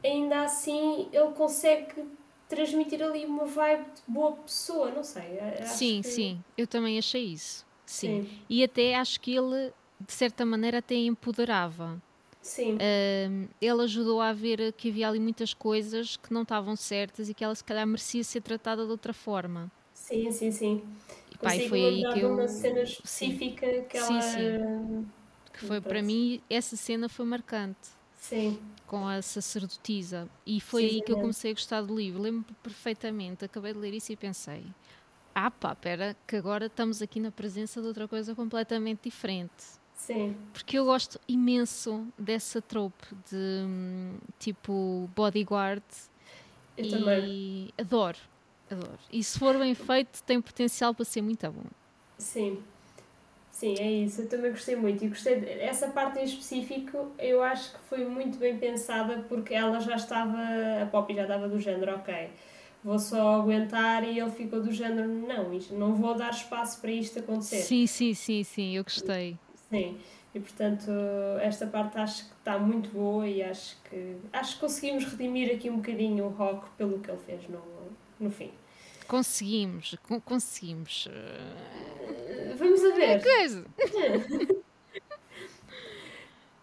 ainda 0.02 0.44
assim 0.44 1.10
ele 1.12 1.32
consegue 1.34 2.06
transmitir 2.48 3.04
ali 3.04 3.26
uma 3.26 3.46
vibe 3.46 3.84
de 3.84 4.02
boa 4.08 4.32
pessoa, 4.34 4.92
não 4.92 5.04
sei. 5.04 5.40
sim, 5.66 6.02
que... 6.02 6.08
sim, 6.08 6.44
eu 6.58 6.66
também 6.66 6.98
achei 6.98 7.24
isso. 7.24 7.66
Sim. 7.86 8.24
sim. 8.24 8.40
E 8.50 8.64
até 8.64 8.96
acho 8.96 9.20
que 9.20 9.36
ele, 9.36 9.72
de 10.00 10.14
certa 10.14 10.46
maneira, 10.46 10.80
até 10.80 10.96
empoderava. 10.96 12.02
Sim. 12.42 12.76
Uh, 12.76 13.50
ele 13.62 13.82
ajudou 13.84 14.22
a 14.22 14.32
ver 14.32 14.72
que 14.74 14.90
havia 14.90 15.10
ali 15.10 15.20
muitas 15.20 15.54
coisas 15.54 16.16
que 16.16 16.34
não 16.34 16.44
estavam 16.44 16.76
certas 16.76 17.28
e 17.28 17.34
que 17.34 17.44
ela 17.44 17.54
se 17.54 17.64
calhar 17.64 17.86
merecia 17.86 18.24
ser 18.24 18.42
tratada 18.42 18.86
de 18.86 18.92
outra 18.92 19.14
forma. 19.14 19.70
Sim, 19.94 20.32
sim, 20.32 20.52
sim. 20.52 20.84
E, 21.44 21.68
foi 21.68 21.84
aí 21.84 22.14
que 22.14 22.20
eu. 22.22 22.34
uma 22.34 22.48
cena 22.48 22.82
específica 22.82 23.66
sim. 23.66 23.84
que 23.90 23.98
ela. 23.98 24.22
Sim, 24.22 24.22
sim. 24.22 25.08
Que 25.52 25.66
foi 25.66 25.82
para 25.82 26.02
mim, 26.02 26.42
essa 26.50 26.78
cena 26.78 27.10
foi 27.10 27.26
marcante. 27.26 27.97
Sim. 28.28 28.60
Com 28.86 29.08
a 29.08 29.22
sacerdotisa. 29.22 30.30
E 30.46 30.60
foi 30.62 30.88
sim, 30.88 30.96
aí 30.96 31.02
que 31.02 31.12
eu 31.12 31.18
comecei 31.18 31.52
a 31.52 31.54
gostar 31.54 31.82
do 31.82 31.96
livro. 31.96 32.22
Lembro-me 32.22 32.56
perfeitamente. 32.64 33.46
Acabei 33.46 33.74
de 33.74 33.80
ler 33.80 33.94
isso 33.94 34.12
e 34.12 34.16
pensei: 34.16 34.66
ah, 35.36 35.52
pá, 35.52 35.76
pera, 35.76 36.16
que 36.26 36.36
agora 36.36 36.66
estamos 36.66 37.02
aqui 37.02 37.20
na 37.20 37.32
presença 37.32 37.82
de 37.82 37.88
outra 37.88 38.08
coisa 38.08 38.34
completamente 38.34 39.04
diferente. 39.04 39.78
Sim. 39.94 40.36
Porque 40.54 40.78
eu 40.78 40.86
gosto 40.86 41.20
imenso 41.28 42.08
dessa 42.18 42.62
trope 42.62 43.08
de 43.30 43.66
tipo 44.40 45.10
bodyguard. 45.16 45.84
Eu 46.78 46.86
e 46.86 46.90
também. 46.90 47.74
adoro, 47.78 48.18
adoro. 48.70 49.00
E 49.12 49.24
se 49.24 49.38
for 49.40 49.58
bem 49.58 49.74
feito, 49.74 50.22
tem 50.24 50.40
potencial 50.40 50.94
para 50.94 51.04
ser 51.04 51.22
muito 51.22 51.50
bom. 51.52 51.66
Sim. 52.18 52.64
Sim, 53.58 53.74
é 53.80 53.92
isso. 53.92 54.22
Eu 54.22 54.30
também 54.30 54.52
gostei 54.52 54.76
muito. 54.76 55.04
E 55.04 55.08
gostei. 55.08 55.40
De... 55.40 55.50
Essa 55.50 55.88
parte 55.88 56.20
em 56.20 56.24
específico, 56.24 57.12
eu 57.18 57.42
acho 57.42 57.74
que 57.74 57.80
foi 57.90 58.06
muito 58.06 58.38
bem 58.38 58.56
pensada 58.56 59.26
porque 59.28 59.52
ela 59.52 59.80
já 59.80 59.96
estava. 59.96 60.38
A 60.84 60.86
Poppy 60.86 61.16
já 61.16 61.24
estava 61.24 61.50
do 61.50 61.60
género, 61.60 61.96
ok. 61.96 62.30
Vou 62.84 63.00
só 63.00 63.42
aguentar 63.42 64.04
e 64.04 64.20
ele 64.20 64.30
ficou 64.30 64.62
do 64.62 64.72
género, 64.72 65.08
não, 65.08 65.52
isto, 65.52 65.74
não 65.74 65.96
vou 65.96 66.14
dar 66.14 66.30
espaço 66.30 66.80
para 66.80 66.92
isto 66.92 67.18
acontecer. 67.18 67.62
Sim, 67.62 67.88
sim, 67.88 68.14
sim, 68.14 68.44
sim, 68.44 68.78
eu 68.78 68.84
gostei. 68.84 69.36
Sim, 69.72 69.98
e 70.36 70.40
portanto 70.40 70.92
esta 71.42 71.66
parte 71.66 71.98
acho 71.98 72.26
que 72.26 72.36
está 72.38 72.60
muito 72.60 72.92
boa 72.92 73.28
e 73.28 73.42
acho 73.42 73.76
que 73.90 74.18
acho 74.32 74.54
que 74.54 74.62
conseguimos 74.62 75.04
redimir 75.06 75.54
aqui 75.54 75.70
um 75.70 75.78
bocadinho 75.78 76.26
o 76.26 76.30
Rock 76.30 76.70
pelo 76.78 77.00
que 77.00 77.10
ele 77.10 77.20
fez 77.26 77.42
no, 77.50 77.62
no 78.20 78.30
fim. 78.30 78.52
Conseguimos, 79.08 79.96
conseguimos. 80.26 81.08
Vamos 82.58 82.84
a 82.84 82.96
ver. 82.96 83.24
coisa. 83.24 83.66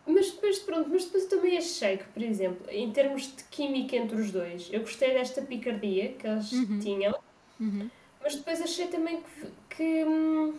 Mas 0.06 0.30
depois, 0.32 0.58
pronto, 0.58 0.90
mas 0.90 1.06
depois 1.06 1.24
também 1.24 1.56
achei 1.56 1.96
que, 1.96 2.04
por 2.04 2.22
exemplo, 2.22 2.66
em 2.68 2.92
termos 2.92 3.34
de 3.34 3.42
química 3.44 3.96
entre 3.96 4.20
os 4.20 4.30
dois, 4.30 4.68
eu 4.70 4.80
gostei 4.80 5.14
desta 5.14 5.40
picardia 5.40 6.12
que 6.12 6.26
eles 6.26 6.52
uhum. 6.52 6.78
tinham, 6.78 7.18
uhum. 7.58 7.88
mas 8.22 8.36
depois 8.36 8.60
achei 8.60 8.86
também 8.88 9.22
que, 9.22 9.48
que 9.74 10.04
hum, 10.04 10.58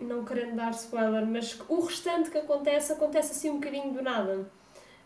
não 0.00 0.24
querendo 0.24 0.56
dar 0.56 0.72
spoiler, 0.72 1.24
mas 1.24 1.56
o 1.68 1.80
restante 1.80 2.30
que 2.30 2.38
acontece, 2.38 2.92
acontece 2.92 3.30
assim 3.30 3.50
um 3.50 3.60
bocadinho 3.60 3.92
do 3.92 4.02
nada. 4.02 4.50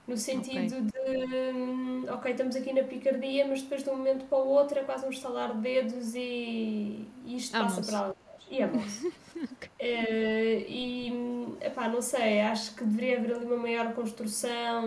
No 0.07 0.17
sentido 0.17 0.79
okay. 0.79 0.92
Hum, 1.07 2.05
ok, 2.09 2.31
estamos 2.31 2.57
aqui 2.57 2.73
na 2.73 2.83
picardia, 2.83 3.47
mas 3.47 3.63
depois 3.63 3.83
de 3.83 3.91
um 3.91 3.97
momento 3.97 4.25
para 4.27 4.39
o 4.39 4.49
outro 4.49 4.79
é 4.79 4.83
quase 4.83 5.07
um 5.07 5.11
estalar 5.11 5.55
de 5.55 5.61
dedos 5.61 6.15
e, 6.15 7.07
e 7.25 7.37
isto 7.37 7.59
passa 7.59 7.83
para 7.83 8.09
lá. 8.09 8.15
E 8.51 8.61
é 8.61 8.67
uh, 8.67 8.71
e, 9.81 11.57
epá, 11.61 11.89
não 11.89 12.03
sei, 12.03 12.41
acho 12.41 12.75
que 12.75 12.85
deveria 12.85 13.19
haver 13.19 13.35
ali 13.37 13.45
uma 13.47 13.57
maior 13.57 13.95
construção, 13.95 14.87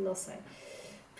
não 0.00 0.14
sei 0.14 0.36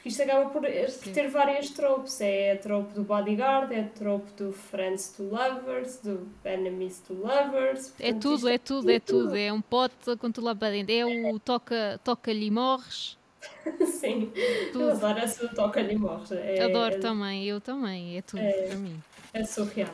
isto 0.07 0.23
acaba 0.23 0.49
por, 0.51 0.65
eh, 0.65 0.87
por 0.87 1.13
ter 1.13 1.29
várias 1.29 1.71
tropes. 1.71 2.21
É 2.21 2.53
a 2.53 2.57
trope 2.57 2.95
do 2.95 3.03
bodyguard, 3.03 3.73
é 3.73 3.81
a 3.81 3.89
trope 3.89 4.31
do 4.37 4.53
friends 4.53 5.09
to 5.09 5.25
lovers, 5.25 5.99
do 5.99 6.29
enemies 6.45 7.01
to 7.01 7.13
lovers. 7.13 7.93
É 7.99 8.13
tudo, 8.13 8.49
é 8.49 8.57
tudo, 8.57 8.89
é 8.89 9.01
tudo. 9.01 9.37
É 9.37 9.53
um 9.53 9.61
pote 9.61 10.17
com 10.19 10.31
tudo 10.31 10.45
lá 10.45 10.55
para 10.55 10.71
dentro. 10.71 10.95
É 10.95 11.05
o 11.05 11.39
toca-lhe 11.41 11.99
toca 11.99 12.33
e 12.33 12.51
morres. 12.51 13.19
Sim, 13.87 14.33
tudo. 14.73 14.85
eu 14.85 14.91
adoro 14.93 15.19
essa 15.19 15.49
toca-lhe 15.49 15.95
e 15.95 15.99
morres. 15.99 16.31
É, 16.33 16.63
adoro 16.63 16.95
é, 16.95 16.99
também, 16.99 17.45
eu 17.45 17.61
também. 17.61 18.17
É 18.17 18.23
tudo 18.23 18.43
é, 18.43 18.69
para 18.69 18.77
mim. 18.77 19.03
É 19.33 19.45
surreal. 19.45 19.91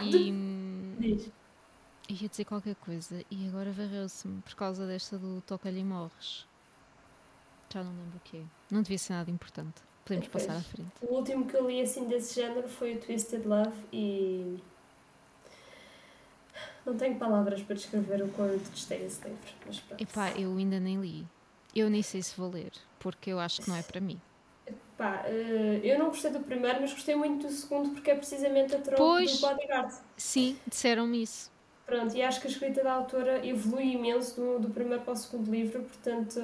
E. 0.00 0.32
Diz. 0.98 1.30
Ia 2.08 2.28
dizer 2.28 2.44
qualquer 2.44 2.74
coisa 2.76 3.24
e 3.30 3.48
agora 3.48 3.72
varreu-se-me 3.72 4.42
por 4.42 4.54
causa 4.54 4.86
desta 4.86 5.18
do 5.18 5.40
toca-lhe 5.46 5.80
e 5.80 5.84
morres. 5.84 6.46
Já 7.72 7.82
não 7.82 7.90
lembro 7.90 8.18
o 8.18 8.20
que 8.20 8.36
é. 8.36 8.42
Não 8.70 8.82
devia 8.82 8.98
ser 8.98 9.14
nada 9.14 9.30
importante. 9.30 9.82
Podemos 10.04 10.26
Depois, 10.26 10.46
passar 10.46 10.58
à 10.58 10.62
frente. 10.62 10.90
O 11.00 11.14
último 11.14 11.46
que 11.46 11.56
eu 11.56 11.66
li 11.66 11.80
assim 11.80 12.06
desse 12.06 12.34
género 12.40 12.68
foi 12.68 12.94
o 12.94 13.00
Twisted 13.00 13.44
Love 13.46 13.76
e. 13.92 14.62
Não 16.84 16.96
tenho 16.96 17.16
palavras 17.18 17.62
para 17.62 17.74
descrever 17.74 18.22
o 18.22 18.28
quanto 18.28 18.58
detestei 18.58 19.04
esse 19.06 19.24
livro. 19.24 19.40
Mas 19.66 19.80
pronto. 19.80 20.00
Epá, 20.00 20.30
eu 20.32 20.54
ainda 20.56 20.78
nem 20.78 21.00
li. 21.00 21.26
Eu 21.74 21.90
nem 21.90 22.02
sei 22.02 22.22
se 22.22 22.36
vou 22.36 22.50
ler, 22.50 22.72
porque 22.98 23.30
eu 23.30 23.38
acho 23.38 23.62
que 23.62 23.68
não 23.68 23.76
é 23.76 23.82
para 23.82 24.00
mim. 24.00 24.20
Epá, 24.66 25.24
eh, 25.26 25.80
eu 25.82 25.98
não 25.98 26.06
gostei 26.06 26.30
do 26.30 26.40
primeiro, 26.40 26.80
mas 26.80 26.92
gostei 26.92 27.16
muito 27.16 27.46
do 27.46 27.52
segundo 27.52 27.90
porque 27.90 28.10
é 28.10 28.14
precisamente 28.14 28.74
a 28.74 28.78
troca 28.78 29.02
do 29.02 29.40
bodyguard. 29.40 29.92
Sim, 30.16 30.56
disseram-me 30.66 31.22
isso. 31.22 31.52
Pronto, 31.84 32.16
e 32.16 32.22
acho 32.22 32.40
que 32.40 32.46
a 32.46 32.50
escrita 32.50 32.82
da 32.82 32.92
autora 32.92 33.46
evolui 33.46 33.92
imenso 33.92 34.40
do, 34.40 34.58
do 34.58 34.70
primeiro 34.70 35.02
para 35.02 35.12
o 35.12 35.16
segundo 35.16 35.50
livro, 35.50 35.82
portanto 35.82 36.40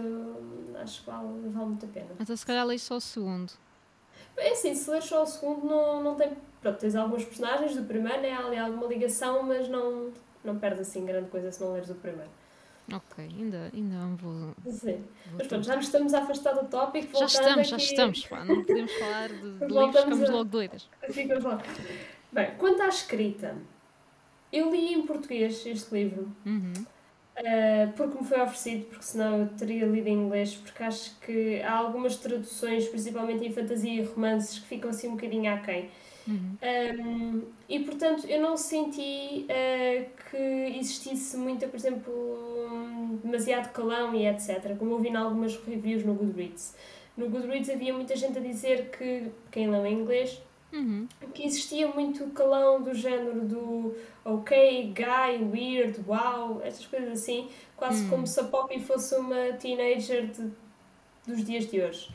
acho 0.82 1.00
que 1.00 1.06
vale, 1.06 1.48
vale 1.48 1.66
muito 1.66 1.86
a 1.86 1.88
pena. 1.88 2.08
Então 2.20 2.36
se 2.36 2.44
calhar 2.44 2.66
leio 2.66 2.78
só 2.78 2.96
o 2.96 3.00
segundo. 3.00 3.52
É 4.36 4.50
assim, 4.50 4.74
se 4.74 4.90
ler 4.90 5.02
só 5.02 5.22
o 5.22 5.26
segundo 5.26 5.66
não, 5.66 6.02
não 6.02 6.14
tem. 6.14 6.36
Pronto, 6.60 6.78
tens 6.78 6.94
alguns 6.94 7.24
personagens 7.24 7.74
do 7.74 7.84
primeiro, 7.84 8.20
né? 8.20 8.32
há 8.32 8.46
ali 8.46 8.58
alguma 8.58 8.86
ligação, 8.86 9.42
mas 9.42 9.66
não, 9.68 10.12
não 10.44 10.58
perdes 10.58 10.88
assim 10.88 11.06
grande 11.06 11.30
coisa 11.30 11.50
se 11.50 11.60
não 11.60 11.72
leres 11.72 11.88
o 11.88 11.94
primeiro. 11.94 12.30
Ok, 12.92 13.24
ainda, 13.24 13.70
ainda 13.74 13.96
vou. 14.16 14.54
Sim. 14.68 15.04
Mas 15.34 15.46
pronto, 15.46 15.64
já 15.64 15.76
nos 15.76 15.86
estamos 15.86 16.14
a 16.14 16.22
afastar 16.22 16.54
do 16.54 16.68
tópico. 16.68 17.18
Já 17.18 17.26
estamos, 17.26 17.58
aqui... 17.58 17.70
já 17.70 17.76
estamos, 17.76 18.26
pá, 18.26 18.44
não 18.44 18.64
podemos 18.64 18.92
falar 18.92 19.28
de, 19.28 19.36
de 19.58 19.66
livros, 19.66 19.96
ficamos 19.96 20.30
a... 20.30 20.32
logo 20.32 20.44
doidas. 20.44 20.90
Ficamos 21.10 21.44
logo. 21.44 21.62
Bem, 22.32 22.50
quanto 22.58 22.82
à 22.82 22.88
escrita, 22.88 23.56
eu 24.52 24.70
li 24.70 24.94
em 24.94 25.02
português 25.06 25.64
este 25.66 25.94
livro. 25.94 26.30
Uhum. 26.44 26.72
Uh, 27.38 27.92
porque 27.96 28.18
me 28.18 28.24
foi 28.24 28.40
oferecido, 28.40 28.84
porque 28.86 29.04
senão 29.04 29.40
eu 29.40 29.48
teria 29.56 29.86
lido 29.86 30.06
em 30.08 30.26
inglês, 30.26 30.56
porque 30.56 30.82
acho 30.82 31.18
que 31.20 31.62
há 31.62 31.72
algumas 31.72 32.16
traduções, 32.16 32.86
principalmente 32.88 33.46
em 33.46 33.52
fantasia 33.52 34.02
e 34.02 34.04
romances, 34.04 34.58
que 34.58 34.66
ficam 34.66 34.90
assim 34.90 35.08
um 35.08 35.12
bocadinho 35.12 35.50
aquém. 35.52 35.90
Uhum. 36.26 36.56
Um, 36.62 37.42
e 37.68 37.80
portanto 37.80 38.26
eu 38.26 38.40
não 38.40 38.56
senti 38.56 39.46
uh, 39.46 40.06
que 40.30 40.78
existisse 40.78 41.36
muita, 41.36 41.66
por 41.66 41.76
exemplo, 41.76 42.12
um, 42.12 43.18
demasiado 43.22 43.72
calão 43.72 44.14
e 44.14 44.26
etc. 44.26 44.76
Como 44.78 44.92
ouvi 44.92 45.08
em 45.08 45.16
algumas 45.16 45.56
reviews 45.56 46.04
no 46.04 46.14
Goodreads. 46.14 46.74
No 47.16 47.28
Goodreads 47.28 47.68
havia 47.70 47.92
muita 47.92 48.14
gente 48.16 48.38
a 48.38 48.40
dizer 48.40 48.90
que, 48.90 49.30
quem 49.50 49.70
leu 49.70 49.84
em 49.86 50.00
inglês, 50.00 50.40
Uhum. 50.72 51.08
Que 51.34 51.46
existia 51.46 51.88
muito 51.88 52.26
calão 52.28 52.80
do 52.80 52.94
género 52.94 53.40
do 53.40 53.96
ok, 54.24 54.94
guy, 54.94 55.44
weird, 55.44 56.00
wow, 56.06 56.60
estas 56.62 56.86
coisas 56.86 57.10
assim, 57.10 57.48
quase 57.76 58.04
uhum. 58.04 58.10
como 58.10 58.26
se 58.26 58.38
a 58.38 58.44
Poppy 58.44 58.80
fosse 58.80 59.14
uma 59.16 59.52
teenager 59.54 60.28
de, 60.28 60.50
dos 61.26 61.44
dias 61.44 61.68
de 61.68 61.80
hoje. 61.80 62.14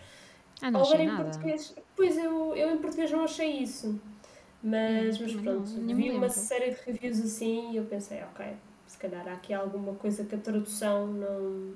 Ah, 0.62 0.72
não 0.72 0.82
achei 0.82 1.06
nada. 1.06 1.26
Português, 1.26 1.76
pois 1.96 2.18
eu, 2.18 2.56
eu 2.56 2.74
em 2.74 2.78
português 2.78 3.12
não 3.12 3.24
achei 3.24 3.60
isso. 3.60 4.00
Mas, 4.64 5.20
mas 5.20 5.34
pronto, 5.34 5.70
não, 5.70 5.96
vi 5.96 6.10
uma 6.10 6.28
série 6.28 6.72
de 6.72 6.78
reviews 6.86 7.20
assim 7.20 7.74
e 7.74 7.78
eu 7.78 7.86
pensei, 7.86 8.24
ok, 8.24 8.48
se 8.88 8.98
calhar 8.98 9.28
há 9.28 9.34
aqui 9.34 9.54
alguma 9.54 9.94
coisa 9.94 10.24
que 10.24 10.34
a 10.34 10.40
tradução 10.40 11.06
não, 11.06 11.74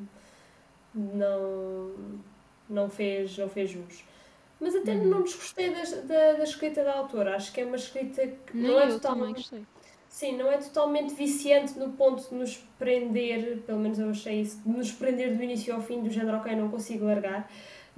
não, 0.96 1.92
não, 2.68 2.90
fez, 2.90 3.38
não 3.38 3.48
fez 3.48 3.70
jus. 3.70 4.04
Mas 4.60 4.76
até 4.76 4.94
uhum. 4.94 5.06
não 5.06 5.22
desgostei 5.22 5.70
da, 5.70 5.84
da, 5.84 6.34
da, 6.34 6.44
escrita 6.44 6.84
da 6.84 6.96
autora. 6.96 7.36
Acho 7.36 7.54
que 7.54 7.62
é 7.62 7.66
uma 7.66 7.76
escrita 7.76 8.26
que 8.26 8.58
Nem 8.58 8.72
não 8.72 8.80
é 8.80 8.88
totalmente. 8.88 9.68
Sim, 10.10 10.38
não 10.38 10.52
é 10.52 10.58
totalmente 10.58 11.14
viciante 11.14 11.78
no 11.78 11.92
ponto 11.92 12.28
de 12.28 12.34
nos 12.34 12.58
prender, 12.80 13.60
pelo 13.60 13.80
menos 13.80 14.00
eu 14.00 14.10
achei 14.10 14.42
isso, 14.42 14.60
de 14.64 14.70
nos 14.70 14.92
prender 14.92 15.38
do 15.38 15.44
início 15.44 15.74
ao 15.74 15.82
fim, 15.82 16.02
do 16.02 16.10
género, 16.10 16.38
ok, 16.38 16.56
não 16.56 16.70
consigo 16.70 17.06
largar. 17.06 17.50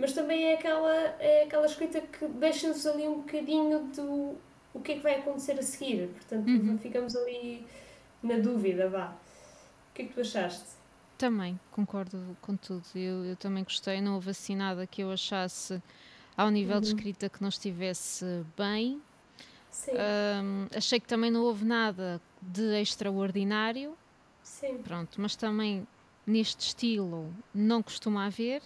Mas 0.01 0.13
também 0.13 0.45
é 0.45 0.55
aquela, 0.55 0.95
é 1.19 1.43
aquela 1.43 1.67
escrita 1.67 2.01
que 2.01 2.27
deixa-nos 2.27 2.87
ali 2.87 3.07
um 3.07 3.19
bocadinho 3.19 3.81
do 3.95 4.35
o 4.73 4.79
que 4.79 4.93
é 4.93 4.95
que 4.95 5.01
vai 5.01 5.19
acontecer 5.19 5.59
a 5.59 5.61
seguir. 5.61 6.07
Portanto, 6.07 6.47
uhum. 6.47 6.75
ficamos 6.79 7.15
ali 7.15 7.63
na 8.23 8.39
dúvida, 8.39 8.89
vá. 8.89 9.13
O 9.91 9.93
que 9.93 10.01
é 10.01 10.05
que 10.05 10.13
tu 10.13 10.21
achaste? 10.21 10.65
Também, 11.19 11.59
concordo 11.69 12.35
com 12.41 12.57
tudo. 12.57 12.83
Eu, 12.95 13.25
eu 13.25 13.35
também 13.35 13.63
gostei, 13.63 14.01
não 14.01 14.15
houve 14.15 14.31
assim 14.31 14.55
nada 14.55 14.87
que 14.87 15.03
eu 15.03 15.11
achasse 15.11 15.79
ao 16.35 16.49
nível 16.49 16.77
uhum. 16.77 16.81
de 16.81 16.87
escrita 16.87 17.29
que 17.29 17.39
não 17.39 17.49
estivesse 17.49 18.25
bem. 18.57 18.99
Sim. 19.69 19.91
Um, 19.91 20.67
achei 20.75 20.99
que 20.99 21.07
também 21.07 21.29
não 21.29 21.43
houve 21.43 21.63
nada 21.63 22.19
de 22.41 22.81
extraordinário. 22.81 23.95
Sim. 24.41 24.79
Pronto, 24.79 25.21
mas 25.21 25.35
também 25.35 25.85
neste 26.25 26.61
estilo 26.61 27.31
não 27.53 27.83
costuma 27.83 28.25
haver. 28.25 28.63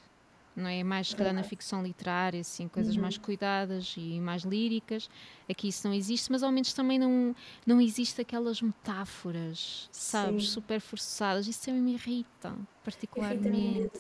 Não 0.56 0.68
é? 0.68 0.84
Mais 0.84 1.10
se 1.10 1.16
calhar 1.16 1.34
na 1.34 1.44
ficção 1.44 1.84
literária, 1.84 2.40
assim, 2.40 2.68
coisas 2.68 2.96
uhum. 2.96 3.02
mais 3.02 3.18
cuidadas 3.18 3.96
e 3.98 4.20
mais 4.20 4.44
líricas. 4.44 5.10
Aqui 5.50 5.68
isso 5.68 5.88
não 5.88 5.94
existe, 5.94 6.32
mas 6.32 6.44
ao 6.44 6.52
menos 6.52 6.74
também 6.74 6.98
não, 6.98 7.36
não 7.66 7.82
existe 7.82 8.22
aquelas 8.22 8.62
metáforas, 8.62 9.90
sabes, 9.92 10.46
Sim. 10.46 10.54
super 10.54 10.80
forçadas. 10.80 11.48
Isso 11.48 11.66
também 11.66 11.82
me 11.82 11.94
irrita, 11.94 12.56
particularmente. 12.84 13.92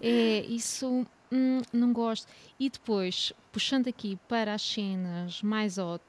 É, 0.00 0.40
isso 0.46 1.06
hum, 1.32 1.60
não 1.72 1.92
gosto. 1.92 2.28
E 2.58 2.70
depois, 2.70 3.32
puxando 3.50 3.88
aqui 3.88 4.18
para 4.28 4.54
as 4.54 4.62
cenas 4.62 5.42
mais 5.42 5.78
hot, 5.78 6.02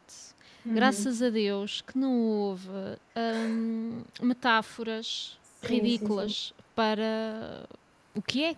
uhum. 0.66 0.74
graças 0.74 1.22
a 1.22 1.30
Deus 1.30 1.82
que 1.82 1.98
não 1.98 2.14
houve 2.20 2.70
hum, 3.18 4.04
metáforas 4.22 5.40
sim, 5.62 5.68
ridículas 5.68 6.32
sim, 6.32 6.54
sim. 6.56 6.64
para 6.76 7.68
o 8.14 8.22
que 8.22 8.44
é. 8.44 8.56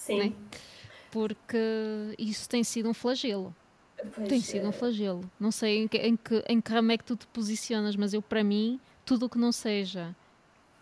Sim. 0.00 0.18
Né? 0.18 0.32
Porque 1.10 1.58
isso 2.18 2.48
tem 2.48 2.64
sido 2.64 2.88
um 2.88 2.94
flagelo. 2.94 3.54
Pois 4.14 4.28
tem 4.28 4.40
sido 4.40 4.64
é. 4.64 4.68
um 4.68 4.72
flagelo. 4.72 5.30
Não 5.38 5.50
sei 5.50 5.82
em 5.82 5.88
que, 5.88 5.98
em, 5.98 6.16
que, 6.16 6.42
em 6.48 6.60
que 6.60 6.72
ramo 6.72 6.90
é 6.92 6.96
que 6.96 7.04
tu 7.04 7.16
te 7.16 7.26
posicionas, 7.26 7.94
mas 7.96 8.14
eu, 8.14 8.22
para 8.22 8.42
mim, 8.42 8.80
tudo 9.04 9.26
o 9.26 9.28
que 9.28 9.36
não 9.36 9.52
seja 9.52 10.16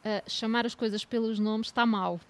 uh, 0.05 0.31
chamar 0.31 0.67
as 0.67 0.75
coisas 0.75 1.05
pelos 1.05 1.41
nomes 1.41 1.67
está 1.67 1.85
mal. 1.85 2.21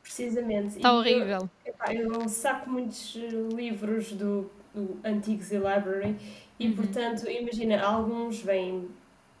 Precisamente. 0.00 0.76
Está 0.76 0.92
horrível. 0.92 1.50
Eu, 1.64 1.72
epá, 1.72 1.92
eu 1.92 2.28
saco 2.28 2.70
muitos 2.70 3.16
livros 3.52 4.12
do, 4.12 4.48
do 4.72 5.00
Antiques 5.04 5.50
e 5.50 5.56
Library 5.56 6.16
e, 6.60 6.68
uhum. 6.68 6.76
portanto, 6.76 7.28
imagina, 7.28 7.82
alguns 7.82 8.40
vêm 8.40 8.88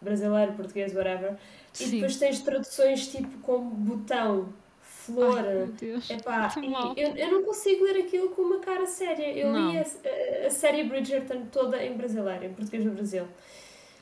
brasileiro, 0.02 0.54
português, 0.54 0.92
whatever, 0.92 1.36
Sim. 1.72 1.84
e 1.84 1.90
depois 1.92 2.16
tens 2.16 2.40
traduções 2.40 3.06
tipo 3.06 3.38
como 3.38 3.70
botão 3.70 4.52
flor. 5.06 5.38
Ai, 5.38 6.16
Epá, 6.16 6.52
eu, 6.96 7.16
eu 7.16 7.30
não 7.30 7.44
consigo 7.44 7.84
ler 7.84 8.02
aquilo 8.02 8.30
com 8.30 8.42
uma 8.42 8.58
cara 8.58 8.86
séria. 8.86 9.32
Eu 9.32 9.52
não. 9.52 9.70
li 9.70 9.78
a, 9.78 10.46
a, 10.46 10.50
série 10.50 10.84
Bridgerton 10.84 11.46
toda 11.46 11.82
em 11.82 11.96
brasileiro, 11.96 12.44
em 12.44 12.52
português 12.52 12.84
do 12.84 12.90
Brasil. 12.90 13.26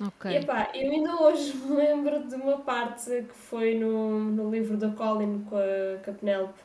Ok. 0.01 0.31
E, 0.31 0.37
epá, 0.37 0.71
eu 0.75 0.91
ainda 0.91 1.23
hoje 1.23 1.55
me 1.65 1.77
lembro 1.77 2.27
de 2.27 2.35
uma 2.35 2.59
parte 2.59 3.05
que 3.05 3.35
foi 3.35 3.75
no, 3.79 4.21
no 4.21 4.51
livro 4.51 4.77
da 4.77 4.91
Colin 4.91 5.45
com 5.45 5.57
a, 5.57 6.03
com 6.05 6.11
a 6.11 6.15
Penelope. 6.15 6.61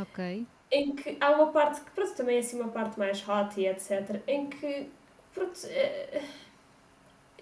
Ok. 0.00 0.46
Em 0.72 0.94
que 0.96 1.16
há 1.20 1.30
uma 1.30 1.52
parte 1.52 1.82
que, 1.82 1.90
pronto, 1.92 2.14
também 2.14 2.36
é 2.36 2.40
assim 2.40 2.60
uma 2.60 2.70
parte 2.70 2.98
mais 2.98 3.22
hot 3.28 3.60
e 3.60 3.68
etc. 3.68 4.20
Em 4.26 4.48
que, 4.48 4.88
pronto, 5.32 5.60
é, 5.66 6.22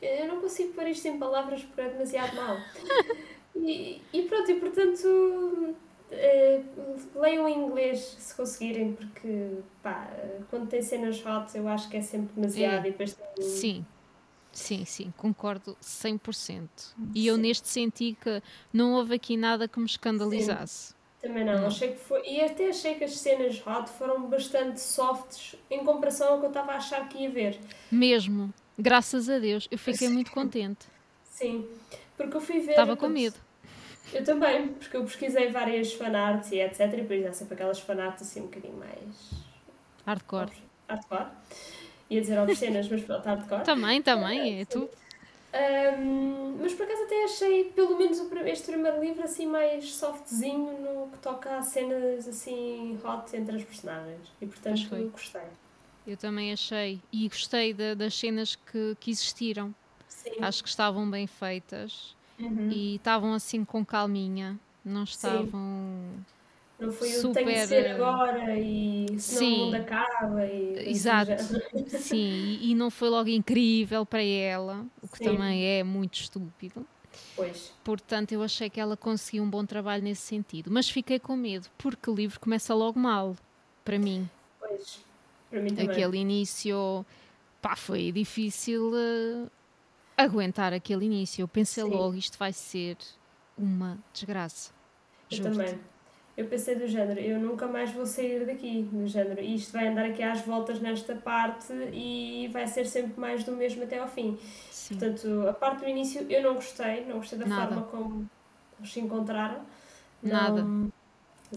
eu 0.02 0.26
não 0.26 0.40
consigo 0.40 0.74
pôr 0.74 0.86
isto 0.88 1.06
em 1.06 1.18
palavras 1.18 1.62
porque 1.62 1.80
é 1.80 1.88
demasiado 1.88 2.34
mal. 2.36 2.58
e, 3.56 4.02
e 4.12 4.22
pronto, 4.22 4.50
e 4.50 4.54
portanto 4.60 5.76
Uh, 6.12 6.98
leiam 7.14 7.48
em 7.48 7.58
inglês 7.58 8.16
se 8.18 8.34
conseguirem, 8.34 8.92
porque 8.92 9.56
pá, 9.82 10.10
quando 10.50 10.68
tem 10.68 10.82
cenas 10.82 11.24
hot 11.24 11.56
eu 11.56 11.66
acho 11.66 11.88
que 11.88 11.96
é 11.96 12.02
sempre 12.02 12.34
demasiado 12.34 12.84
é. 12.84 12.88
e 12.88 12.90
depois 12.92 13.14
tem... 13.14 13.42
Sim. 13.42 13.86
Sim, 14.52 14.84
sim, 14.84 15.12
concordo 15.16 15.74
100%. 15.82 16.68
E 17.14 17.22
sim. 17.22 17.26
eu 17.26 17.38
neste 17.38 17.68
senti 17.68 18.16
que 18.20 18.42
não 18.70 18.92
houve 18.92 19.14
aqui 19.14 19.34
nada 19.34 19.66
que 19.66 19.80
me 19.80 19.86
escandalizasse. 19.86 20.88
Sim. 20.88 20.94
Também 21.22 21.44
não, 21.44 21.60
não, 21.60 21.68
achei 21.68 21.92
que 21.92 22.00
foi. 22.00 22.20
E 22.28 22.40
até 22.40 22.68
achei 22.68 22.96
que 22.96 23.04
as 23.04 23.16
cenas 23.16 23.64
hot 23.64 23.88
foram 23.88 24.28
bastante 24.28 24.80
softs 24.80 25.54
em 25.70 25.84
comparação 25.84 26.32
ao 26.32 26.40
que 26.40 26.46
eu 26.46 26.48
estava 26.48 26.72
a 26.72 26.76
achar 26.76 27.08
que 27.08 27.18
ia 27.18 27.30
ver. 27.30 27.58
Mesmo, 27.90 28.52
graças 28.76 29.30
a 29.30 29.38
Deus, 29.38 29.68
eu 29.70 29.78
fiquei 29.78 30.08
muito 30.08 30.32
contente. 30.32 30.86
Sim, 31.24 31.66
porque 32.16 32.36
eu 32.36 32.40
fui 32.40 32.58
ver. 32.58 32.72
Estava 32.72 32.96
com 32.96 33.08
medo. 33.08 33.36
Eu 34.12 34.24
também, 34.24 34.68
porque 34.68 34.96
eu 34.96 35.04
pesquisei 35.04 35.48
várias 35.50 35.92
fanarts 35.92 36.50
e 36.52 36.60
etc. 36.60 36.80
E 36.80 36.96
depois 36.98 37.26
há 37.26 37.32
sempre 37.32 37.54
aquelas 37.54 37.80
fanarts 37.80 38.22
assim 38.22 38.40
um 38.40 38.46
bocadinho 38.46 38.76
mais. 38.76 39.44
Hardcore. 40.06 40.52
Hardcore. 40.88 41.26
Ia 42.10 42.20
dizer 42.20 42.38
obscenas, 42.38 42.88
mas 42.88 43.02
pronto, 43.02 43.24
hardcore. 43.24 43.64
Também, 43.64 44.02
também, 44.02 44.60
é 44.60 44.64
tudo. 44.64 44.90
Um, 45.54 46.56
mas 46.60 46.72
por 46.72 46.84
acaso 46.84 47.02
até 47.02 47.24
achei, 47.24 47.64
pelo 47.64 47.98
menos 47.98 48.18
este 48.46 48.72
primeiro 48.72 49.00
livro, 49.02 49.22
assim 49.22 49.46
mais 49.46 49.94
softzinho 49.94 50.80
no 50.80 51.10
que 51.10 51.18
toca 51.18 51.58
a 51.58 51.62
cenas 51.62 52.26
assim 52.26 52.98
hot 53.04 53.36
entre 53.36 53.56
as 53.56 53.64
personagens. 53.64 54.32
E 54.40 54.46
portanto 54.46 54.94
eu 54.94 55.10
gostei. 55.10 55.42
Eu 56.06 56.16
também 56.16 56.52
achei. 56.52 57.00
E 57.12 57.28
gostei 57.28 57.72
de, 57.74 57.94
das 57.94 58.14
cenas 58.18 58.56
que, 58.56 58.96
que 58.98 59.10
existiram. 59.10 59.74
Sim. 60.08 60.32
Acho 60.40 60.62
que 60.62 60.68
estavam 60.68 61.08
bem 61.10 61.26
feitas 61.26 62.16
uhum. 62.46 62.70
e 62.70 62.96
estavam 62.96 63.32
assim 63.34 63.64
com 63.64 63.84
calminha, 63.84 64.58
não 64.84 65.04
estavam. 65.04 65.50
Sim. 65.50 66.24
Não 66.78 66.90
foi 66.90 67.08
super... 67.10 67.44
tem 67.44 67.54
que 67.54 67.66
ser 67.66 67.90
agora 67.92 68.58
e 68.58 69.06
Sim. 69.18 69.54
o 69.54 69.58
mundo 69.58 69.74
acaba. 69.76 70.44
E... 70.44 70.90
Exato. 70.90 71.42
Sim, 71.88 72.58
e, 72.60 72.74
não 72.74 72.90
foi 72.90 73.08
logo 73.08 73.28
incrível 73.28 74.04
para 74.04 74.22
ela, 74.22 74.84
o 75.00 75.06
que 75.06 75.18
Sim. 75.18 75.24
também 75.24 75.64
é 75.64 75.84
muito 75.84 76.14
estúpido. 76.14 76.84
Pois. 77.36 77.72
Portanto, 77.84 78.32
eu 78.32 78.42
achei 78.42 78.68
que 78.68 78.80
ela 78.80 78.96
conseguiu 78.96 79.44
um 79.44 79.50
bom 79.50 79.64
trabalho 79.64 80.02
nesse 80.02 80.22
sentido. 80.22 80.70
Mas 80.72 80.90
fiquei 80.90 81.20
com 81.20 81.36
medo, 81.36 81.68
porque 81.78 82.10
o 82.10 82.14
livro 82.14 82.40
começa 82.40 82.74
logo 82.74 82.98
mal, 82.98 83.36
para 83.84 83.98
mim. 83.98 84.28
Pois, 84.58 85.04
para 85.50 85.60
mim 85.60 85.74
também. 85.74 85.90
Aquele 85.90 86.18
início, 86.18 87.06
pá, 87.60 87.76
foi 87.76 88.10
difícil 88.10 88.90
uh, 88.92 89.50
aguentar 90.16 90.72
aquele 90.72 91.06
início. 91.06 91.42
Eu 91.42 91.48
pensei 91.48 91.84
Sim. 91.84 91.90
logo, 91.90 92.14
isto 92.14 92.38
vai 92.38 92.52
ser 92.52 92.96
uma 93.56 93.98
desgraça. 94.12 94.72
Eu 95.30 95.42
também. 95.42 95.78
Eu 96.34 96.46
pensei 96.46 96.74
do 96.74 96.86
género, 96.86 97.20
eu 97.20 97.38
nunca 97.38 97.66
mais 97.68 97.90
vou 97.90 98.06
sair 98.06 98.46
daqui, 98.46 98.88
do 98.90 99.06
género, 99.06 99.42
isto 99.42 99.70
vai 99.70 99.88
andar 99.88 100.06
aqui 100.06 100.22
às 100.22 100.40
voltas 100.40 100.80
nesta 100.80 101.14
parte 101.14 101.72
e 101.92 102.48
vai 102.50 102.66
ser 102.66 102.86
sempre 102.86 103.20
mais 103.20 103.44
do 103.44 103.52
mesmo 103.52 103.82
até 103.82 103.98
ao 103.98 104.08
fim. 104.08 104.38
Sim. 104.70 104.96
Portanto, 104.96 105.46
a 105.46 105.52
parte 105.52 105.80
do 105.80 105.88
início 105.88 106.24
eu 106.30 106.42
não 106.42 106.54
gostei, 106.54 107.04
não 107.04 107.18
gostei 107.18 107.38
da 107.38 107.44
Nada. 107.44 107.74
forma 107.74 107.82
como 107.88 108.30
se 108.82 108.98
encontraram. 109.00 109.60
Nada. 110.22 110.62
Não... 110.62 110.90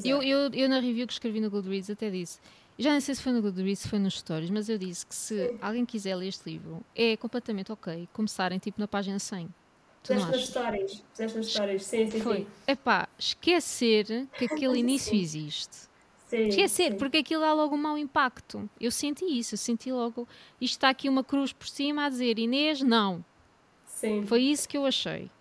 Eu, 0.03 0.21
eu, 0.21 0.51
eu 0.53 0.67
na 0.67 0.79
review 0.81 1.07
que 1.07 1.13
escrevi 1.13 1.39
no 1.39 1.49
Goodreads 1.49 1.89
até 1.89 2.09
disse 2.09 2.41
já 2.77 2.93
não 2.93 3.01
sei 3.01 3.15
se 3.15 3.21
foi 3.21 3.31
no 3.31 3.41
Goodreads, 3.41 3.79
se 3.79 3.87
foi 3.87 3.99
nos 3.99 4.19
stories, 4.19 4.49
mas 4.49 4.67
eu 4.67 4.77
disse 4.77 5.05
que 5.05 5.15
se 5.15 5.49
Sim. 5.49 5.57
alguém 5.61 5.85
quiser 5.85 6.15
ler 6.15 6.27
este 6.27 6.49
livro, 6.49 6.83
é 6.95 7.15
completamente 7.15 7.71
ok 7.71 8.07
começarem 8.11 8.59
tipo 8.59 8.79
na 8.79 8.87
página 8.87 9.17
100. 9.19 9.49
Fizeste 10.03 10.31
nas 10.31 10.41
histórias, 10.41 11.03
fizeste 11.11 11.37
nas 11.37 11.47
histórias, 11.47 11.85
sim, 11.85 12.11
sim, 12.11 12.19
foi. 12.19 12.37
sim. 12.39 12.47
Epá, 12.67 13.07
esquecer 13.17 14.27
que 14.37 14.45
aquele 14.51 14.77
início 14.79 15.15
existe. 15.15 15.87
Sim, 16.27 16.47
esquecer, 16.47 16.91
sim. 16.91 16.97
porque 16.97 17.17
aquilo 17.17 17.41
dá 17.41 17.53
logo 17.53 17.75
um 17.75 17.77
mau 17.77 17.97
impacto. 17.97 18.69
Eu 18.79 18.91
senti 18.91 19.25
isso, 19.25 19.55
eu 19.55 19.57
senti 19.57 19.91
logo, 19.91 20.27
isto 20.59 20.73
está 20.73 20.89
aqui 20.89 21.09
uma 21.09 21.23
cruz 21.23 21.53
por 21.53 21.67
cima 21.67 22.05
a 22.05 22.09
dizer 22.09 22.37
Inês, 22.37 22.81
não. 22.81 23.23
Sim. 23.85 24.25
Foi 24.25 24.41
isso 24.41 24.67
que 24.67 24.77
eu 24.77 24.85
achei. 24.85 25.31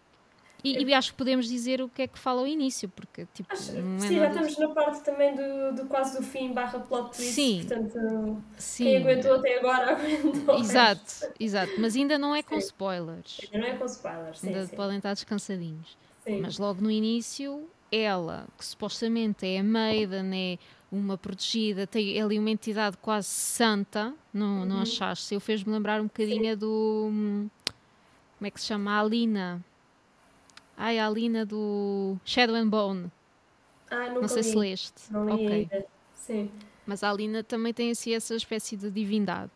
E, 0.65 0.83
e, 0.83 0.95
acho 0.95 1.13
que 1.13 1.19
podemos 1.19 1.47
dizer 1.47 1.83
o 1.83 1.91
que 1.91 2.01
é 2.01 2.07
que 2.07 2.19
fala 2.19 2.41
ao 2.41 2.47
início, 2.47 2.89
porque 2.89 3.27
tipo. 3.35 3.53
Acho, 3.53 3.73
é 3.73 3.99
sim, 3.99 4.17
já 4.17 4.29
estamos 4.29 4.57
na 4.57 4.69
parte 4.71 5.05
também 5.05 5.37
do, 5.37 5.75
do 5.75 5.87
quase 5.87 6.17
do 6.17 6.25
fim 6.25 6.55
barra 6.55 6.81
plot 6.81 7.15
twist. 7.15 7.33
Sim. 7.35 7.65
Portanto, 7.67 8.43
sim. 8.57 8.85
quem 8.85 8.97
aguentou 8.97 9.35
até 9.35 9.59
agora 9.59 9.93
aguentou. 10.01 10.59
Exato, 10.59 11.29
exato. 11.39 11.73
Mas 11.79 11.95
ainda 11.95 12.17
não 12.17 12.35
é 12.35 12.43
com 12.43 12.59
sim. 12.59 12.67
spoilers. 12.67 13.41
Ainda 13.45 13.59
não 13.59 13.75
é 13.75 13.77
com 13.77 13.85
spoilers, 13.85 14.39
sim. 14.39 14.49
Ainda 14.49 14.67
sim. 14.67 14.75
podem 14.75 14.97
estar 14.97 15.13
descansadinhos. 15.13 15.99
Sim. 16.25 16.41
Mas 16.41 16.57
logo 16.57 16.81
no 16.81 16.91
início, 16.91 17.69
ela, 17.93 18.47
que 18.57 18.65
supostamente 18.65 19.47
é 19.47 19.59
a 19.59 19.63
Maiden, 19.63 20.55
é 20.55 20.59
uma 20.91 21.19
protegida, 21.19 21.87
tem 21.87 22.23
ali 22.23 22.39
uma 22.39 22.49
entidade 22.49 22.97
quase 22.97 23.29
santa, 23.29 24.15
não, 24.33 24.61
uhum. 24.61 24.65
não 24.65 24.81
achaste? 24.81 25.35
Eu 25.35 25.41
fez-me 25.41 25.75
lembrar 25.75 26.01
um 26.01 26.05
bocadinho 26.05 26.57
do. 26.57 27.11
Hum, 27.13 27.51
como 28.39 28.47
é 28.47 28.51
que 28.51 28.59
se 28.59 28.67
chama? 28.67 28.93
A 28.93 29.01
Alina 29.01 29.63
Ai, 30.77 30.99
a 30.99 31.07
Alina 31.07 31.45
do 31.47 32.17
Shadow 32.25 32.57
and 32.57 32.69
Bone. 32.69 33.13
Ah, 33.91 34.09
nunca 34.09 34.21
Não 34.23 34.29
sei 34.29 34.43
li. 34.43 34.49
se 34.49 34.57
leste. 34.57 35.13
Não 35.13 35.25
li 35.27 35.33
okay. 35.33 35.69
ainda. 35.73 35.87
Sim. 36.15 36.51
Mas 36.87 37.03
a 37.03 37.11
Alina 37.11 37.43
também 37.43 37.73
tem 37.73 37.91
assim 37.91 38.15
essa 38.15 38.35
espécie 38.35 38.77
de 38.77 38.91
divindade. 38.91 39.51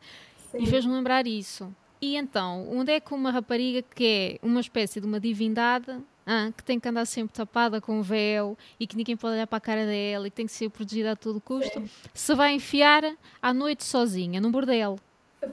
Sim. 0.51 0.63
E 0.63 0.67
fez-me 0.67 0.93
lembrar 0.93 1.27
isso. 1.27 1.75
E 2.01 2.17
então, 2.17 2.69
onde 2.71 2.93
é 2.93 3.01
que 3.01 3.13
uma 3.13 3.31
rapariga 3.31 3.83
que 3.83 4.39
é 4.43 4.47
uma 4.47 4.61
espécie 4.61 5.01
de 5.01 5.07
uma 5.07 5.19
divindade, 5.19 5.99
ah, 6.25 6.51
que 6.57 6.63
tem 6.63 6.79
que 6.79 6.89
andar 6.89 7.05
sempre 7.07 7.35
tapada 7.35 7.81
com 7.81 7.99
um 7.99 8.03
véu 8.03 8.57
e 8.79 8.87
que 8.87 8.97
ninguém 8.97 9.17
pode 9.17 9.35
olhar 9.35 9.47
para 9.47 9.59
a 9.59 9.61
cara 9.61 9.85
dela 9.85 10.27
e 10.27 10.31
que 10.31 10.37
tem 10.37 10.47
que 10.47 10.53
ser 10.53 10.71
protegida 10.71 11.13
a 11.13 11.17
todo 11.17 11.41
custo, 11.41 11.81
Sim. 11.81 11.91
se 12.15 12.35
vai 12.35 12.53
enfiar 12.55 13.03
à 13.43 13.53
noite 13.53 13.83
sozinha, 13.83 14.41
num 14.41 14.51
bordel? 14.51 14.99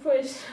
Pois. 0.04 0.46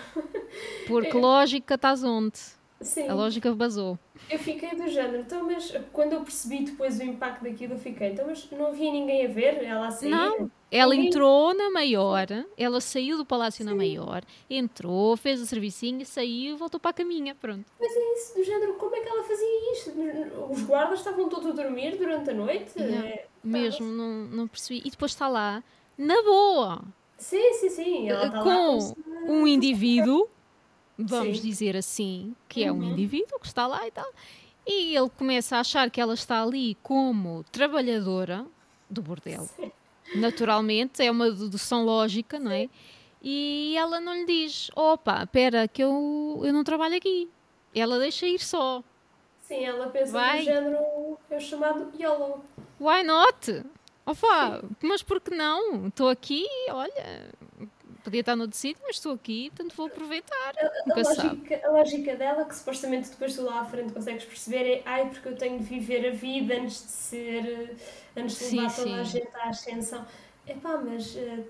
Porque 0.86 1.12
lógica 1.16 1.74
estás 1.74 2.02
onde? 2.02 2.38
Sim. 2.82 3.08
A 3.08 3.14
lógica 3.14 3.52
basou. 3.54 3.98
Eu 4.30 4.38
fiquei 4.38 4.70
do 4.70 4.88
género, 4.88 5.18
então, 5.20 5.44
mas 5.44 5.74
quando 5.92 6.12
eu 6.12 6.20
percebi 6.22 6.64
depois 6.64 6.98
o 6.98 7.02
impacto 7.02 7.42
daquilo, 7.42 7.74
eu 7.74 7.78
fiquei, 7.78 8.10
então, 8.10 8.26
mas 8.26 8.48
não 8.50 8.66
havia 8.68 8.90
ninguém 8.90 9.26
a 9.26 9.28
ver 9.28 9.62
ela 9.64 9.88
a 9.88 9.90
sair? 9.90 10.10
Não, 10.10 10.50
ela 10.70 10.94
ninguém... 10.94 11.08
entrou 11.08 11.54
na 11.54 11.70
maior, 11.70 12.26
ela 12.56 12.80
saiu 12.80 13.16
do 13.16 13.26
palácio 13.26 13.64
Sim. 13.64 13.70
na 13.70 13.76
maior, 13.76 14.22
entrou, 14.48 15.16
fez 15.16 15.40
o 15.40 15.46
servicinho, 15.46 16.04
saiu 16.06 16.54
e 16.54 16.56
voltou 16.56 16.80
para 16.80 16.90
a 16.90 16.94
caminha, 16.94 17.34
pronto. 17.34 17.64
Mas 17.78 17.92
é 17.94 18.12
isso, 18.14 18.34
do 18.36 18.44
género, 18.44 18.74
como 18.74 18.94
é 18.96 19.00
que 19.00 19.08
ela 19.08 19.22
fazia 19.22 19.72
isto? 19.72 19.92
Os 20.50 20.62
guardas 20.62 21.00
estavam 21.00 21.28
todos 21.28 21.48
a 21.48 21.52
dormir 21.52 21.96
durante 21.96 22.30
a 22.30 22.34
noite? 22.34 22.80
É, 22.80 23.26
mesmo, 23.42 23.86
não, 23.86 24.24
não 24.24 24.48
percebi. 24.48 24.82
E 24.84 24.90
depois 24.90 25.12
está 25.12 25.28
lá 25.28 25.62
na 25.98 26.22
boa. 26.22 26.82
Sim, 27.18 27.52
sim, 27.54 27.68
sim. 27.70 28.08
Ela 28.08 28.30
tá 28.30 28.42
com 28.42 28.80
se... 28.80 28.94
um 29.28 29.46
indivíduo, 29.46 30.28
vamos 30.98 31.38
sim. 31.38 31.48
dizer 31.48 31.76
assim, 31.76 32.34
que 32.48 32.64
é 32.64 32.72
um 32.72 32.76
uhum. 32.76 32.92
indivíduo 32.92 33.38
que 33.38 33.46
está 33.46 33.66
lá 33.66 33.86
e 33.86 33.90
tal, 33.90 34.10
e 34.66 34.96
ele 34.96 35.10
começa 35.10 35.56
a 35.56 35.60
achar 35.60 35.90
que 35.90 36.00
ela 36.00 36.14
está 36.14 36.42
ali 36.42 36.76
como 36.82 37.44
trabalhadora 37.50 38.46
do 38.88 39.02
bordel. 39.02 39.42
Sim. 39.56 39.72
Naturalmente, 40.14 41.02
é 41.02 41.10
uma 41.10 41.30
dedução 41.30 41.84
lógica, 41.84 42.38
não 42.38 42.50
é? 42.50 42.68
E 43.22 43.74
ela 43.76 44.00
não 44.00 44.14
lhe 44.14 44.26
diz: 44.26 44.70
opa, 44.74 45.22
espera, 45.22 45.66
que 45.68 45.82
eu, 45.82 46.40
eu 46.44 46.52
não 46.52 46.64
trabalho 46.64 46.96
aqui. 46.96 47.30
Ela 47.74 47.98
deixa 47.98 48.26
ir 48.26 48.40
só. 48.40 48.82
Sim, 49.40 49.64
ela 49.64 49.88
pensa 49.88 50.12
Vai. 50.12 50.38
no 50.40 50.44
género, 50.44 51.18
é 51.30 51.40
chamado 51.40 51.92
YOLO. 51.98 52.44
Why 52.80 53.02
not? 53.04 53.64
Opa, 54.04 54.62
mas 54.82 55.02
por 55.02 55.20
que 55.20 55.34
não? 55.34 55.86
Estou 55.86 56.08
aqui, 56.08 56.44
olha, 56.70 57.30
podia 58.02 58.20
estar 58.20 58.36
no 58.36 58.52
sítio, 58.52 58.82
mas 58.86 58.96
estou 58.96 59.12
aqui, 59.12 59.50
portanto 59.50 59.76
vou 59.76 59.86
aproveitar. 59.86 60.54
A, 60.58 60.92
a, 60.92 61.02
lógica, 61.02 61.60
a, 61.64 61.70
lógica, 61.70 62.16
dela, 62.16 62.44
que 62.44 62.54
supostamente 62.54 63.10
depois 63.10 63.34
tu 63.34 63.42
lá 63.42 63.60
à 63.60 63.64
frente 63.64 63.92
consegues 63.92 64.24
perceber, 64.24 64.78
é 64.78 64.82
ai, 64.84 65.08
porque 65.08 65.28
eu 65.28 65.36
tenho 65.36 65.58
de 65.58 65.64
viver 65.64 66.08
a 66.08 66.10
vida 66.10 66.54
antes 66.54 66.84
de 66.84 66.90
ser, 66.90 67.76
antes 68.16 68.38
de 68.38 68.56
levar 68.56 68.70
sim, 68.70 68.82
toda 68.82 68.94
sim. 68.94 69.00
a 69.00 69.04
gente 69.04 69.36
à 69.36 69.48
ascensão. 69.48 70.06
Epá, 70.46 70.76
mas 70.76 71.14
uh, 71.14 71.44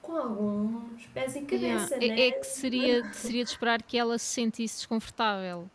com 0.00 0.16
alguns 0.16 1.06
pés 1.08 1.36
e 1.36 1.42
cabeça, 1.42 1.96
yeah. 1.96 1.98
né? 1.98 2.20
É, 2.20 2.28
é 2.28 2.32
que 2.32 2.46
seria, 2.46 3.12
seria 3.12 3.44
de 3.44 3.50
esperar 3.50 3.82
que 3.82 3.98
ela 3.98 4.18
se 4.18 4.26
sentisse 4.26 4.78
desconfortável, 4.78 5.70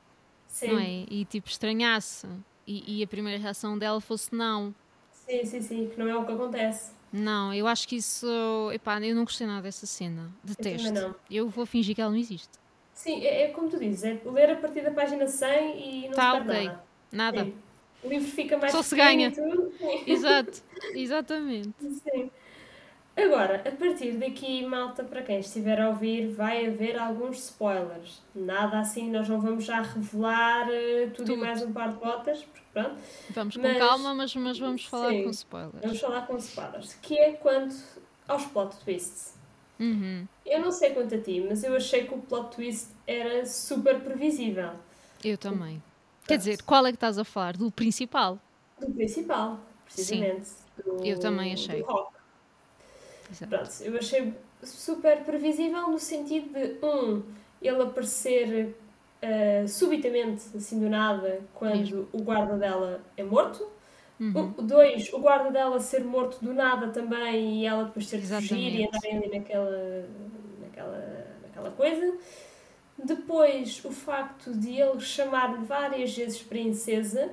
sim. 0.47 0.67
não 0.67 0.79
é? 0.79 1.05
E 1.09 1.25
tipo 1.25 1.47
estranhasse. 1.47 2.27
E, 2.67 2.97
e 2.99 3.03
a 3.03 3.07
primeira 3.07 3.39
reação 3.39 3.77
dela 3.77 4.01
fosse 4.01 4.33
não. 4.33 4.73
Sim, 5.11 5.45
sim, 5.45 5.61
sim, 5.61 5.89
que 5.89 5.99
não 5.99 6.07
é 6.07 6.17
o 6.17 6.25
que 6.25 6.31
acontece. 6.31 6.94
Não, 7.15 7.53
eu 7.53 7.65
acho 7.65 7.87
que 7.87 7.95
isso. 7.95 8.27
Epá, 8.73 8.99
eu 8.99 9.15
não 9.15 9.23
gostei 9.23 9.47
nada 9.47 9.61
dessa 9.61 9.85
cena. 9.85 10.29
Detesto. 10.43 10.97
Eu, 10.97 11.15
eu 11.31 11.49
vou 11.49 11.65
fingir 11.65 11.95
que 11.95 12.01
ela 12.01 12.11
não 12.11 12.17
existe. 12.17 12.59
Sim, 12.93 13.23
é, 13.23 13.43
é, 13.43 13.47
como 13.49 13.69
tu 13.69 13.79
dizes, 13.79 14.03
é 14.03 14.19
ler 14.25 14.51
a 14.51 14.55
partir 14.55 14.81
da 14.81 14.91
página 14.91 15.27
100 15.27 16.05
e 16.05 16.07
não 16.07 16.15
tá, 16.15 16.31
se 16.31 16.41
okay. 16.41 16.63
nada. 16.65 16.83
Nada. 17.11 17.43
Sim. 17.45 17.53
O 18.03 18.09
livro 18.09 18.27
fica 18.27 18.57
mais 18.57 18.71
Só 18.71 18.81
se 18.81 18.95
ganha. 18.95 19.33
Exato, 20.05 20.61
exatamente. 20.93 21.73
Sim. 21.79 22.29
Agora, 23.17 23.63
a 23.65 23.71
partir 23.71 24.17
daqui, 24.17 24.65
malta, 24.65 25.01
para 25.03 25.21
quem 25.21 25.39
estiver 25.39 25.79
a 25.79 25.89
ouvir, 25.89 26.27
vai 26.33 26.67
haver 26.67 26.99
alguns 26.99 27.45
spoilers. 27.45 28.21
Nada 28.35 28.79
assim, 28.79 29.09
nós 29.09 29.29
não 29.29 29.39
vamos 29.39 29.63
já 29.63 29.81
revelar 29.81 30.67
uh, 30.67 31.11
tudo, 31.11 31.27
tudo, 31.27 31.33
e 31.33 31.37
mais 31.37 31.61
um 31.61 31.71
par 31.71 31.93
de 31.93 31.95
botas, 31.95 32.43
porque 32.43 32.65
pronto. 32.73 32.95
Vamos 33.29 33.55
mas, 33.55 33.73
com 33.73 33.79
calma, 33.79 34.13
mas, 34.13 34.35
mas 34.35 34.59
vamos 34.59 34.85
falar 34.85 35.11
sim, 35.11 35.23
com 35.23 35.29
spoilers. 35.29 35.81
Vamos 35.81 35.99
falar 36.01 36.27
com 36.27 36.37
spoilers. 36.37 36.93
Que 36.95 37.17
é 37.17 37.31
quanto 37.33 37.75
aos 38.27 38.45
plot 38.47 38.75
twists. 38.83 39.33
Uhum. 39.79 40.27
Eu 40.45 40.59
não 40.59 40.71
sei 40.71 40.91
quanto 40.91 41.15
a 41.15 41.17
ti, 41.17 41.45
mas 41.47 41.63
eu 41.63 41.73
achei 41.75 42.05
que 42.05 42.13
o 42.13 42.17
plot 42.17 42.53
twist 42.53 42.89
era 43.07 43.45
super 43.45 44.01
previsível. 44.01 44.71
Eu 45.23 45.37
também. 45.37 45.79
Pronto. 45.79 46.27
Quer 46.27 46.37
dizer, 46.37 46.61
qual 46.63 46.85
é 46.85 46.91
que 46.91 46.97
estás 46.97 47.17
a 47.17 47.23
falar? 47.23 47.55
Do 47.55 47.71
principal? 47.71 48.39
Do 48.79 48.91
principal, 48.91 49.59
precisamente. 49.85 50.47
Sim. 50.47 50.83
Do, 50.83 51.05
eu 51.05 51.17
também 51.19 51.53
achei. 51.53 51.81
Do 51.81 51.85
rock. 51.85 52.14
Exato. 53.31 53.49
Pronto, 53.49 53.71
eu 53.81 53.97
achei 53.97 54.33
super 54.63 55.23
previsível 55.23 55.89
no 55.89 55.99
sentido 55.99 56.53
de, 56.53 56.85
um, 56.85 57.23
ele 57.61 57.81
aparecer 57.81 58.75
uh, 59.21 59.67
subitamente, 59.67 60.43
assim 60.55 60.79
do 60.79 60.89
nada, 60.89 61.41
quando 61.53 61.77
Mesmo. 61.77 62.07
o 62.11 62.21
guarda 62.21 62.57
dela 62.57 63.01
é 63.17 63.23
morto. 63.23 63.67
Uhum. 64.19 64.53
O, 64.57 64.61
dois, 64.61 65.11
o 65.11 65.19
guarda 65.19 65.51
dela 65.51 65.79
ser 65.79 66.03
morto 66.03 66.43
do 66.43 66.53
nada 66.53 66.87
também 66.87 67.61
e 67.61 67.65
ela 67.65 67.83
depois 67.83 68.09
ter 68.09 68.21
de 68.21 68.27
fugir 68.27 68.79
e 68.79 68.87
andarem 68.87 69.17
ali 69.17 69.39
naquela, 69.39 70.07
naquela, 70.61 71.27
naquela 71.41 71.71
coisa. 71.71 72.17
Depois, 72.97 73.83
o 73.83 73.91
facto 73.91 74.53
de 74.53 74.79
ele 74.79 75.01
chamar-lhe 75.01 75.65
várias 75.65 76.15
vezes 76.15 76.41
princesa, 76.41 77.29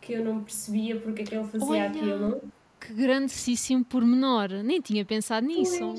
que 0.00 0.14
eu 0.14 0.24
não 0.24 0.42
percebia 0.42 0.98
porque 0.98 1.22
é 1.22 1.24
que 1.24 1.34
ele 1.36 1.46
fazia 1.46 1.68
Olha. 1.68 1.86
aquilo 1.86 2.42
que 2.84 2.92
grandíssimo 2.92 3.84
pormenor. 3.84 4.50
Nem 4.62 4.80
tinha 4.80 5.04
pensado 5.04 5.46
nisso. 5.46 5.94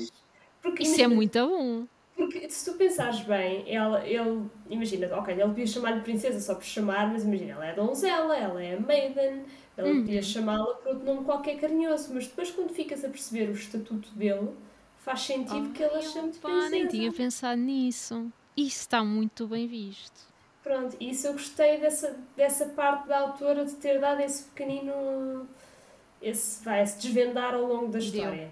Porque, 0.62 0.82
Isso 0.82 0.92
é 0.92 1.04
imagina, 1.04 1.12
é 1.12 1.16
muito 1.16 1.48
bom. 1.48 1.86
Porque 2.16 2.48
se 2.48 2.70
tu 2.70 2.78
pensares 2.78 3.20
bem, 3.20 3.64
ela, 3.72 4.06
ele, 4.06 4.42
imagina, 4.70 5.14
ok, 5.16 5.34
ele 5.34 5.44
podia 5.44 5.66
chamar-lhe 5.66 6.00
princesa 6.00 6.40
só 6.40 6.54
por 6.54 6.64
chamar, 6.64 7.12
mas 7.12 7.24
imagina, 7.24 7.52
ela 7.52 7.66
é 7.66 7.74
donzela, 7.74 8.36
ela 8.36 8.62
é 8.62 8.78
maiden, 8.78 9.44
ele 9.76 9.90
hum. 9.90 10.00
podia 10.00 10.22
chamá-la 10.22 10.74
por 10.76 10.92
outro 10.94 11.04
nome 11.04 11.24
qualquer 11.24 11.58
carinhoso, 11.60 12.14
mas 12.14 12.26
depois 12.26 12.50
quando 12.50 12.72
ficas 12.72 13.04
a 13.04 13.08
perceber 13.08 13.50
o 13.50 13.52
estatuto 13.52 14.08
dele, 14.14 14.48
faz 14.96 15.20
sentido 15.20 15.68
oh, 15.68 15.72
que 15.72 15.82
ela 15.82 16.00
chame 16.00 16.32
de 16.32 16.38
princesa. 16.38 16.70
nem 16.70 16.88
tinha 16.88 17.12
pensado 17.12 17.60
nisso. 17.60 18.32
Isso 18.56 18.80
está 18.80 19.04
muito 19.04 19.46
bem 19.46 19.66
visto. 19.66 20.26
Pronto, 20.62 20.96
isso 20.98 21.26
eu 21.26 21.34
gostei 21.34 21.78
dessa, 21.78 22.18
dessa 22.34 22.66
parte 22.70 23.06
da 23.06 23.20
autora 23.20 23.64
de 23.64 23.74
ter 23.74 24.00
dado 24.00 24.20
esse 24.20 24.44
pequenino 24.44 25.46
esse 26.20 26.64
vai 26.64 26.86
se 26.86 26.98
desvendar 26.98 27.54
ao 27.54 27.64
longo 27.64 27.88
da 27.88 27.98
história. 27.98 28.36
Deu. 28.36 28.50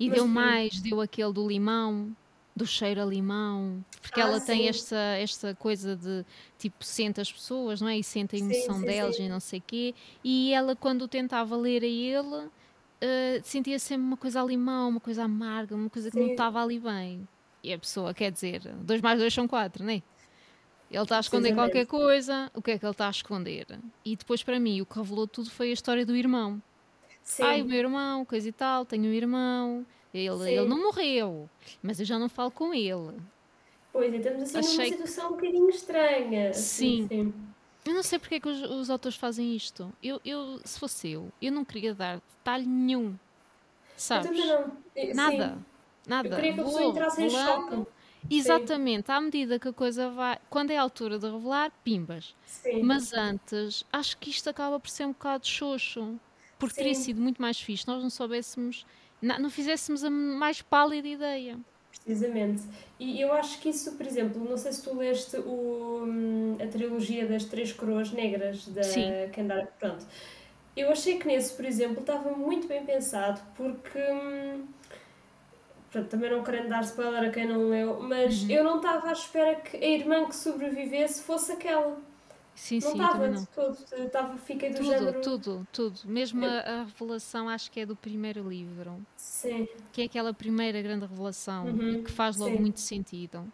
E 0.00 0.08
Mas 0.08 0.16
deu 0.16 0.24
que... 0.24 0.30
mais, 0.30 0.80
deu 0.80 1.00
aquele 1.00 1.32
do 1.32 1.46
limão, 1.46 2.16
do 2.54 2.66
cheiro 2.66 3.02
a 3.02 3.04
limão, 3.04 3.84
porque 4.00 4.20
ah, 4.20 4.24
ela 4.24 4.40
sim. 4.40 4.46
tem 4.46 4.68
esta, 4.68 4.96
esta 4.96 5.54
coisa 5.54 5.96
de 5.96 6.24
tipo 6.58 6.84
senta 6.84 7.22
as 7.22 7.32
pessoas, 7.32 7.80
não 7.80 7.88
é? 7.88 7.98
E 7.98 8.04
senta 8.04 8.36
a 8.36 8.38
emoção 8.38 8.74
sim, 8.74 8.80
sim, 8.80 8.86
delas 8.86 9.18
e 9.18 9.28
não 9.28 9.40
sei 9.40 9.58
o 9.60 9.62
quê. 9.66 9.94
E 10.22 10.52
ela, 10.52 10.74
quando 10.76 11.06
tentava 11.08 11.56
ler 11.56 11.82
a 11.82 11.86
ele, 11.86 12.46
uh, 12.46 12.50
sentia 13.42 13.78
sempre 13.78 14.06
uma 14.06 14.16
coisa 14.16 14.42
a 14.42 14.44
limão, 14.44 14.88
uma 14.88 15.00
coisa 15.00 15.24
amarga, 15.24 15.74
uma 15.74 15.90
coisa 15.90 16.10
que 16.10 16.18
não 16.18 16.28
estava 16.28 16.62
ali 16.62 16.78
bem. 16.78 17.26
E 17.62 17.72
a 17.72 17.78
pessoa, 17.78 18.14
quer 18.14 18.30
dizer, 18.30 18.60
dois 18.82 19.00
mais 19.00 19.18
dois 19.18 19.34
são 19.34 19.48
quatro, 19.48 19.84
não 19.84 19.92
é? 19.92 20.02
Ele 20.90 21.02
está 21.02 21.18
a 21.18 21.20
esconder 21.20 21.54
qualquer 21.54 21.86
coisa, 21.86 22.50
o 22.54 22.62
que 22.62 22.70
é 22.70 22.78
que 22.78 22.84
ele 22.84 22.92
está 22.92 23.08
a 23.08 23.10
esconder? 23.10 23.66
E 24.04 24.16
depois, 24.16 24.42
para 24.42 24.58
mim, 24.58 24.80
o 24.80 24.86
que 24.86 24.96
revelou 24.96 25.26
tudo 25.26 25.50
foi 25.50 25.68
a 25.68 25.72
história 25.72 26.06
do 26.06 26.16
irmão. 26.16 26.62
Sim. 27.28 27.42
Ai, 27.42 27.60
o 27.60 27.66
meu 27.66 27.78
irmão, 27.78 28.24
coisa 28.24 28.48
e 28.48 28.52
tal, 28.52 28.86
tenho 28.86 29.04
um 29.04 29.12
irmão, 29.12 29.86
ele, 30.14 30.50
ele 30.50 30.64
não 30.64 30.82
morreu, 30.82 31.48
mas 31.82 32.00
eu 32.00 32.06
já 32.06 32.18
não 32.18 32.26
falo 32.26 32.50
com 32.50 32.72
ele. 32.72 33.20
Pois, 33.92 34.12
estamos 34.14 34.42
assim 34.42 34.58
Achei... 34.58 34.76
numa 34.76 34.96
situação 34.96 35.26
um 35.26 35.36
bocadinho 35.36 35.68
estranha. 35.68 36.50
Assim, 36.50 37.06
sim. 37.06 37.08
sim. 37.08 37.34
Eu 37.84 37.94
não 37.94 38.02
sei 38.02 38.18
porque 38.18 38.36
é 38.36 38.40
que 38.40 38.48
os, 38.48 38.62
os, 38.62 38.88
autores 38.88 39.16
fazem 39.18 39.54
isto. 39.54 39.92
Eu, 40.02 40.18
eu, 40.24 40.58
se 40.64 40.80
fosse 40.80 41.10
eu, 41.10 41.30
eu 41.40 41.52
não 41.52 41.66
queria 41.66 41.94
dar 41.94 42.16
detalhe 42.38 42.64
nenhum. 42.64 43.14
Sabes? 43.94 44.30
Eu. 44.30 45.14
Nada. 45.14 45.48
Sim. 45.48 45.64
Nada. 46.08 46.28
Eu 46.28 46.34
queria 46.34 46.54
que 46.54 46.60
a 46.60 46.64
pessoa 46.64 46.84
entrasse 46.84 47.22
em 47.22 47.30
choque. 47.30 47.86
Exatamente, 48.30 49.06
Sim. 49.06 49.12
à 49.12 49.20
medida 49.20 49.58
que 49.58 49.68
a 49.68 49.72
coisa 49.72 50.10
vai. 50.10 50.38
Quando 50.48 50.70
é 50.70 50.78
a 50.78 50.82
altura 50.82 51.18
de 51.18 51.30
revelar, 51.30 51.70
pimbas. 51.84 52.34
Sim. 52.46 52.82
Mas 52.82 53.12
antes, 53.12 53.84
acho 53.92 54.16
que 54.16 54.30
isto 54.30 54.48
acaba 54.48 54.80
por 54.80 54.88
ser 54.88 55.04
um 55.04 55.12
bocado 55.12 55.46
xoxo. 55.46 56.18
Porque 56.58 56.74
Sim. 56.74 56.82
teria 56.82 56.94
sido 56.94 57.20
muito 57.20 57.40
mais 57.40 57.60
fixe 57.60 57.86
nós 57.86 58.02
não 58.02 58.10
soubéssemos, 58.10 58.84
não 59.22 59.50
fizéssemos 59.50 60.02
a 60.04 60.10
mais 60.10 60.60
pálida 60.60 61.06
ideia. 61.06 61.58
Precisamente. 61.90 62.62
E 62.98 63.20
eu 63.20 63.32
acho 63.32 63.60
que 63.60 63.68
isso, 63.68 63.92
por 63.92 64.06
exemplo, 64.06 64.42
não 64.48 64.56
sei 64.56 64.72
se 64.72 64.82
tu 64.82 64.96
leste 64.96 65.36
o, 65.36 66.04
hum, 66.06 66.56
a 66.62 66.66
trilogia 66.66 67.26
das 67.26 67.44
Três 67.44 67.72
Coroas 67.72 68.10
Negras 68.12 68.66
da 68.68 68.82
Kendara. 69.32 69.68
Pronto. 69.78 70.06
Eu 70.76 70.90
achei 70.90 71.18
que 71.18 71.26
nesse, 71.26 71.54
por 71.54 71.64
exemplo, 71.64 72.00
estava 72.00 72.30
muito 72.30 72.66
bem 72.68 72.84
pensado 72.84 73.40
porque. 73.56 73.98
Hum, 73.98 74.66
pronto, 75.90 76.08
também 76.08 76.30
não 76.30 76.42
querendo 76.42 76.68
dar 76.68 76.82
spoiler 76.82 77.24
a 77.24 77.30
quem 77.30 77.46
não 77.46 77.68
leu, 77.68 78.00
mas 78.00 78.42
uhum. 78.42 78.50
eu 78.50 78.64
não 78.64 78.76
estava 78.76 79.08
à 79.08 79.12
espera 79.12 79.56
que 79.56 79.76
a 79.76 79.86
irmã 79.86 80.26
que 80.26 80.36
sobrevivesse 80.36 81.22
fosse 81.22 81.52
aquela. 81.52 81.98
Sim, 82.58 82.80
não 82.82 82.90
sim, 82.90 83.00
estava 83.00 83.28
de 83.28 83.46
todo, 83.46 83.78
estava, 84.04 84.36
fiquei 84.36 84.70
do 84.70 84.78
tudo, 84.78 84.88
género... 84.88 85.20
Tudo, 85.20 85.66
tudo, 85.72 86.00
mesmo 86.06 86.44
a, 86.44 86.58
a, 86.58 86.82
revelação 86.82 87.48
acho 87.48 87.70
que 87.70 87.78
é 87.78 87.86
do 87.86 87.94
primeiro 87.94 88.46
livro. 88.46 89.00
Sim. 89.16 89.68
Que 89.92 90.02
é 90.02 90.04
aquela 90.06 90.34
primeira 90.34 90.82
grande 90.82 91.06
revelação 91.06 91.66
uhum, 91.66 92.02
que 92.02 92.10
faz 92.10 92.36
logo 92.36 92.56
sim. 92.56 92.60
muito 92.60 92.80
sentido. 92.80 93.46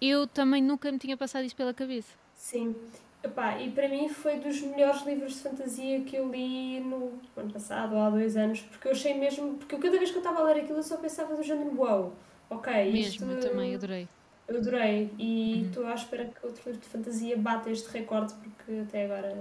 Eu 0.00 0.26
também 0.26 0.60
nunca 0.60 0.90
me 0.90 0.98
tinha 0.98 1.16
passado 1.16 1.44
isso 1.44 1.54
pela 1.54 1.72
cabeça. 1.72 2.12
Sim. 2.34 2.74
Epá, 3.22 3.60
e 3.60 3.70
para 3.70 3.88
mim 3.88 4.08
foi 4.08 4.40
dos 4.40 4.60
melhores 4.60 5.06
livros 5.06 5.34
de 5.34 5.38
fantasia 5.38 6.00
que 6.00 6.16
eu 6.16 6.28
li 6.28 6.80
no 6.80 7.12
ano 7.36 7.52
passado 7.52 7.96
há 7.96 8.10
dois 8.10 8.36
anos, 8.36 8.60
porque 8.62 8.88
eu 8.88 8.92
achei 8.92 9.14
mesmo, 9.14 9.54
porque 9.54 9.76
cada 9.76 9.96
vez 9.96 10.10
que 10.10 10.16
eu 10.16 10.20
estava 10.20 10.40
a 10.40 10.42
ler 10.42 10.62
aquilo 10.62 10.78
eu 10.80 10.82
só 10.82 10.96
pensava 10.96 11.36
do 11.36 11.44
género 11.44 11.70
wow, 11.76 12.12
ok, 12.50 12.92
mesmo, 12.92 12.98
isto... 12.98 13.24
eu 13.24 13.40
também 13.40 13.72
adorei 13.76 14.08
eu 14.52 14.60
adorei 14.60 15.10
e 15.18 15.54
uhum. 15.54 15.66
estou 15.68 15.86
à 15.86 15.94
espera 15.94 16.24
que 16.26 16.46
outro 16.46 16.62
livro 16.66 16.80
de 16.80 16.88
fantasia 16.88 17.36
bata 17.36 17.70
este 17.70 17.88
recorde 17.90 18.34
porque 18.34 18.80
até 18.80 19.04
agora 19.04 19.34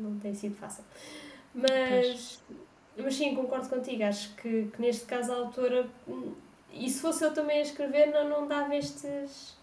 não 0.00 0.18
tem 0.18 0.34
sido 0.34 0.54
fácil. 0.56 0.84
Mas, 1.54 2.40
mas 2.96 3.14
sim, 3.14 3.34
concordo 3.34 3.68
contigo. 3.68 4.04
Acho 4.04 4.34
que, 4.36 4.70
que 4.72 4.80
neste 4.80 5.04
caso 5.04 5.32
a 5.32 5.36
autora, 5.36 5.88
e 6.72 6.88
se 6.88 7.00
fosse 7.00 7.24
eu 7.24 7.34
também 7.34 7.58
a 7.58 7.62
escrever, 7.62 8.10
não, 8.10 8.28
não 8.28 8.48
dava 8.48 8.74
estes. 8.74 9.56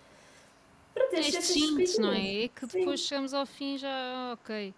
Pronto, 0.93 1.13
estes 1.13 1.55
hints, 1.55 1.97
não 1.97 2.11
é? 2.11 2.43
É 2.43 2.47
que 2.47 2.65
depois 2.65 2.99
sim. 2.99 3.07
chegamos 3.07 3.33
ao 3.33 3.45
fim 3.45 3.77
já, 3.77 4.33
ok. 4.33 4.73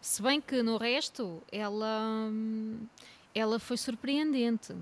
Se 0.00 0.22
bem 0.22 0.40
que 0.40 0.62
no 0.62 0.76
resto 0.76 1.42
ela, 1.50 2.30
ela 3.34 3.58
foi 3.58 3.76
surpreendente. 3.76 4.74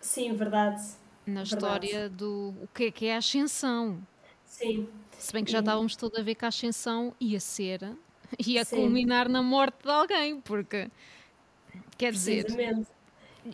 Sim, 0.00 0.34
verdade. 0.34 0.82
Na 1.28 1.42
verdade. 1.42 1.86
história 1.86 2.08
do 2.08 2.54
o 2.62 2.68
que 2.74 2.84
é 2.84 2.90
que 2.90 3.06
é 3.06 3.14
a 3.14 3.18
ascensão. 3.18 4.00
Sim. 4.44 4.88
Se 5.18 5.32
bem 5.32 5.44
que 5.44 5.52
já 5.52 5.58
estávamos 5.58 5.94
todos 5.94 6.18
a 6.18 6.22
ver 6.22 6.34
que 6.34 6.44
a 6.44 6.48
ascensão 6.48 7.14
ia 7.20 7.38
ser, 7.38 7.80
ia 8.46 8.64
Sim. 8.64 8.76
culminar 8.76 9.28
na 9.28 9.42
morte 9.42 9.82
de 9.84 9.90
alguém, 9.90 10.40
porque 10.40 10.90
quer 11.98 12.12
dizer, 12.12 12.46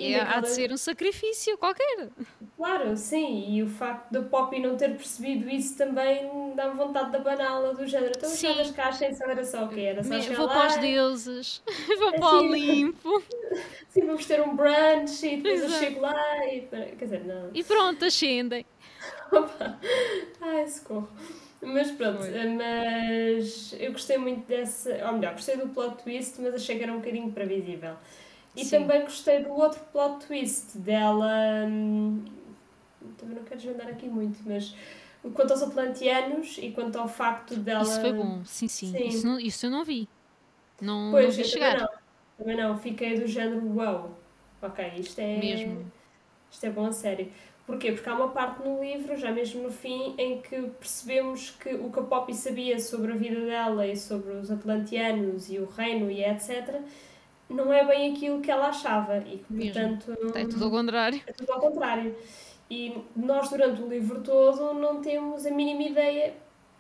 é, 0.01 0.21
há 0.21 0.41
de 0.41 0.49
ser 0.51 0.73
um 0.73 0.77
sacrifício 0.77 1.57
qualquer. 1.59 2.09
Claro, 2.57 2.97
sim, 2.97 3.55
e 3.55 3.63
o 3.63 3.69
facto 3.69 4.11
da 4.11 4.23
Poppy 4.23 4.61
não 4.61 4.77
ter 4.77 4.97
percebido 4.97 5.49
isso 5.49 5.77
também 5.77 6.55
dá-me 6.55 6.77
vontade 6.77 7.11
de 7.11 7.17
abaná-la 7.17 7.73
do 7.73 7.87
género. 7.87 8.13
Então 8.17 8.31
que 8.31 8.81
a 8.81 8.89
ascensão 8.89 9.31
era 9.31 9.45
só 9.45 9.65
o 9.65 9.69
quê? 9.69 9.81
Era 9.81 10.03
só 10.03 10.15
Vou 10.35 10.47
lá, 10.47 10.55
para 10.55 10.67
os 10.69 10.77
deuses, 10.79 11.63
vou 11.99 12.13
para 12.13 12.25
o 12.25 12.37
Assim. 12.37 12.49
Olimpo 12.49 13.23
sim, 13.89 14.07
vamos 14.07 14.27
ter 14.27 14.41
um 14.41 14.57
brunch 14.57 15.27
e 15.27 15.37
depois 15.37 15.61
eu 15.61 15.67
Exato. 15.67 15.85
chego 15.85 16.01
lá 16.01 16.47
e... 16.47 16.61
Quer 16.61 17.05
dizer, 17.05 17.25
não... 17.25 17.51
e 17.53 17.63
pronto, 17.63 18.05
ascendem. 18.05 18.67
Opa. 19.31 19.79
Ai, 20.41 20.67
socorro. 20.69 21.09
Mas 21.65 21.91
pronto, 21.93 22.21
mas 22.57 23.75
eu 23.79 23.93
gostei 23.93 24.19
muito 24.19 24.47
dessa, 24.47 24.91
ou 25.07 25.15
melhor, 25.15 25.33
gostei 25.33 25.57
do 25.57 25.69
plot 25.69 26.03
twist, 26.03 26.39
mas 26.41 26.55
achei 26.55 26.77
que 26.77 26.83
era 26.83 26.93
um 26.93 26.99
bocadinho 26.99 27.33
previsível. 27.33 27.97
E 28.57 28.65
Sim. 28.65 28.71
também 28.79 29.03
gostei 29.03 29.43
do 29.43 29.53
outro 29.53 29.81
plot 29.93 30.27
twist 30.27 30.79
dela. 30.79 31.67
hum, 31.69 32.25
Também 33.19 33.37
não 33.37 33.45
quero 33.45 33.61
desvendar 33.61 33.89
aqui 33.89 34.09
muito, 34.09 34.39
mas 34.47 34.75
quanto 35.35 35.53
aos 35.53 35.63
Atlanteanos 35.63 36.59
e 36.59 36.71
quanto 36.73 36.97
ao 36.99 37.09
facto 37.09 37.57
dela. 37.57 37.83
Isso 37.83 38.01
foi 38.01 38.13
bom, 38.13 38.45
sim, 38.45 38.69
sim. 38.69 38.93
Sim. 38.93 39.09
Isso, 39.09 39.27
não, 39.27 39.39
isso 39.41 39.67
eu 39.67 39.71
não 39.71 39.85
vi. 39.85 40.09
Não, 40.81 41.13
não 41.13 41.13
Pois, 41.13 41.37
vi 41.37 41.43
eu 41.43 41.51
também 41.51 41.69
chegar. 41.69 41.81
não. 41.81 41.89
Também 42.37 42.57
não, 42.57 42.79
fiquei 42.79 43.19
do 43.19 43.27
género 43.27 43.61
wow. 43.61 44.11
Ok, 44.63 44.93
isto 44.99 45.21
é. 45.21 45.39
Mesmo. 45.39 45.93
Isto 46.51 46.67
é 46.67 46.71
bom 46.71 46.87
a 46.87 46.93
sério. 46.93 47.31
Porquê? 47.67 47.93
Porque 47.93 48.09
há 48.09 48.15
uma 48.15 48.31
parte 48.31 48.63
no 48.63 48.81
livro, 48.83 49.17
já 49.17 49.31
mesmo 49.33 49.63
no 49.63 49.71
fim, 49.73 50.15
em 50.19 50.41
que 50.43 50.63
percebemos 50.79 51.51
que 51.51 51.75
o 51.75 51.91
que 51.91 51.99
a 52.01 52.03
Poppy 52.03 52.35
sabia 52.35 52.79
sobre 52.79 53.13
a 53.13 53.17
vida 53.17 53.41
dela 53.47 53.87
e 53.87 53.97
sobre 53.97 54.33
os 54.35 54.51
Atlanteanos 54.51 55.49
e 55.51 55.59
o 55.59 55.67
reino 55.67 56.11
e 56.11 56.23
etc. 56.25 56.83
não 57.55 57.73
é 57.73 57.85
bem 57.85 58.13
aquilo 58.13 58.41
que 58.41 58.51
ela 58.51 58.69
achava. 58.69 59.19
E 59.19 59.39
que, 59.39 59.71
portanto. 59.73 60.13
É 60.35 60.45
tudo 60.47 60.65
ao 60.65 60.71
contrário. 60.71 61.21
É 61.27 61.33
tudo 61.33 61.53
ao 61.53 61.61
contrário. 61.61 62.15
E 62.71 62.97
nós, 63.15 63.49
durante 63.51 63.83
o 63.83 63.89
livro 63.89 64.21
todo, 64.21 64.75
não 64.75 65.01
temos 65.01 65.47
a 65.47 65.51
mínima 65.51 65.83
ideia 65.83 66.35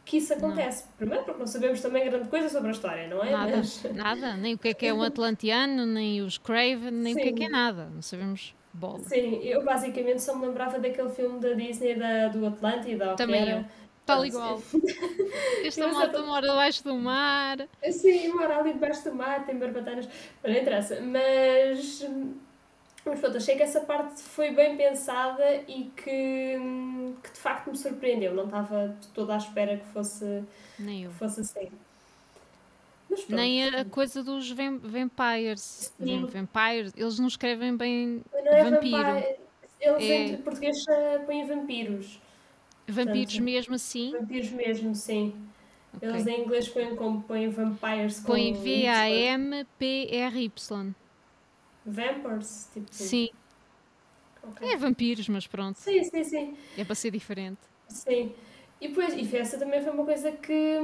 que 0.04 0.18
isso 0.18 0.32
acontece. 0.34 0.84
Primeiro, 0.98 1.24
porque 1.24 1.40
não 1.40 1.46
sabemos 1.46 1.80
também 1.80 2.04
grande 2.04 2.28
coisa 2.28 2.48
sobre 2.48 2.68
a 2.68 2.72
história, 2.72 3.08
não 3.08 3.22
é? 3.22 3.30
Nada, 3.30 3.56
Mas, 3.56 3.82
nada. 3.94 4.36
Nem 4.36 4.54
o 4.54 4.58
que 4.58 4.68
é 4.68 4.74
que 4.74 4.86
é 4.86 4.92
um 4.94 5.02
Atlanteano, 5.04 5.86
nem 5.86 6.20
os 6.20 6.36
Craven, 6.38 6.90
nem 6.90 7.14
o 7.14 7.16
que 7.16 7.22
é 7.22 7.26
Sim. 7.26 7.34
que 7.34 7.44
é 7.44 7.48
nada. 7.48 7.88
Não 7.94 8.02
sabemos 8.02 8.54
bola. 8.72 8.98
sim, 9.00 9.40
eu 9.44 9.64
basicamente 9.64 10.20
só 10.22 10.36
me 10.36 10.46
lembrava 10.46 10.78
daquele 10.78 11.08
filme 11.10 11.38
da 11.40 11.52
Disney 11.52 11.94
da, 11.94 12.28
do 12.28 12.44
Atlântida. 12.46 13.10
ou 13.10 13.16
que 13.16 13.16
Também 13.16 13.42
era. 13.42 13.60
eu. 13.60 13.64
Tal 14.07 14.24
igual. 14.26 14.61
Esta 15.64 15.88
malta 15.88 16.22
mora 16.22 16.46
debaixo 16.48 16.84
do 16.84 16.94
mar. 16.94 17.66
Sim, 17.90 18.28
mora 18.34 18.59
ali 18.59 18.74
debaixo 18.74 19.02
do 19.05 19.14
mar, 19.14 19.44
tem 19.46 19.57
barbatanas. 19.59 20.07
Mas 20.42 20.52
não 20.52 20.61
interessa. 20.61 21.00
Mas. 21.00 22.07
Mas 23.07 23.20
pronto, 23.20 23.36
achei 23.36 23.55
que 23.57 23.62
essa 23.62 23.80
parte 23.80 24.22
foi 24.22 24.50
bem 24.50 24.76
pensada 24.78 25.55
e 25.68 25.90
que, 25.94 26.57
que 27.22 27.32
de 27.32 27.38
facto 27.38 27.70
me 27.70 27.76
surpreendeu. 27.76 28.34
Não 28.34 28.44
estava 28.46 28.96
toda 29.12 29.34
à 29.34 29.36
espera 29.36 29.76
que 29.76 29.84
fosse, 29.92 30.42
Nem 30.78 31.05
eu. 31.05 31.11
que 31.11 31.16
fosse 31.18 31.40
assim. 31.42 31.68
Nem 33.28 33.68
a 33.68 33.84
coisa 33.84 34.22
dos 34.22 34.50
vam- 34.50 34.78
vampires. 34.78 35.92
Sim. 36.02 36.26
Vampires. 36.26 36.92
Eles 36.96 37.18
não 37.18 37.28
escrevem 37.28 37.76
bem 37.76 38.22
Não 38.32 38.52
é 38.52 38.64
vampiro. 38.70 38.96
vampire. 39.02 39.36
Eles 39.80 40.02
É- 40.02 40.24
em 40.28 40.36
português 40.38 40.76
põem 41.26 41.46
vampiros. 41.46 42.18
Vampiros 42.87 43.32
Portanto, 43.35 43.43
mesmo 43.43 43.74
assim. 43.74 44.12
Vampiros 44.12 44.51
mesmo, 44.51 44.95
sim. 44.95 45.35
Ok. 45.97 46.09
Eles 46.09 46.26
em 46.26 46.43
inglês 46.43 46.68
põem 46.68 46.97
como 46.97 47.22
põem 47.22 47.49
vampires 47.49 48.20
com 48.20 48.26
Põe 48.26 48.49
Y. 48.49 48.55
V-A-M-P-R-Y. 49.62 50.51
Vampires, 51.87 52.70
tipo. 52.72 52.87
Sim. 52.91 53.28
Ok. 54.43 54.68
É 54.68 54.76
vampiros, 54.76 55.28
mas 55.28 55.47
pronto. 55.47 55.76
Sim, 55.78 56.03
sim, 56.05 56.24
sim. 56.24 56.57
É 56.76 56.85
para 56.85 56.95
ser 56.95 57.11
diferente. 57.11 57.61
Sim. 57.89 58.32
E 58.80 58.89
depois, 58.89 59.14
e 59.14 59.37
essa 59.37 59.57
também 59.57 59.80
foi 59.82 59.93
uma 59.93 60.05
coisa 60.05 60.30
que, 60.32 60.78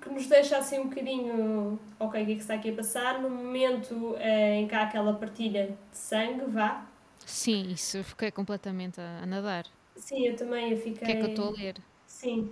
que 0.00 0.08
nos 0.08 0.26
deixa 0.26 0.56
assim 0.56 0.80
um 0.80 0.88
bocadinho, 0.88 1.78
ok, 1.98 2.22
o 2.22 2.26
que 2.26 2.32
é 2.32 2.34
que 2.34 2.40
está 2.40 2.54
aqui 2.54 2.70
a 2.70 2.72
passar? 2.72 3.20
No 3.20 3.30
momento 3.30 4.16
eh, 4.18 4.56
em 4.56 4.66
que 4.66 4.74
há 4.74 4.82
aquela 4.82 5.12
partilha 5.14 5.68
de 5.68 5.96
sangue, 5.96 6.44
vá. 6.48 6.84
Sim, 7.24 7.70
isso 7.70 7.98
eu 7.98 8.04
fiquei 8.04 8.30
completamente 8.32 9.00
a, 9.00 9.20
a 9.22 9.26
nadar. 9.26 9.64
Sim, 9.96 10.26
eu 10.26 10.36
também 10.36 10.70
eu 10.72 10.76
O 10.78 10.80
fiquei. 10.80 11.06
que 11.06 11.12
é 11.12 11.16
que 11.16 11.22
eu 11.24 11.28
estou 11.28 11.48
a 11.48 11.50
ler? 11.50 11.76
Sim. 12.06 12.50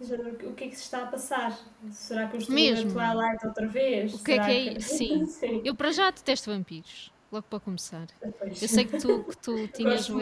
O 0.00 0.54
que 0.54 0.64
é 0.64 0.68
que 0.68 0.76
se 0.76 0.82
está 0.82 1.04
a 1.04 1.06
passar? 1.06 1.56
Será 1.92 2.26
que 2.26 2.36
eu 2.36 2.40
estou 2.40 2.54
Mesmo. 2.54 2.90
a 3.00 3.12
Twilight 3.12 3.46
outra 3.46 3.68
vez? 3.68 4.14
O 4.14 4.24
que 4.24 4.32
é 4.32 4.34
Será 4.34 4.46
que 4.46 4.52
é 4.52 4.72
isso? 4.78 4.96
Sim. 4.96 5.26
Sim. 5.26 5.60
Eu 5.64 5.74
para 5.74 5.92
já 5.92 6.10
detesto 6.10 6.50
vampiros. 6.50 7.12
Logo 7.30 7.46
para 7.48 7.60
começar. 7.60 8.06
Depois. 8.22 8.60
Eu 8.60 8.68
sei 8.68 8.84
que 8.84 8.98
tu, 8.98 9.24
que 9.24 9.36
tu 9.38 9.68
tinhas 9.72 10.08
o- 10.10 10.18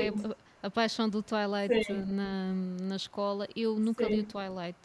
a, 0.63 0.71
paixão 0.71 1.09
do 1.09 1.23
Twilight 1.23 1.93
na, 1.93 2.53
na 2.83 2.97
escola. 2.97 3.49
Eu 3.57 3.79
nunca 3.79 4.05
Sim. 4.05 4.13
li 4.13 4.21
o 4.21 4.25
Twilight. 4.25 4.79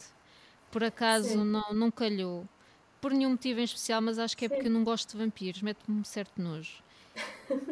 Por 0.70 0.82
acaso 0.82 1.28
Sim. 1.38 1.44
não, 1.44 1.74
não 1.74 1.90
calhou. 1.90 2.44
Por 3.00 3.12
nenhum 3.12 3.30
motivo 3.30 3.60
em 3.60 3.64
especial, 3.64 4.00
mas 4.00 4.18
acho 4.18 4.36
que 4.36 4.46
é 4.46 4.48
porque 4.48 4.66
eu 4.66 4.72
não 4.72 4.82
gosto 4.82 5.12
de 5.12 5.18
vampiros. 5.18 5.62
Mete-me 5.62 6.00
um 6.00 6.04
certo 6.04 6.40
nojo. 6.42 6.82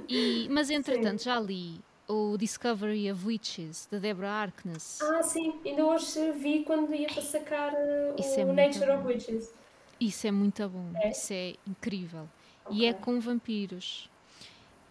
E, 0.09 0.47
mas 0.51 0.69
entretanto 0.71 1.23
já 1.25 1.41
li 1.41 1.81
o 2.09 2.37
Discovery 2.37 3.11
of 3.11 3.27
Witches, 3.27 3.89
da 3.91 3.99
Deborah 3.99 4.43
Harkness. 4.43 5.01
Ah, 5.03 5.23
sim, 5.23 5.61
ainda 5.65 5.85
hoje 5.85 6.33
vi 6.33 6.65
quando 6.65 6.95
ia 6.95 7.09
para 7.09 7.23
sacar 7.23 7.73
eh, 7.75 8.15
é 8.19 8.43
o 8.45 8.47
muito 8.47 8.79
Nature 8.79 8.91
of. 8.93 9.07
Witches. 9.07 9.53
Isso 10.01 10.27
é 10.27 10.31
muito 10.31 10.69
bom. 10.69 10.91
É? 10.97 11.11
Isso 11.11 11.33
é 11.33 11.55
incrível. 11.67 12.29
E 12.71 12.87
é 12.87 12.93
com 12.93 13.21
vampiros. 13.21 14.11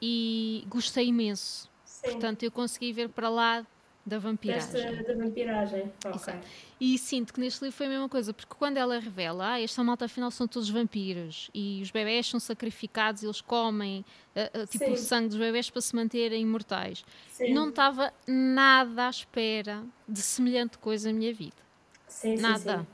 E 0.02 0.66
gostei 0.68 1.08
imenso. 1.08 1.70
Sim. 1.86 2.12
Portanto, 2.12 2.44
eu 2.44 2.52
consegui 2.52 2.92
ver 2.92 3.10
para 3.10 3.30
lá 3.30 3.66
da 4.06 4.20
vampiragem. 4.20 4.72
Desta, 4.72 5.04
da 5.04 5.24
vampiragem. 5.24 5.92
Ok. 6.06 6.16
Exato. 6.16 6.48
E 6.80 6.98
sinto 6.98 7.34
que 7.34 7.40
neste 7.40 7.64
livro 7.64 7.78
foi 7.78 7.86
a 7.86 7.90
mesma 7.90 8.10
coisa, 8.10 8.34
porque 8.34 8.54
quando 8.58 8.76
ela 8.76 9.00
revela, 9.00 9.54
ah, 9.54 9.62
esta 9.62 9.82
malta 9.84 10.06
afinal 10.06 10.30
são 10.30 10.48
todos 10.48 10.70
vampiros 10.70 11.50
e 11.54 11.82
os 11.82 11.90
bebés 11.90 12.28
são 12.28 12.40
sacrificados, 12.40 13.24
eles 13.24 13.40
comem 13.40 14.04
ah, 14.36 14.50
ah, 14.54 14.68
tipo 14.68 14.86
Sim. 14.86 14.92
o 14.92 14.98
sangue 14.98 15.30
dos 15.30 15.38
bebés 15.38 15.70
para 15.70 15.82
se 15.82 15.96
manterem 15.96 16.42
imortais. 16.42 17.06
Sim. 17.30 17.54
Não 17.54 17.70
estava 17.70 18.14
nada 18.28 19.08
à 19.08 19.10
espera 19.10 19.84
de 20.08 20.22
semelhante 20.22 20.78
coisa 20.78 21.12
na 21.12 21.18
minha 21.18 21.34
vida. 21.34 21.64
Sim, 22.08 22.36
Nada. 22.38 22.80
sim. 22.80 22.88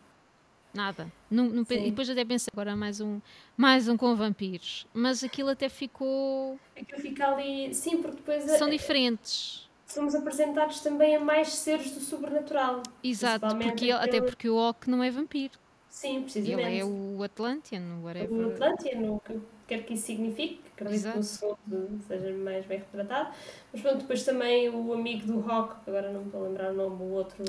Nada. 0.72 1.12
Não, 1.32 1.46
não 1.46 1.64
e 1.64 1.90
depois 1.90 2.10
até 2.10 2.24
pensei, 2.24 2.52
agora 2.54 2.76
mais 2.76 3.02
um, 3.02 3.20
mais 3.58 3.88
um 3.88 3.98
com 3.98 4.16
vampiros. 4.16 4.86
Mas 4.94 5.24
aquilo 5.24 5.50
até 5.50 5.68
ficou. 5.68 6.60
Aquilo 6.80 7.02
fica 7.02 7.28
ali. 7.28 7.74
Sim, 7.74 8.02
porque 8.02 8.18
depois 8.18 8.44
São 8.44 8.68
eh, 8.68 8.72
diferentes. 8.72 9.69
Somos 9.90 10.16
apresentados 10.16 10.80
também 10.82 11.16
a 11.16 11.20
mais 11.20 11.54
seres 11.56 11.92
do 11.92 12.00
sobrenatural. 12.00 12.82
Exato, 13.04 13.56
porque 13.58 13.86
ele- 13.86 13.92
até 13.94 14.22
porque 14.22 14.48
o 14.50 14.56
Ock 14.56 14.90
não 14.90 15.04
é 15.04 15.10
vampiro. 15.12 15.54
Sim, 15.90 16.16
Ele 16.18 16.22
precisamente. 16.24 16.80
é 16.80 16.86
o 16.86 17.24
Atlantean, 17.24 17.82
whatever. 18.04 18.32
o 18.32 18.50
Atlantean, 18.52 19.00
o 19.12 19.20
que 19.20 19.40
quer 19.68 19.84
que 19.84 19.96
isso 19.96 20.06
signifique, 20.06 20.62
acredito 20.76 21.12
que 21.12 21.18
no 21.18 21.24
segundo 21.24 22.00
seja 22.08 22.32
mais 22.38 22.64
bem 22.66 22.78
retratado. 22.80 23.32
Mas 23.74 23.82
pronto, 23.82 23.98
depois 23.98 24.24
também 24.24 24.70
o 24.70 24.94
amigo 24.94 25.26
do 25.26 25.40
Rock, 25.40 25.76
agora 25.88 26.12
não 26.12 26.20
me 26.22 26.26
estou 26.28 26.46
a 26.46 26.48
lembrar 26.48 26.72
o 26.72 26.76
nome, 26.76 26.96
o 27.02 27.12
outro. 27.14 27.44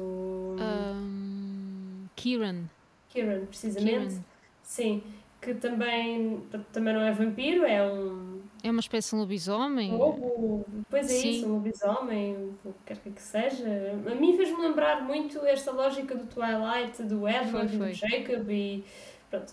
Ahm, 0.58 2.06
Kieran. 2.16 2.64
Kieran, 3.08 3.44
precisamente. 3.46 3.90
Kieran. 4.08 4.24
Sim, 4.62 5.02
que 5.40 5.54
também, 5.54 6.42
também 6.72 6.94
não 6.94 7.00
é 7.02 7.12
vampiro, 7.12 7.64
é 7.64 7.82
um 7.82 8.29
É 8.62 8.70
uma 8.70 8.80
espécie 8.80 9.10
de 9.10 9.16
lobisomem. 9.16 9.92
lobo. 9.92 10.66
Pois 10.88 11.06
é 11.06 11.14
Sim. 11.14 11.30
isso, 11.30 11.46
um 11.46 11.54
lobisomem, 11.54 12.54
o 12.64 12.72
que 12.72 12.94
quer 12.94 12.98
que 12.98 13.22
seja. 13.22 13.64
A 14.10 14.14
mim 14.14 14.36
fez-me 14.36 14.60
lembrar 14.60 15.02
muito 15.02 15.44
esta 15.46 15.70
lógica 15.70 16.14
do 16.14 16.26
Twilight, 16.26 17.02
do 17.02 17.26
Edward 17.28 17.50
Foi, 17.50 17.62
e 17.62 17.66
do 17.66 17.78
foi. 17.78 17.94
Jacob 17.94 18.50
e 18.50 18.84
pronto. 19.30 19.52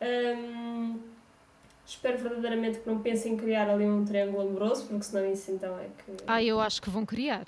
Hum, 0.00 1.00
espero 1.86 2.18
verdadeiramente 2.18 2.78
que 2.78 2.88
não 2.88 2.98
pensem 3.00 3.34
em 3.34 3.36
criar 3.36 3.68
ali 3.68 3.84
um 3.84 4.04
triângulo 4.04 4.48
amoroso, 4.48 4.86
porque 4.86 5.04
senão 5.04 5.30
isso 5.30 5.50
então 5.50 5.78
é 5.78 5.84
que. 5.84 6.24
Ah, 6.26 6.42
eu 6.42 6.60
acho 6.60 6.80
que 6.80 6.90
vão 6.90 7.04
criar. 7.04 7.46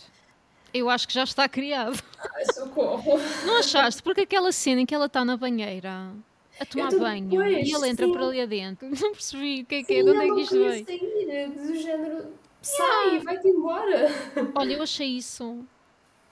Eu 0.72 0.90
acho 0.90 1.08
que 1.08 1.14
já 1.14 1.24
está 1.24 1.48
criado. 1.48 1.98
Ai, 2.34 2.44
socorro! 2.52 3.18
Não 3.46 3.58
achaste? 3.58 4.02
Porque 4.02 4.20
aquela 4.20 4.52
cena 4.52 4.82
em 4.82 4.86
que 4.86 4.94
ela 4.94 5.06
está 5.06 5.24
na 5.24 5.34
banheira 5.34 6.12
a 6.60 6.66
tomar 6.66 6.90
tô- 6.90 6.98
banho 7.00 7.28
pois, 7.30 7.68
e 7.68 7.74
ele 7.74 7.88
entra 7.88 8.06
sim. 8.06 8.12
por 8.12 8.20
ali 8.22 8.40
adentro. 8.40 8.88
Não 9.00 9.12
percebi 9.12 9.62
o 9.62 9.66
que 9.66 9.74
é 9.76 9.82
que 9.82 9.94
é, 9.94 10.02
de 10.02 10.10
onde 10.10 10.18
é 10.18 10.34
que 10.34 10.40
isto 10.40 10.54
veio. 10.58 10.84
sair, 10.86 11.48
do 11.50 11.74
género. 11.76 12.32
Sai, 12.60 13.18
vai-te 13.20 13.48
embora! 13.48 14.08
Olha, 14.54 14.74
eu 14.74 14.82
achei 14.82 15.06
isso 15.08 15.64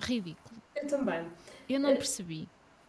ridículo. 0.01 0.61
Eu 0.75 0.87
também. 0.89 1.25
Eu 1.69 1.81
não 1.81 1.95
percebi. 1.97 2.49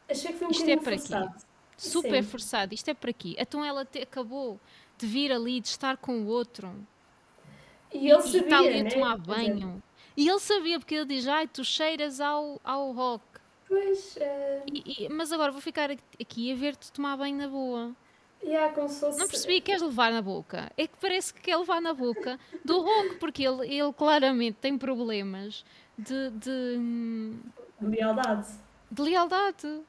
Achei 0.10 0.32
que 0.34 0.38
foi 0.40 0.48
um 0.48 0.52
Isto 0.52 0.70
é 0.70 0.76
para 0.78 0.92
quê? 0.94 0.98
forçado. 1.00 1.36
Super 1.78 2.24
Sim. 2.24 2.30
forçado. 2.30 2.74
Isto 2.74 2.90
é 2.90 2.94
para 2.94 3.10
aqui. 3.12 3.36
Então 3.38 3.64
ela 3.64 3.86
te- 3.86 4.00
acabou 4.02 4.60
de 4.98 5.06
vir 5.06 5.32
ali, 5.32 5.60
de 5.62 5.68
estar 5.68 5.98
com 5.98 6.22
o 6.24 6.28
outro 6.28 6.74
E 7.94 8.10
ele 8.10 8.18
e 8.20 8.22
sabia, 8.24 8.40
está 8.42 8.58
ali 8.60 8.80
a 8.80 8.84
né? 8.84 8.90
tomar 8.90 9.16
Quer 9.22 9.22
dizer, 9.22 9.54
banho. 9.54 9.84
E 10.16 10.28
ele 10.28 10.40
sabia, 10.40 10.80
porque 10.80 10.96
ele 10.96 11.06
diz: 11.06 11.28
Ai, 11.28 11.48
tu 11.48 11.64
cheiras 11.64 12.20
ao, 12.20 12.60
ao 12.64 12.92
rock. 12.92 13.24
Pois. 13.68 14.16
Uh... 14.16 14.66
E, 14.72 15.06
e, 15.06 15.10
mas 15.10 15.32
agora 15.32 15.52
vou 15.52 15.62
ficar 15.62 15.90
aqui 15.92 16.52
a 16.52 16.56
ver-te 16.56 16.92
tomar 16.92 17.18
banho 17.18 17.38
na 17.38 17.48
boa. 17.48 17.96
Yeah, 18.44 18.74
fosse... 18.74 19.18
Não 19.18 19.28
percebi, 19.28 19.60
queres 19.62 19.82
levar 19.82 20.12
na 20.12 20.22
boca? 20.22 20.72
É 20.78 20.88
que 20.88 20.96
parece 21.02 21.34
que 21.34 21.42
quer 21.42 21.58
levar 21.58 21.82
na 21.82 21.94
boca 21.94 22.40
do 22.64 22.82
rock, 22.82 23.16
porque 23.16 23.44
ele, 23.44 23.68
ele 23.68 23.92
claramente 23.94 24.58
tem 24.62 24.78
problemas 24.78 25.66
de, 25.98 26.30
de. 26.32 26.78
de 27.82 27.88
lealdade. 27.88 28.48
De 28.92 29.02
lealdade. 29.02 29.82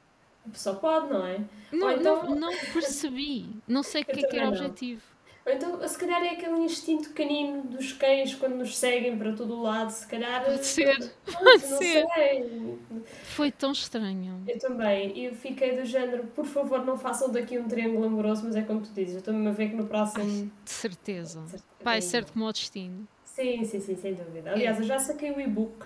Só 0.53 0.73
pode, 0.73 1.13
não 1.13 1.25
é? 1.25 1.41
Não, 1.71 1.91
então... 1.91 2.23
não, 2.23 2.35
não 2.35 2.57
percebi. 2.73 3.47
Não 3.67 3.83
sei 3.83 4.01
o 4.01 4.05
que 4.07 4.25
é 4.25 4.27
que 4.27 4.35
era 4.35 4.47
o 4.47 4.49
objetivo. 4.49 5.01
Ou 5.49 5.55
então, 5.55 5.87
se 5.87 5.97
calhar 5.97 6.23
é 6.23 6.29
aquele 6.29 6.59
instinto 6.59 7.09
canino 7.11 7.63
dos 7.63 7.91
cães 7.93 8.35
quando 8.35 8.55
nos 8.55 8.77
seguem 8.77 9.17
para 9.17 9.33
todo 9.33 9.55
o 9.55 9.61
lado, 9.63 9.89
se 9.89 10.05
calhar. 10.05 10.45
Pode 10.45 10.63
ser, 10.63 11.11
pode 11.25 11.59
ser. 11.61 12.05
Sei. 12.13 12.77
Foi 13.23 13.51
tão 13.51 13.71
estranho. 13.71 14.43
Eu 14.47 14.59
também. 14.59 15.17
E 15.17 15.25
eu 15.25 15.33
fiquei 15.33 15.75
do 15.75 15.83
género, 15.85 16.27
por 16.35 16.45
favor, 16.45 16.85
não 16.85 16.95
façam 16.99 17.31
daqui 17.31 17.57
um 17.57 17.67
triângulo 17.67 18.05
amoroso, 18.05 18.43
mas 18.45 18.55
é 18.55 18.61
como 18.61 18.81
tu 18.81 18.91
dizes, 18.93 19.15
eu 19.15 19.19
estou-me 19.19 19.47
a 19.47 19.51
ver 19.51 19.69
que 19.69 19.75
no 19.75 19.87
próximo. 19.87 20.51
De 20.63 20.69
certeza. 20.69 21.43
Vai 21.81 21.97
é 21.97 22.01
certo 22.01 22.33
como 22.33 22.45
o 22.45 22.51
destino. 22.51 23.07
Sim, 23.25 23.63
sim, 23.63 23.79
sim, 23.79 23.95
sem 23.95 24.13
dúvida. 24.13 24.51
Aliás, 24.51 24.77
é. 24.77 24.81
eu 24.81 24.85
já 24.85 24.99
saquei 24.99 25.31
o 25.31 25.41
e-book. 25.41 25.83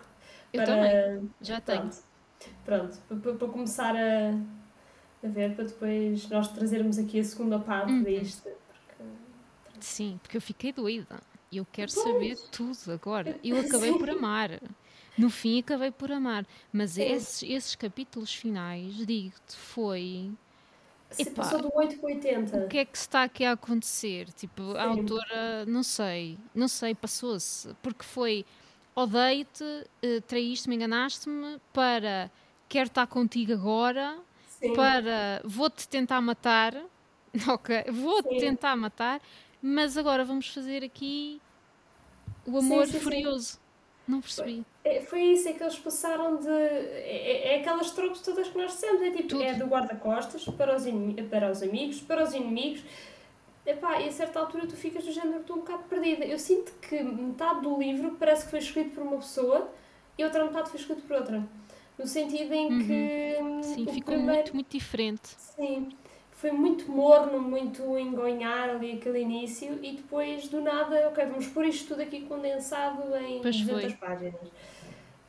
Eu 0.51 0.61
para... 0.61 0.75
também. 0.75 1.31
Já 1.39 1.61
tenho. 1.61 1.89
Pronto, 2.65 2.97
para, 3.07 3.33
para 3.33 3.47
começar 3.47 3.95
a, 3.95 4.31
a 5.25 5.29
ver, 5.29 5.55
para 5.55 5.63
depois 5.63 6.27
nós 6.27 6.49
trazermos 6.49 6.97
aqui 6.97 7.21
a 7.21 7.23
segunda 7.23 7.59
parte 7.59 7.93
uhum. 7.93 8.03
disto 8.03 8.49
Sim, 9.83 10.19
porque 10.21 10.37
eu 10.37 10.41
fiquei 10.41 10.71
doida. 10.71 11.19
Eu 11.51 11.65
quero 11.71 11.91
pois. 11.93 12.03
saber 12.03 12.37
tudo 12.51 12.91
agora. 12.91 13.39
Eu 13.43 13.59
acabei 13.59 13.91
Sim. 13.91 13.99
por 13.99 14.09
amar. 14.09 14.61
No 15.17 15.29
fim, 15.29 15.59
acabei 15.59 15.91
por 15.91 16.11
amar. 16.11 16.45
Mas 16.71 16.97
esses, 16.97 17.43
esses 17.43 17.75
capítulos 17.75 18.33
finais, 18.33 18.95
digo-te, 19.05 19.55
foi. 19.55 20.31
Se 21.11 21.23
Epá, 21.23 21.43
passou 21.43 21.61
do 21.61 21.71
8 21.75 21.97
para 21.99 22.07
80. 22.07 22.57
O 22.57 22.67
que 22.67 22.77
é 22.79 22.85
que 22.85 22.97
está 22.97 23.23
aqui 23.23 23.45
a 23.45 23.51
acontecer? 23.51 24.31
Tipo, 24.31 24.71
Sim. 24.71 24.77
a 24.77 24.83
autora, 24.85 25.65
não 25.67 25.83
sei, 25.83 26.39
não 26.55 26.67
sei, 26.67 26.95
passou-se. 26.95 27.71
Porque 27.83 28.03
foi 28.03 28.43
odeio-te, 28.95 29.63
uh, 29.63 30.21
traíste-me, 30.27 30.75
enganaste-me, 30.75 31.59
para 31.71 32.31
quero 32.69 32.87
estar 32.87 33.05
contigo 33.05 33.53
agora, 33.53 34.17
Sim. 34.47 34.73
para 34.73 35.41
vou-te 35.43 35.87
tentar 35.87 36.21
matar, 36.21 36.73
ok, 37.47 37.83
vou-te 37.91 38.39
tentar 38.39 38.75
matar, 38.75 39.21
mas 39.65 39.97
agora 39.97 40.25
vamos 40.25 40.49
fazer 40.49 40.83
aqui 40.83 41.41
o 42.45 42.57
amor 42.57 42.85
sim, 42.85 42.91
sim, 42.91 42.99
furioso. 42.99 43.53
Sim. 43.53 43.59
Não 44.05 44.19
percebi. 44.19 44.65
É, 44.83 44.99
foi 44.99 45.21
isso, 45.21 45.47
é 45.47 45.53
que 45.53 45.63
eles 45.63 45.79
passaram 45.79 46.35
de. 46.35 46.49
É, 46.49 47.53
é, 47.53 47.53
é 47.53 47.59
aquelas 47.61 47.91
tropes 47.91 48.19
todas 48.19 48.49
que 48.49 48.57
nós 48.57 48.73
dissemos. 48.73 49.01
É 49.01 49.11
tipo, 49.11 49.29
Tudo. 49.29 49.43
é 49.43 49.53
do 49.53 49.65
guarda-costas 49.65 50.43
para 50.43 50.75
os, 50.75 50.83
para 51.29 51.49
os 51.49 51.63
amigos, 51.63 52.01
para 52.01 52.21
os 52.21 52.33
inimigos. 52.33 52.83
Epá, 53.65 54.01
e 54.01 54.09
a 54.09 54.11
certa 54.11 54.41
altura 54.41 54.67
tu 54.67 54.75
ficas 54.75 55.05
do 55.05 55.11
género, 55.13 55.39
estou 55.39 55.55
um 55.55 55.59
bocado 55.59 55.83
perdida. 55.83 56.25
Eu 56.25 56.37
sinto 56.37 56.73
que 56.81 57.01
metade 57.01 57.61
do 57.61 57.79
livro 57.79 58.17
parece 58.19 58.43
que 58.43 58.51
foi 58.51 58.59
escrito 58.59 58.93
por 58.93 59.03
uma 59.03 59.15
pessoa 59.15 59.71
e 60.17 60.25
outra 60.25 60.43
metade 60.43 60.69
foi 60.69 60.81
escrito 60.81 61.03
por 61.03 61.15
outra. 61.15 61.41
No 61.97 62.05
sentido 62.05 62.53
em 62.53 62.73
uhum. 62.73 62.79
que. 62.85 63.63
Sim, 63.63 63.85
ficou 63.85 64.15
primeiro... 64.15 64.33
muito, 64.33 64.53
muito 64.53 64.69
diferente. 64.69 65.29
Sim 65.37 65.95
foi 66.43 66.51
muito 66.51 66.91
morno, 66.91 67.41
muito 67.41 67.97
engonhar 67.97 68.71
ali 68.71 68.91
aquele 68.91 69.21
início 69.21 69.79
e 69.81 69.93
depois 69.93 70.49
do 70.49 70.59
nada, 70.59 71.07
ok, 71.07 71.25
vamos 71.25 71.47
pôr 71.47 71.63
isto 71.63 71.87
tudo 71.87 72.01
aqui 72.01 72.23
condensado 72.23 73.15
em 73.15 73.41
pois 73.41 73.61
200 73.61 73.81
foi. 73.83 73.93
páginas. 73.93 74.51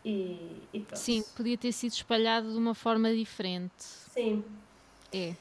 E, 0.04 0.60
e 0.72 0.80
pronto. 0.80 0.98
Sim, 0.98 1.22
podia 1.36 1.56
ter 1.56 1.70
sido 1.70 1.92
espalhado 1.92 2.50
de 2.50 2.58
uma 2.58 2.74
forma 2.74 3.14
diferente. 3.14 3.72
Sim. 3.78 4.42
É. 5.12 5.36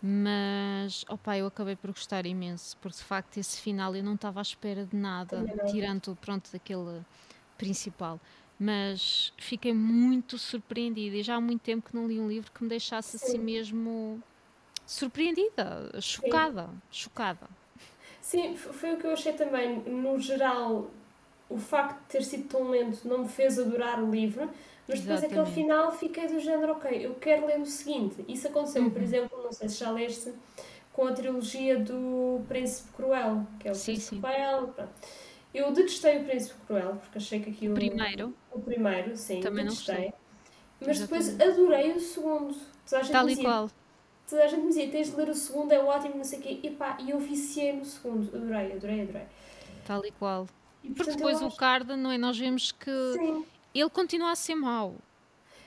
Mas, 0.00 1.04
opa, 1.08 1.36
eu 1.36 1.48
acabei 1.48 1.74
por 1.74 1.90
gostar 1.90 2.24
imenso, 2.24 2.76
porque 2.76 2.98
de 2.98 3.02
facto 3.02 3.38
esse 3.38 3.60
final 3.60 3.96
eu 3.96 4.04
não 4.04 4.14
estava 4.14 4.38
à 4.38 4.42
espera 4.42 4.86
de 4.86 4.96
nada, 4.96 5.44
tirando, 5.68 6.16
pronto, 6.20 6.48
daquele 6.52 7.02
principal. 7.56 8.20
Mas 8.56 9.32
fiquei 9.36 9.74
muito 9.74 10.38
surpreendida 10.38 11.16
e 11.16 11.24
já 11.24 11.34
há 11.34 11.40
muito 11.40 11.62
tempo 11.62 11.88
que 11.88 11.96
não 11.96 12.06
li 12.06 12.20
um 12.20 12.28
livro 12.28 12.52
que 12.52 12.62
me 12.62 12.68
deixasse 12.68 13.18
Sim. 13.18 13.26
assim 13.26 13.38
mesmo 13.38 14.22
surpreendida, 14.88 15.90
chocada, 16.00 16.62
Sim. 16.62 16.78
chocada. 16.90 17.46
Sim, 18.22 18.56
foi 18.56 18.94
o 18.94 18.96
que 18.96 19.06
eu 19.06 19.12
achei 19.12 19.34
também. 19.34 19.80
No 19.80 20.18
geral, 20.18 20.90
o 21.48 21.58
facto 21.58 21.98
de 22.00 22.06
ter 22.08 22.24
sido 22.24 22.48
tão 22.48 22.70
lento 22.70 23.06
não 23.06 23.18
me 23.18 23.28
fez 23.28 23.58
adorar 23.58 24.02
o 24.02 24.10
livro, 24.10 24.50
mas 24.88 25.00
depois 25.00 25.22
Exatamente. 25.22 25.40
aquele 25.40 25.54
final 25.54 25.92
fiquei 25.92 26.26
do 26.26 26.40
género, 26.40 26.72
ok, 26.72 27.06
eu 27.06 27.14
quero 27.16 27.46
ler 27.46 27.60
o 27.60 27.66
seguinte. 27.66 28.24
Isso 28.26 28.48
aconteceu, 28.48 28.82
uhum. 28.82 28.90
por 28.90 29.02
exemplo, 29.02 29.42
não 29.42 29.52
sei 29.52 29.68
se 29.68 29.78
já 29.78 29.90
leste, 29.90 30.32
com 30.92 31.06
a 31.06 31.12
trilogia 31.12 31.78
do 31.78 32.40
Príncipe 32.48 32.90
Cruel, 32.92 33.46
que 33.60 33.68
é 33.68 33.70
o 33.70 33.74
sim, 33.74 33.92
Príncipe 33.92 34.16
sim. 34.16 34.20
Cruel. 34.22 34.68
Pronto. 34.68 34.90
Eu 35.54 35.72
detestei 35.72 36.18
o 36.18 36.24
Príncipe 36.24 36.60
Cruel, 36.66 36.96
porque 36.96 37.18
achei 37.18 37.40
que 37.40 37.50
aquilo. 37.50 37.72
O 37.72 37.76
primeiro? 37.76 38.34
O 38.50 38.60
primeiro, 38.60 39.16
sim, 39.16 39.40
Também 39.40 39.64
detestei. 39.64 40.12
Mas 40.80 40.98
depois 41.00 41.38
adorei 41.40 41.92
o 41.92 42.00
segundo. 42.00 42.56
Tal 43.10 43.28
e 43.28 43.36
qual 43.36 43.70
toda 44.28 44.44
a 44.44 44.46
gente 44.46 44.60
me 44.60 44.68
dizia, 44.68 44.90
tens 44.90 45.10
de 45.10 45.16
ler 45.16 45.28
o 45.28 45.34
segundo, 45.34 45.72
é 45.72 45.78
ótimo, 45.78 46.16
não 46.16 46.24
sei 46.24 46.38
o 46.38 46.42
quê. 46.42 46.60
E 46.62 46.70
pá, 46.70 46.98
e 47.00 47.10
eu 47.10 47.18
viciei 47.18 47.72
no 47.72 47.84
segundo, 47.84 48.28
adorei, 48.36 48.72
adorei, 48.72 49.02
adorei. 49.02 49.26
Tal 49.86 50.04
e 50.04 50.10
qual. 50.12 50.46
E, 50.84 50.90
Porque 50.90 51.12
depois 51.12 51.40
o 51.40 51.50
Carda, 51.50 51.96
não 51.96 52.10
é? 52.10 52.18
Nós 52.18 52.38
vemos 52.38 52.72
que 52.72 53.12
sim. 53.14 53.44
ele 53.74 53.90
continua 53.90 54.32
a 54.32 54.36
ser 54.36 54.54
mau. 54.54 54.94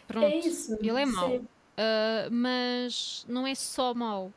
Pronto, 0.07 0.25
é 0.25 0.37
isso, 0.37 0.77
ele 0.79 1.01
é 1.01 1.05
mau. 1.05 1.35
Uh, 1.37 2.29
mas 2.29 3.25
não 3.27 3.47
é 3.47 3.55
só 3.55 3.93
mau. 3.93 4.31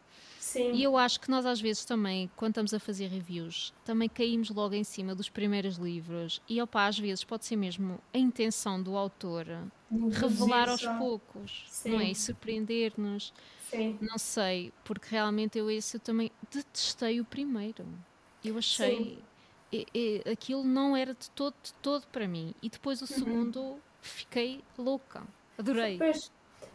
Sim. 0.55 0.72
E 0.72 0.84
eu 0.84 0.96
acho 0.96 1.18
que 1.18 1.28
nós 1.28 1.44
às 1.44 1.61
vezes 1.61 1.84
também, 1.84 2.30
quando 2.36 2.52
estamos 2.52 2.72
a 2.72 2.78
fazer 2.78 3.09
reviews, 3.09 3.74
também 3.84 4.09
caímos 4.09 4.50
logo 4.50 4.72
em 4.72 4.84
cima 4.84 5.12
dos 5.12 5.28
primeiros 5.28 5.78
livros. 5.78 6.40
E 6.48 6.62
opa, 6.62 6.86
às 6.86 6.96
vezes 6.96 7.24
pode 7.24 7.44
ser 7.44 7.57
mesmo 7.57 7.98
a 8.12 8.18
intenção 8.18 8.80
do 8.80 8.96
autor 8.96 9.46
revelar 10.12 10.68
aos 10.68 10.86
poucos, 10.86 11.64
Sim. 11.68 11.90
não 11.90 12.00
é? 12.00 12.11
E 12.12 12.14
surpreender-nos. 12.14 13.34
Não 14.00 14.16
sei, 14.16 14.72
porque 14.84 15.09
realmente 15.11 15.59
eu 15.59 15.68
esse 15.68 15.96
eu 15.96 16.00
também 16.00 16.30
detestei 16.48 17.20
o 17.20 17.24
primeiro. 17.24 17.84
Eu 18.44 18.57
achei. 18.57 19.18
E, 19.72 19.86
e, 19.92 20.30
aquilo 20.30 20.62
não 20.62 20.96
era 20.96 21.14
de 21.14 21.28
todo, 21.30 21.57
de 21.61 21.72
todo 21.74 22.07
para 22.12 22.28
mim. 22.28 22.55
E 22.62 22.68
depois 22.68 23.00
o 23.00 23.05
uhum. 23.05 23.09
segundo 23.09 23.76
fiquei 24.00 24.62
louca. 24.78 25.26
Adorei. 25.59 25.98
Pois, 25.98 26.30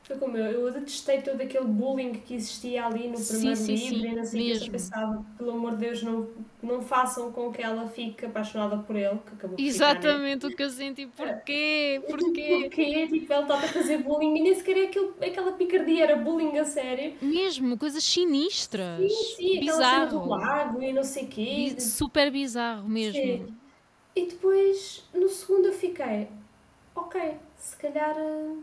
foi 0.10 0.18
como 0.18 0.36
eu, 0.36 0.66
eu 0.66 0.74
detestei 0.74 1.22
todo 1.22 1.40
aquele 1.40 1.66
bullying 1.66 2.14
que 2.14 2.34
existia 2.34 2.84
ali 2.84 3.08
no 3.08 3.24
primeiro 3.24 3.56
sim, 3.56 3.78
sim, 3.78 3.90
livro 3.90 4.00
sim, 4.00 4.08
e 4.08 4.16
não 4.16 4.26
sei 4.26 4.54
o 4.54 4.60
que 4.60 4.66
eu 4.66 4.72
pensava, 4.72 5.26
pelo 5.38 5.52
amor 5.52 5.74
de 5.74 5.78
Deus, 5.78 6.02
não, 6.02 6.28
não 6.64 6.82
façam 6.82 7.32
com 7.32 7.54
que 7.54 7.62
ela 7.62 7.88
fique 7.88 8.26
apaixonada 8.26 8.76
por 8.80 8.96
ele, 8.96 9.20
que 9.20 9.34
acabou 9.36 9.56
Exatamente 9.60 10.48
o 10.48 10.56
que 10.56 10.64
eu 10.64 10.70
senti, 10.72 11.06
porquê? 11.06 12.02
Porquê? 12.08 12.58
Porquê? 12.70 13.08
Tipo, 13.08 13.34
ele 13.34 13.42
estava 13.42 13.54
a 13.54 13.68
fazer 13.68 14.00
bullying 14.00 14.36
e 14.38 14.42
nem 14.42 14.56
sequer 14.56 14.78
é 14.78 14.86
aquele, 14.86 15.12
aquela 15.22 15.52
picardia, 15.52 16.04
era 16.06 16.16
bullying 16.16 16.58
a 16.58 16.66
sério. 16.66 17.14
Mesmo, 17.22 17.78
coisas 17.78 18.04
sinistras. 18.04 19.14
Sim, 19.14 19.36
sim, 19.36 19.60
bizarro. 19.60 20.22
do 20.22 20.26
lago 20.28 20.82
e 20.82 20.92
não 20.92 21.04
sei 21.04 21.26
o 21.26 21.28
quê. 21.28 21.76
Super 21.78 22.32
bizarro 22.32 22.90
mesmo. 22.90 23.22
Sim. 23.22 23.48
E 24.16 24.26
depois, 24.26 25.08
no 25.14 25.30
segundo 25.30 25.68
eu 25.68 25.74
fiquei, 25.74 26.28
ok, 26.96 27.38
se 27.58 27.76
calhar, 27.78 28.16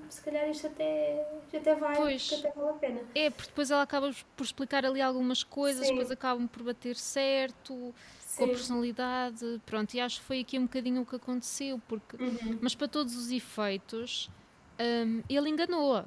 se 0.08 0.20
calhar 0.22 0.48
isto 0.48 0.66
até, 0.66 1.26
até 1.54 1.74
vai, 1.74 1.96
pois, 1.96 2.32
até 2.32 2.50
vale 2.52 2.70
a 2.70 2.72
pena. 2.74 3.00
É, 3.14 3.30
porque 3.30 3.48
depois 3.48 3.70
ela 3.70 3.82
acaba 3.82 4.12
por 4.36 4.44
explicar 4.44 4.84
ali 4.84 5.00
algumas 5.00 5.42
coisas, 5.42 5.86
Sim. 5.86 5.94
depois 5.94 6.10
acabam 6.10 6.46
por 6.46 6.62
bater 6.62 6.96
certo, 6.96 7.94
Sim. 8.20 8.36
com 8.38 8.44
a 8.44 8.48
personalidade, 8.48 9.60
pronto, 9.64 9.94
e 9.94 10.00
acho 10.00 10.20
que 10.20 10.26
foi 10.26 10.40
aqui 10.40 10.58
um 10.58 10.62
bocadinho 10.62 11.02
o 11.02 11.06
que 11.06 11.16
aconteceu, 11.16 11.80
porque, 11.88 12.16
uhum. 12.16 12.58
mas 12.60 12.74
para 12.74 12.88
todos 12.88 13.16
os 13.16 13.30
efeitos, 13.30 14.30
um, 14.78 15.22
ele 15.28 15.48
enganou-a. 15.48 16.04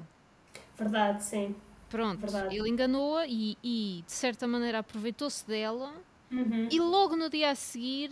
Verdade, 0.77 1.23
sim. 1.23 1.55
Pronto, 1.89 2.21
Verdade. 2.21 2.55
ele 2.55 2.69
enganou-a 2.69 3.25
e, 3.27 3.57
e, 3.63 4.03
de 4.05 4.11
certa 4.11 4.47
maneira 4.47 4.79
aproveitou-se 4.79 5.45
dela 5.45 5.91
uhum. 6.31 6.67
e 6.71 6.79
logo 6.79 7.15
no 7.15 7.29
dia 7.29 7.49
a 7.49 7.55
seguir 7.55 8.11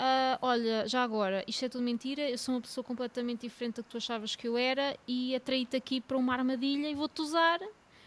Uh, 0.00 0.38
olha, 0.40 0.88
já 0.88 1.02
agora, 1.02 1.44
isto 1.46 1.62
é 1.62 1.68
tudo 1.68 1.84
mentira, 1.84 2.22
eu 2.22 2.38
sou 2.38 2.54
uma 2.54 2.60
pessoa 2.62 2.82
completamente 2.82 3.42
diferente 3.42 3.76
da 3.76 3.82
que 3.82 3.90
tu 3.90 3.98
achavas 3.98 4.34
que 4.34 4.48
eu 4.48 4.56
era 4.56 4.96
e 5.06 5.36
atraí-te 5.36 5.76
aqui 5.76 6.00
para 6.00 6.16
uma 6.16 6.32
armadilha 6.32 6.88
e 6.88 6.94
vou-te 6.94 7.20
usar 7.20 7.60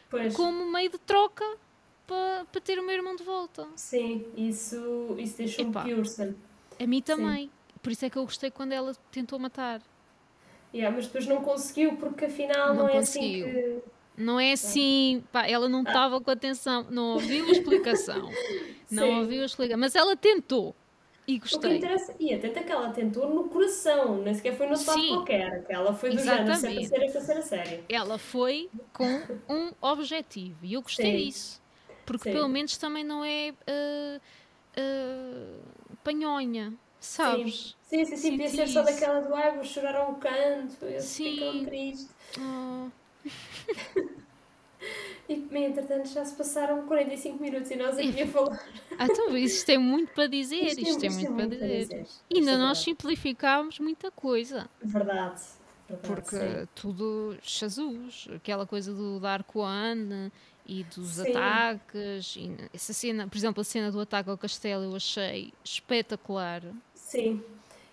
pois. 0.09 0.35
como 0.35 0.65
meio 0.71 0.89
de 0.89 0.97
troca 0.97 1.45
para, 2.07 2.47
para 2.51 2.61
ter 2.61 2.79
o 2.79 2.83
meu 2.83 2.95
irmão 2.95 3.15
de 3.15 3.23
volta. 3.23 3.67
Sim, 3.75 4.25
isso, 4.35 5.15
isso 5.19 5.37
deixou-me 5.37 5.71
pior. 5.71 6.03
A 6.79 6.87
mim 6.87 6.99
também. 6.99 7.45
Sim. 7.45 7.51
Por 7.83 7.91
isso 7.91 8.05
é 8.05 8.09
que 8.09 8.17
eu 8.17 8.23
gostei 8.23 8.49
quando 8.49 8.71
ela 8.71 8.95
tentou 9.11 9.37
matar. 9.37 9.79
Yeah, 10.73 10.95
mas 10.95 11.05
depois 11.05 11.27
não 11.27 11.43
conseguiu, 11.43 11.95
porque 11.97 12.25
afinal 12.25 12.69
não, 12.69 12.75
não 12.75 12.89
é 12.89 12.97
assim 12.97 13.19
conseguiu. 13.19 13.45
assim 13.45 13.81
que. 13.81 13.93
Não 14.17 14.39
é 14.39 14.51
assim, 14.51 15.23
pá, 15.31 15.47
ela 15.47 15.69
não 15.69 15.81
estava 15.81 16.17
ah. 16.17 16.21
com 16.21 16.31
atenção, 16.31 16.87
não 16.89 17.13
ouviu 17.13 17.45
a 17.45 17.51
explicação. 17.51 18.31
não 18.89 19.19
ouviu 19.19 19.43
a 19.43 19.45
explicação, 19.45 19.79
mas 19.79 19.95
ela 19.95 20.15
tentou. 20.15 20.75
E 21.25 21.39
gostei. 21.39 21.81
E 22.19 22.33
atenta 22.33 22.63
que 22.63 22.71
ela 22.71 22.89
tentou 22.91 23.29
no 23.33 23.47
coração, 23.47 24.21
nem 24.21 24.33
sequer 24.33 24.57
foi 24.57 24.67
no 24.67 24.73
lado 24.73 25.07
qualquer. 25.07 25.65
Que 25.65 25.73
ela 25.73 25.93
foi 25.93 26.09
do 26.09 26.19
Exatamente. 26.19 26.61
género, 26.61 26.87
ser 26.87 27.11
para 27.11 27.21
ser 27.21 27.37
a 27.37 27.41
sério. 27.41 27.85
Ela 27.87 28.17
foi 28.17 28.69
com 28.91 29.21
um 29.47 29.71
objetivo. 29.81 30.65
E 30.65 30.73
eu 30.73 30.81
gostei 30.81 31.11
Sim. 31.11 31.25
disso. 31.25 31.61
Porque 32.05 32.29
Sim. 32.29 32.35
pelo 32.35 32.49
menos 32.49 32.77
também 32.77 33.03
não 33.03 33.23
é 33.23 33.51
uh, 33.51 34.21
uh, 34.77 35.97
panhonha, 36.03 36.73
sabes? 36.99 37.77
Sim, 37.83 38.03
sim, 38.03 38.17
sim. 38.17 38.31
Podia 38.31 38.49
ser 38.49 38.67
só 38.67 38.81
daquela 38.81 39.21
do 39.21 39.33
ai, 39.33 39.55
vou 39.55 39.63
chorar 39.63 39.95
a 39.95 40.07
um 40.09 40.15
canto, 40.15 40.83
eu 40.85 40.99
sim. 40.99 41.37
fico 41.37 41.65
triste. 41.65 42.09
Oh. 42.37 42.89
E, 45.29 45.33
entretanto, 45.55 46.09
já 46.09 46.25
se 46.25 46.35
passaram 46.35 46.85
45 46.85 47.41
minutos 47.41 47.71
e 47.71 47.75
nós 47.75 47.97
aqui 47.97 48.21
a 48.21 48.27
falar. 48.27 48.61
Ah, 48.97 49.05
então, 49.05 49.35
isto 49.37 49.65
tem 49.65 49.77
muito 49.77 50.13
para 50.13 50.27
dizer. 50.27 50.65
Isto, 50.65 50.81
isto 50.81 50.99
tem, 50.99 51.09
muito, 51.09 51.31
muito 51.31 51.57
para 51.57 51.67
dizer. 51.67 52.03
dizer. 52.03 52.07
Ainda 52.33 52.51
é 52.51 52.57
nós 52.57 52.79
simplificámos 52.79 53.79
muita 53.79 54.11
coisa. 54.11 54.69
Verdade. 54.81 55.41
verdade 55.87 56.07
Porque 56.07 56.37
sim. 56.37 56.67
tudo, 56.75 57.37
Jesus, 57.41 58.27
aquela 58.35 58.67
coisa 58.67 58.93
do 58.93 59.19
Dark 59.19 59.55
One 59.55 60.31
e 60.65 60.83
dos 60.83 61.11
sim. 61.11 61.31
ataques. 61.31 62.35
E 62.35 62.55
essa 62.73 62.91
cena, 62.93 63.27
por 63.27 63.37
exemplo, 63.37 63.61
a 63.61 63.63
cena 63.63 63.91
do 63.91 63.99
ataque 64.01 64.29
ao 64.29 64.37
castelo 64.37 64.83
eu 64.83 64.95
achei 64.95 65.53
espetacular. 65.63 66.61
Sim. 66.93 67.41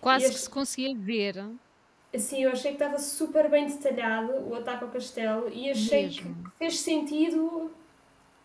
Quase 0.01 0.29
que 0.29 0.39
se 0.39 0.49
conseguia 0.49 0.95
ver 0.95 1.45
Assim, 2.13 2.43
eu 2.43 2.51
achei 2.51 2.71
que 2.71 2.83
estava 2.83 2.99
super 2.99 3.49
bem 3.49 3.67
detalhado 3.67 4.33
o 4.49 4.55
ataque 4.55 4.83
ao 4.83 4.89
castelo 4.89 5.49
e 5.49 5.71
achei 5.71 6.03
Mesmo. 6.03 6.43
que 6.43 6.57
fez 6.57 6.79
sentido 6.79 7.71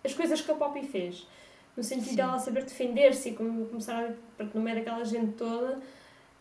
as 0.05 0.15
coisas 0.15 0.41
que 0.41 0.51
a 0.51 0.55
Poppy 0.55 0.87
fez. 0.87 1.27
No 1.77 1.83
sentido 1.83 2.11
Sim. 2.11 2.17
dela 2.17 2.39
saber 2.39 2.65
defender-se 2.65 3.31
e 3.31 3.35
começar 3.35 4.15
a 4.39 4.45
no 4.45 4.61
meio 4.61 4.77
daquela 4.77 5.05
gente 5.05 5.33
toda. 5.33 5.81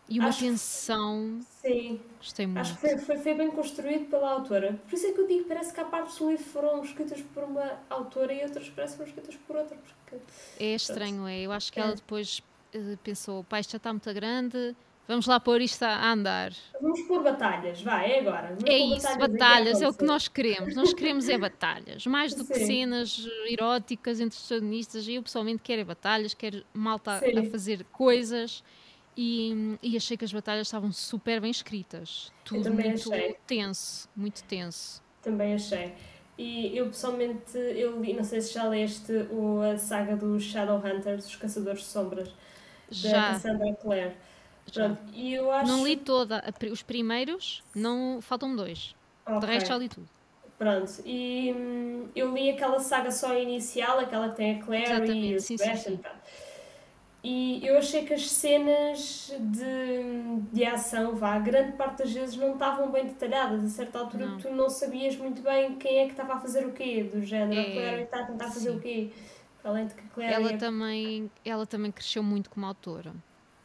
E 0.08 0.20
uma 0.20 0.28
acho 0.28 0.40
tensão. 0.40 1.40
Que, 1.62 1.68
sim. 1.68 2.00
Gostei 2.18 2.46
muito. 2.46 2.58
Acho 2.60 2.74
que 2.74 2.80
foi, 2.80 2.98
foi, 2.98 3.16
foi, 3.18 3.34
bem 3.34 3.50
construído 3.50 4.08
pela 4.08 4.30
autora. 4.30 4.80
Por 4.88 4.94
isso 4.94 5.06
é 5.06 5.12
que 5.12 5.20
eu 5.20 5.26
digo, 5.26 5.44
parece 5.48 5.74
que 5.74 5.80
há 5.80 5.84
partes 5.84 6.16
do 6.16 6.30
livro 6.30 6.44
foram 6.44 6.82
escritas 6.82 7.20
por 7.34 7.42
uma 7.42 7.78
autora 7.90 8.32
e 8.32 8.42
outras 8.44 8.68
parece 8.70 8.92
que 8.92 8.98
foram 8.98 9.08
escritas 9.10 9.36
por 9.46 9.56
outra. 9.56 9.76
Porque, 9.76 10.24
é 10.60 10.74
estranho, 10.74 11.26
é. 11.26 11.40
Eu 11.40 11.50
acho 11.50 11.72
que 11.72 11.80
é. 11.80 11.82
ela 11.82 11.94
depois 11.94 12.40
uh, 12.74 12.96
pensou, 13.02 13.42
pai, 13.44 13.62
já 13.64 13.78
está 13.78 13.92
muito 13.92 14.14
grande, 14.14 14.76
Vamos 15.08 15.26
lá 15.26 15.38
pôr 15.38 15.60
isto 15.60 15.84
a 15.84 16.12
andar. 16.12 16.52
Vamos 16.80 17.00
pôr 17.02 17.22
batalhas, 17.22 17.80
vai, 17.80 18.12
é 18.12 18.20
agora. 18.20 18.48
Vamos 18.48 18.64
é 18.64 18.76
isso, 18.76 19.02
batalhas, 19.02 19.30
batalhas 19.30 19.82
é 19.82 19.88
o 19.88 19.94
que 19.94 20.04
nós 20.04 20.26
queremos. 20.26 20.74
Nós 20.74 20.92
queremos 20.92 21.28
é 21.28 21.38
batalhas, 21.38 22.06
mais 22.06 22.34
do 22.34 22.44
Sim. 22.44 22.52
que 22.52 22.66
cenas 22.66 23.28
eróticas 23.48 24.20
entre 24.20 24.36
protagonistas. 24.36 25.06
Eu 25.08 25.22
pessoalmente 25.22 25.62
quero 25.62 25.82
é 25.82 25.84
batalhas, 25.84 26.34
quero 26.34 26.64
malta 26.74 27.20
Sim. 27.20 27.38
a 27.38 27.50
fazer 27.50 27.84
coisas. 27.92 28.64
E, 29.16 29.78
e, 29.82 29.96
achei 29.96 30.14
que 30.14 30.26
as 30.26 30.32
batalhas 30.32 30.66
estavam 30.66 30.92
super 30.92 31.40
bem 31.40 31.50
escritas. 31.50 32.30
Tudo 32.44 32.70
muito 32.70 33.14
achei. 33.14 33.34
tenso, 33.46 34.08
muito 34.14 34.44
tenso. 34.44 35.02
Também 35.22 35.54
achei. 35.54 35.94
E 36.36 36.76
eu 36.76 36.88
pessoalmente, 36.88 37.56
eu 37.56 37.98
li, 37.98 38.12
não 38.12 38.24
sei 38.24 38.42
se 38.42 38.52
já 38.52 38.68
leste 38.68 39.10
o, 39.30 39.62
a 39.62 39.78
saga 39.78 40.14
dos 40.16 40.44
Shadowhunters, 40.44 41.26
os 41.26 41.36
Caçadores 41.36 41.80
de 41.80 41.86
Sombras, 41.86 42.28
da 42.28 42.34
já. 42.90 43.28
Cassandra 43.28 43.74
Clare. 43.74 44.12
Acho... 44.68 45.66
Não 45.66 45.86
li 45.86 45.96
toda, 45.96 46.42
os 46.70 46.82
primeiros, 46.82 47.62
não 47.74 48.20
faltam 48.20 48.54
dois. 48.54 48.94
Okay. 49.24 49.40
De 49.40 49.46
resto 49.46 49.68
já 49.68 49.78
li 49.78 49.88
tudo. 49.88 50.08
Pronto, 50.58 50.90
e 51.04 51.52
hum, 51.54 52.08
eu 52.16 52.32
li 52.32 52.50
aquela 52.50 52.80
saga 52.80 53.10
só 53.10 53.36
inicial, 53.36 53.98
aquela 53.98 54.30
que 54.30 54.36
tem 54.36 54.58
a 54.58 54.64
Claire 54.64 54.90
Exatamente. 54.90 55.26
e 55.26 55.36
o 55.36 55.40
sim, 55.40 55.56
Sebastian. 55.58 55.96
Sim, 55.96 56.02
sim. 56.02 56.46
E 57.28 57.66
eu 57.66 57.76
achei 57.76 58.04
que 58.04 58.14
as 58.14 58.30
cenas 58.30 59.34
de, 59.40 60.40
de 60.52 60.64
ação, 60.64 61.16
vá, 61.16 61.36
grande 61.40 61.72
parte 61.72 62.04
das 62.04 62.12
vezes 62.12 62.36
não 62.36 62.52
estavam 62.52 62.88
bem 62.92 63.04
detalhadas. 63.04 63.64
A 63.64 63.68
certa 63.68 63.98
altura 63.98 64.26
não. 64.26 64.38
tu 64.38 64.48
não 64.50 64.70
sabias 64.70 65.16
muito 65.16 65.42
bem 65.42 65.74
quem 65.74 65.98
é 65.98 66.04
que 66.04 66.12
estava 66.12 66.34
a 66.34 66.38
fazer 66.38 66.64
o 66.64 66.70
quê, 66.70 67.02
do 67.02 67.20
género. 67.22 67.58
É, 67.58 67.62
a 67.62 67.72
Claire 67.72 68.02
está 68.02 68.20
a 68.20 68.26
tentar 68.26 68.50
fazer 68.52 68.70
o 68.70 68.78
quê. 68.78 69.10
Além 69.64 69.88
de 69.88 69.94
que 69.94 70.02
Claire 70.10 70.34
ela, 70.34 70.52
é... 70.52 70.56
também, 70.56 71.28
ela 71.44 71.66
também 71.66 71.90
cresceu 71.90 72.22
muito 72.22 72.48
como 72.48 72.64
autora. 72.64 73.12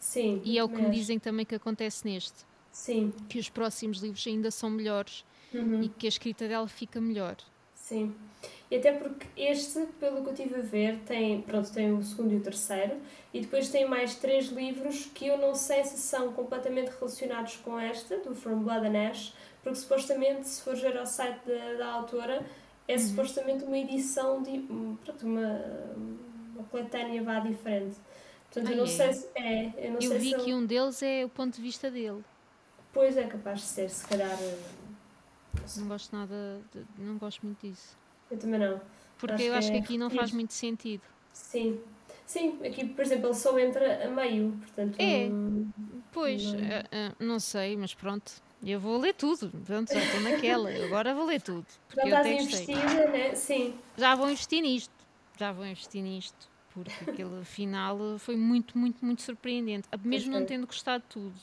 Sim. 0.02 0.41
E 0.43 0.58
é 0.58 0.64
o 0.64 0.68
que 0.68 0.82
me 0.82 0.89
dizem 0.89 1.20
também 1.20 1.45
que 1.45 1.54
acontece 1.56 2.04
neste. 2.04 2.43
Sim. 2.72 3.14
Que 3.30 3.38
os 3.38 3.49
próximos 3.49 3.99
livros 3.99 4.26
ainda 4.26 4.49
são 4.49 4.70
melhores 4.70 5.24
uhum. 5.54 5.84
e 5.84 5.89
que 5.89 6.08
a 6.08 6.10
escrita 6.10 6.47
dela 6.47 6.68
fica 6.68 6.99
melhor. 6.99 7.38
Sim. 7.76 8.14
E 8.70 8.78
até 8.78 8.93
porque 8.93 9.28
este, 9.38 9.86
pelo 9.99 10.24
que 10.24 10.30
eu 10.30 10.34
estive 10.34 10.56
a 10.56 10.62
ver, 10.62 10.99
tem, 11.06 11.41
pronto, 11.41 11.72
tem 11.72 11.93
o 11.93 12.02
segundo 12.02 12.34
e 12.34 12.38
o 12.38 12.41
terceiro, 12.41 12.95
e 13.34 13.41
depois 13.41 13.70
tem 13.70 13.88
mais 13.88 14.16
três 14.16 14.47
livros 14.47 15.06
que 15.14 15.28
eu 15.28 15.38
não 15.38 15.54
sei 15.54 15.84
se 15.84 15.97
são 15.97 16.32
completamente 16.32 16.89
relacionados 16.89 17.58
com 17.58 17.78
esta, 17.78 18.18
do 18.18 18.34
From 18.34 18.64
Blood 18.64 18.88
and 18.88 19.10
Ash, 19.10 19.34
porque 19.62 19.78
supostamente, 19.78 20.47
se 20.47 20.64
for 20.64 20.76
ver 20.76 20.97
ao 20.97 21.06
site 21.06 21.45
da, 21.45 21.74
da 21.74 21.88
autora, 21.91 22.43
é 22.88 22.93
uhum. 22.93 22.99
supostamente 22.99 23.66
uma 23.66 23.78
edição 23.78 24.41
de 24.41 24.60
pronto, 25.04 25.28
uma, 25.28 25.62
uma 26.56 26.64
coletânea 26.72 27.22
vá 27.22 27.39
diferente. 27.39 27.97
Portanto, 28.52 28.68
ah, 28.68 28.72
eu 28.72 28.78
não 28.78 28.84
é. 28.84 28.88
sei 28.88 29.14
se 29.14 29.28
é. 29.34 29.74
Eu, 29.78 29.91
não 29.93 30.02
eu 30.02 30.20
vi 30.20 30.36
que 30.36 30.54
um 30.54 30.66
deles 30.66 31.02
é 31.02 31.24
o 31.24 31.30
ponto 31.30 31.56
de 31.56 31.62
vista 31.62 31.89
dele. 31.89 32.22
Pois 32.91 33.16
é 33.16 33.24
capaz 33.24 33.62
de 33.62 33.66
ser, 33.66 33.89
se 33.89 34.06
calhar. 34.06 34.38
Eh, 34.41 34.58
não 35.78 35.88
gosto 35.88 36.14
nada, 36.14 36.62
de, 36.74 36.86
não 36.97 37.18
gosto 37.18 37.45
muito 37.45 37.66
disso. 37.66 37.97
Eu 38.30 38.38
também 38.38 38.60
não. 38.60 38.82
Porque 39.18 39.36
acho 39.36 39.43
eu 39.43 39.54
acho 39.54 39.72
que, 39.72 39.78
é 39.78 39.80
que 39.80 39.86
aqui 39.86 39.97
não 39.97 40.10
faz 40.10 40.34
muito 40.34 40.54
sentido. 40.54 41.04
Sim. 41.32 41.80
Sim, 42.26 42.60
aqui, 42.66 42.86
por 42.86 43.04
exemplo, 43.04 43.28
ele 43.28 43.36
só 43.36 43.58
entra 43.60 44.06
a 44.06 44.10
meio, 44.10 44.52
portanto... 44.54 44.95
É, 44.99 45.30
pois, 46.14 46.41
não... 46.43 46.54
Uh, 46.54 46.64
uh, 46.64 47.16
não 47.20 47.39
sei, 47.41 47.76
mas 47.76 47.93
pronto, 47.93 48.32
eu 48.64 48.80
vou 48.80 48.97
ler 48.97 49.14
tudo, 49.14 49.52
pronto, 49.66 49.93
já 49.93 49.99
estou 49.99 50.22
naquela, 50.22 50.70
agora 50.86 51.14
vou 51.14 51.26
ler 51.26 51.41
tudo. 51.41 51.66
Porque 51.93 52.10
já 52.10 52.22
estás 52.22 52.43
investida, 52.45 53.08
né? 53.10 53.36
Sim. 53.36 53.76
Já 53.97 54.16
vou 54.16 54.30
investir 54.30 54.62
nisto, 54.62 54.93
já 55.38 55.52
vou 55.52 55.66
investir 55.66 56.02
nisto 56.02 56.51
porque 56.74 57.10
aquele 57.10 57.44
final 57.46 57.98
foi 58.18 58.36
muito, 58.36 58.78
muito, 58.78 59.04
muito 59.04 59.22
surpreendente, 59.22 59.88
mesmo 60.04 60.32
não 60.32 60.46
tendo 60.46 60.66
gostado 60.66 61.04
de 61.04 61.10
tudo. 61.10 61.36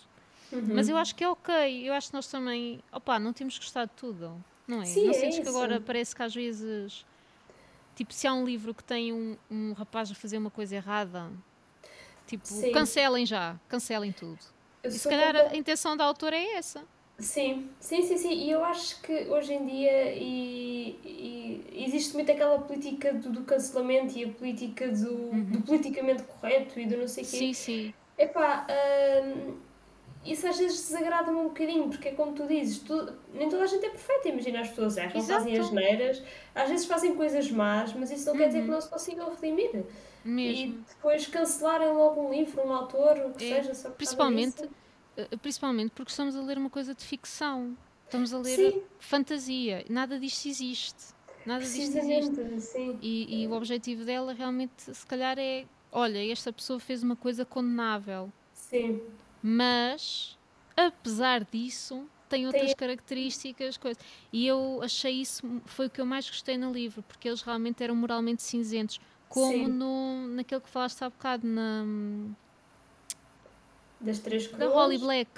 Uhum. 0.53 0.75
Mas 0.75 0.89
eu 0.89 0.97
acho 0.97 1.15
que 1.15 1.23
é 1.23 1.29
ok, 1.29 1.89
eu 1.89 1.93
acho 1.93 2.09
que 2.09 2.15
nós 2.15 2.27
também, 2.27 2.83
opá, 2.93 3.19
não 3.19 3.33
temos 3.33 3.59
gostado 3.59 3.91
de 3.91 3.97
tudo, 3.97 4.43
não 4.67 4.81
é? 4.81 4.85
Sim, 4.87 5.05
não 5.05 5.11
é 5.11 5.15
sentes 5.15 5.39
que 5.39 5.49
agora 5.49 5.81
parece 5.81 6.17
que 6.17 6.23
às 6.23 6.35
vezes, 6.35 7.05
tipo, 7.95 8.15
se 8.15 8.27
há 8.27 8.33
um 8.33 8.45
livro 8.45 8.73
que 8.75 8.83
tem 8.83 9.13
um, 9.13 9.37
um 9.51 9.73
rapaz 9.73 10.11
a 10.11 10.15
fazer 10.15 10.39
uma 10.39 10.51
coisa 10.51 10.77
errada, 10.77 11.31
tipo, 12.27 12.47
Sim. 12.47 12.73
cancelem 12.73 13.27
já, 13.27 13.59
cancelem 13.69 14.13
tudo. 14.13 14.39
Eu 14.83 14.91
e 14.91 14.95
se 14.95 15.09
calhar 15.09 15.37
a 15.37 15.57
intenção 15.57 15.97
da 15.97 16.05
autora 16.05 16.37
é 16.37 16.55
essa. 16.55 16.85
Sim, 17.19 17.69
sim, 17.81 18.03
sim, 18.03 18.17
sim. 18.17 18.33
E 18.33 18.51
eu 18.51 18.65
acho 18.65 19.03
que 19.03 19.13
hoje 19.29 19.53
em 19.53 19.67
dia 19.67 20.15
e, 20.15 20.97
e 21.05 21.85
existe 21.85 22.15
muito 22.15 22.31
aquela 22.31 22.61
política 22.61 23.13
do, 23.13 23.31
do 23.31 23.43
cancelamento 23.43 24.17
e 24.17 24.25
a 24.25 24.29
política 24.29 24.89
do, 24.89 25.15
uhum. 25.15 25.45
do, 25.45 25.61
politicamente 25.63 26.23
correto 26.23 26.79
e 26.79 26.87
do 26.87 26.97
não 26.97 27.09
sei 27.09 27.25
o 27.25 27.27
quê. 27.27 27.37
Sim, 27.37 27.53
sim. 27.53 27.95
Epá, 28.17 28.67
hum, 29.25 29.57
isso 30.25 30.47
às 30.47 30.59
vezes 30.59 30.89
desagrada-me 30.89 31.39
um 31.39 31.45
bocadinho, 31.45 31.89
porque 31.89 32.09
é 32.09 32.13
como 32.13 32.33
tu 32.35 32.47
dizes, 32.47 32.79
tu, 32.79 33.13
nem 33.35 33.49
toda 33.49 33.65
a 33.65 33.67
gente 33.67 33.85
é 33.85 33.91
perfeita, 33.91 34.29
imagina 34.29 34.61
as 34.61 34.69
pessoas 34.69 34.97
erram, 34.97 35.21
fazem 35.21 35.59
as 35.59 35.71
neiras, 35.73 36.23
às 36.55 36.69
vezes 36.69 36.87
fazem 36.87 37.17
coisas 37.17 37.51
más, 37.51 37.93
mas 37.95 38.13
isso 38.13 38.27
não 38.27 38.35
uhum. 38.35 38.39
quer 38.39 38.47
dizer 38.47 38.61
que 38.61 38.69
uhum. 38.69 38.75
não 38.75 38.81
se 38.81 38.89
consigam 38.89 39.31
redimir. 39.31 39.85
Mesmo. 40.25 40.41
E 40.63 40.85
depois 40.89 41.27
cancelarem 41.27 41.89
logo 41.89 42.21
um 42.21 42.31
livro, 42.31 42.65
um 42.65 42.73
autor, 42.73 43.17
o 43.27 43.33
que 43.33 43.53
é, 43.53 43.57
seja, 43.57 43.75
só 43.75 43.91
Principalmente 43.91 44.69
principalmente 45.41 45.91
porque 45.91 46.11
estamos 46.11 46.37
a 46.37 46.41
ler 46.41 46.59
uma 46.59 46.71
coisa 46.71 46.95
de 46.95 47.05
ficção. 47.05 47.77
Estamos 48.05 48.33
a 48.33 48.39
ler 48.39 48.73
sim. 48.73 48.83
fantasia. 48.99 49.85
Nada 49.89 50.19
disto 50.19 50.47
existe. 50.47 51.15
Nada 51.45 51.65
disto 51.65 51.99
existe. 51.99 52.61
Sim. 52.61 52.99
E, 53.03 53.43
e 53.43 53.47
o 53.47 53.53
objetivo 53.53 54.05
dela 54.05 54.33
realmente, 54.33 54.73
se 54.79 55.07
calhar, 55.07 55.39
é: 55.39 55.67
olha, 55.93 56.31
esta 56.31 56.53
pessoa 56.53 56.81
fez 56.81 57.03
uma 57.03 57.17
coisa 57.17 57.45
condenável. 57.45 58.33
Sim. 58.53 59.03
Mas, 59.43 60.39
apesar 60.77 61.45
disso, 61.45 62.07
tem 62.29 62.47
outras 62.47 62.73
características. 62.75 63.77
Coisas. 63.77 64.03
E 64.33 64.47
eu 64.47 64.81
achei 64.83 65.21
isso, 65.21 65.61
foi 65.67 65.87
o 65.87 65.91
que 65.91 66.01
eu 66.01 66.07
mais 66.07 66.29
gostei 66.29 66.57
no 66.57 66.73
livro, 66.73 67.03
porque 67.03 67.29
eles 67.29 67.43
realmente 67.43 67.83
eram 67.83 67.95
moralmente 67.95 68.43
cinzentos. 68.43 69.01
Como 69.29 69.69
no, 69.69 70.29
naquele 70.29 70.63
que 70.63 70.71
falaste 70.71 71.03
há 71.03 71.11
bocado, 71.11 71.47
na 71.47 71.85
das 74.01 74.19
três 74.19 74.47
coroas? 74.47 74.71
Da 74.71 74.75
Holly 74.75 74.99
Black. 74.99 75.31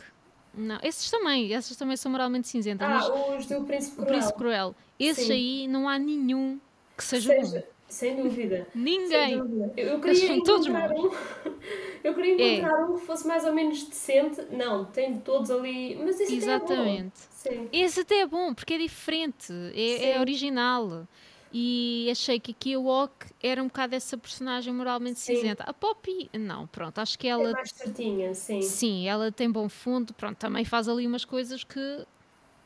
Não, 0.52 0.78
esses 0.82 1.08
também, 1.10 1.52
esses 1.52 1.76
também 1.76 1.96
são 1.96 2.10
moralmente 2.10 2.48
cinzentos. 2.48 2.86
Ah, 2.86 3.36
os 3.36 3.46
do 3.46 3.64
Príncipe 3.64 3.96
Cruel. 3.96 4.08
Príncipe 4.08 4.38
Cruel. 4.38 4.74
Esses 4.98 5.26
Sim. 5.26 5.32
aí 5.32 5.68
não 5.68 5.88
há 5.88 5.98
nenhum 5.98 6.58
que 6.96 7.04
seja, 7.04 7.32
seja 7.32 7.60
bom. 7.60 7.66
Sem 7.88 8.16
dúvida. 8.16 8.66
Ninguém. 8.74 9.28
Sem 9.28 9.38
dúvida. 9.38 9.72
Eu, 9.76 10.00
queria 10.00 10.32
encontrar 10.32 10.92
um. 10.92 11.10
Eu 12.02 12.14
queria 12.14 12.56
encontrar 12.56 12.80
é. 12.80 12.84
um 12.84 12.98
que 12.98 13.04
fosse 13.04 13.26
mais 13.26 13.44
ou 13.44 13.52
menos 13.52 13.82
decente. 13.84 14.42
Não, 14.50 14.84
tem 14.84 15.18
todos 15.18 15.50
ali. 15.50 15.96
Mas 15.96 16.20
esse 16.20 16.36
Exatamente. 16.36 17.12
Até 17.40 17.54
é 17.54 17.58
bom. 17.58 17.64
Sim. 17.64 17.68
Esse 17.72 18.00
até 18.00 18.20
é 18.20 18.26
bom, 18.26 18.54
porque 18.54 18.74
é 18.74 18.78
diferente, 18.78 19.52
é, 19.74 20.12
é 20.12 20.20
original. 20.20 21.06
E 21.52 22.08
achei 22.10 22.38
que 22.38 22.52
aqui 22.52 22.74
a 22.74 22.78
Walk 22.78 23.26
era 23.42 23.62
um 23.62 23.66
bocado 23.66 23.94
essa 23.94 24.16
personagem 24.16 24.72
moralmente 24.72 25.18
sim. 25.18 25.34
cinzenta. 25.34 25.64
A 25.64 25.72
Poppy, 25.72 26.30
não, 26.32 26.66
pronto, 26.66 26.98
acho 26.98 27.18
que 27.18 27.26
ela. 27.26 27.50
É 27.50 27.52
mais 27.52 27.70
certinha, 27.70 28.34
sim. 28.34 28.62
Sim, 28.62 29.08
ela 29.08 29.32
tem 29.32 29.50
bom 29.50 29.68
fundo, 29.68 30.14
pronto, 30.14 30.36
também 30.36 30.64
faz 30.64 30.88
ali 30.88 31.06
umas 31.06 31.24
coisas 31.24 31.64
que. 31.64 32.06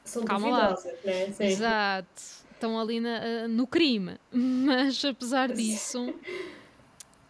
São 0.04 0.24
Calma 0.24 0.50
lá. 0.50 0.78
né? 1.02 1.32
Sim. 1.32 1.44
Exato. 1.44 2.22
Estão 2.52 2.78
ali 2.78 3.00
na, 3.00 3.20
uh, 3.20 3.48
no 3.48 3.66
crime. 3.66 4.18
Mas 4.30 5.02
apesar 5.02 5.50
disso. 5.50 6.10
Uh, 6.10 6.14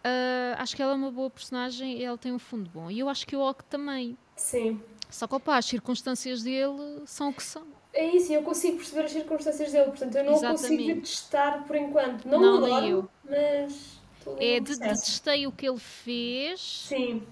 acho 0.59 0.75
que 0.75 0.81
ela 0.81 0.91
é 0.91 0.95
uma 0.95 1.11
boa 1.11 1.29
personagem 1.29 1.99
e 1.99 2.03
ela 2.03 2.17
tem 2.17 2.33
um 2.33 2.39
fundo 2.39 2.69
bom. 2.69 2.91
E 2.91 2.99
eu 2.99 3.07
acho 3.07 3.25
que 3.25 3.35
o 3.35 3.39
Ock 3.39 3.63
também. 3.65 4.17
Sim. 4.35 4.81
Só 5.09 5.25
que 5.25 5.35
opa, 5.35 5.57
as 5.57 5.65
circunstâncias 5.65 6.43
dele 6.43 7.03
são 7.05 7.29
o 7.29 7.33
que 7.33 7.43
são. 7.43 7.65
É 7.95 8.05
isso, 8.07 8.33
eu 8.33 8.43
consigo 8.43 8.75
perceber 8.75 9.05
as 9.05 9.11
circunstâncias 9.11 9.71
dele, 9.71 9.85
portanto 9.85 10.15
eu 10.15 10.23
não 10.25 10.33
Exatamente. 10.33 10.61
consigo 10.61 10.83
detestar 10.95 11.63
por 11.63 11.77
enquanto. 11.77 12.25
Não, 12.25 12.41
não 12.41 12.65
adoro, 12.65 12.85
eu. 12.85 13.09
mas. 13.23 14.01
É, 14.37 14.59
de, 14.59 14.77
detestei 14.77 15.47
o 15.47 15.51
que 15.51 15.65
ele 15.65 15.79
fez. 15.79 16.59
Sim. 16.59 17.23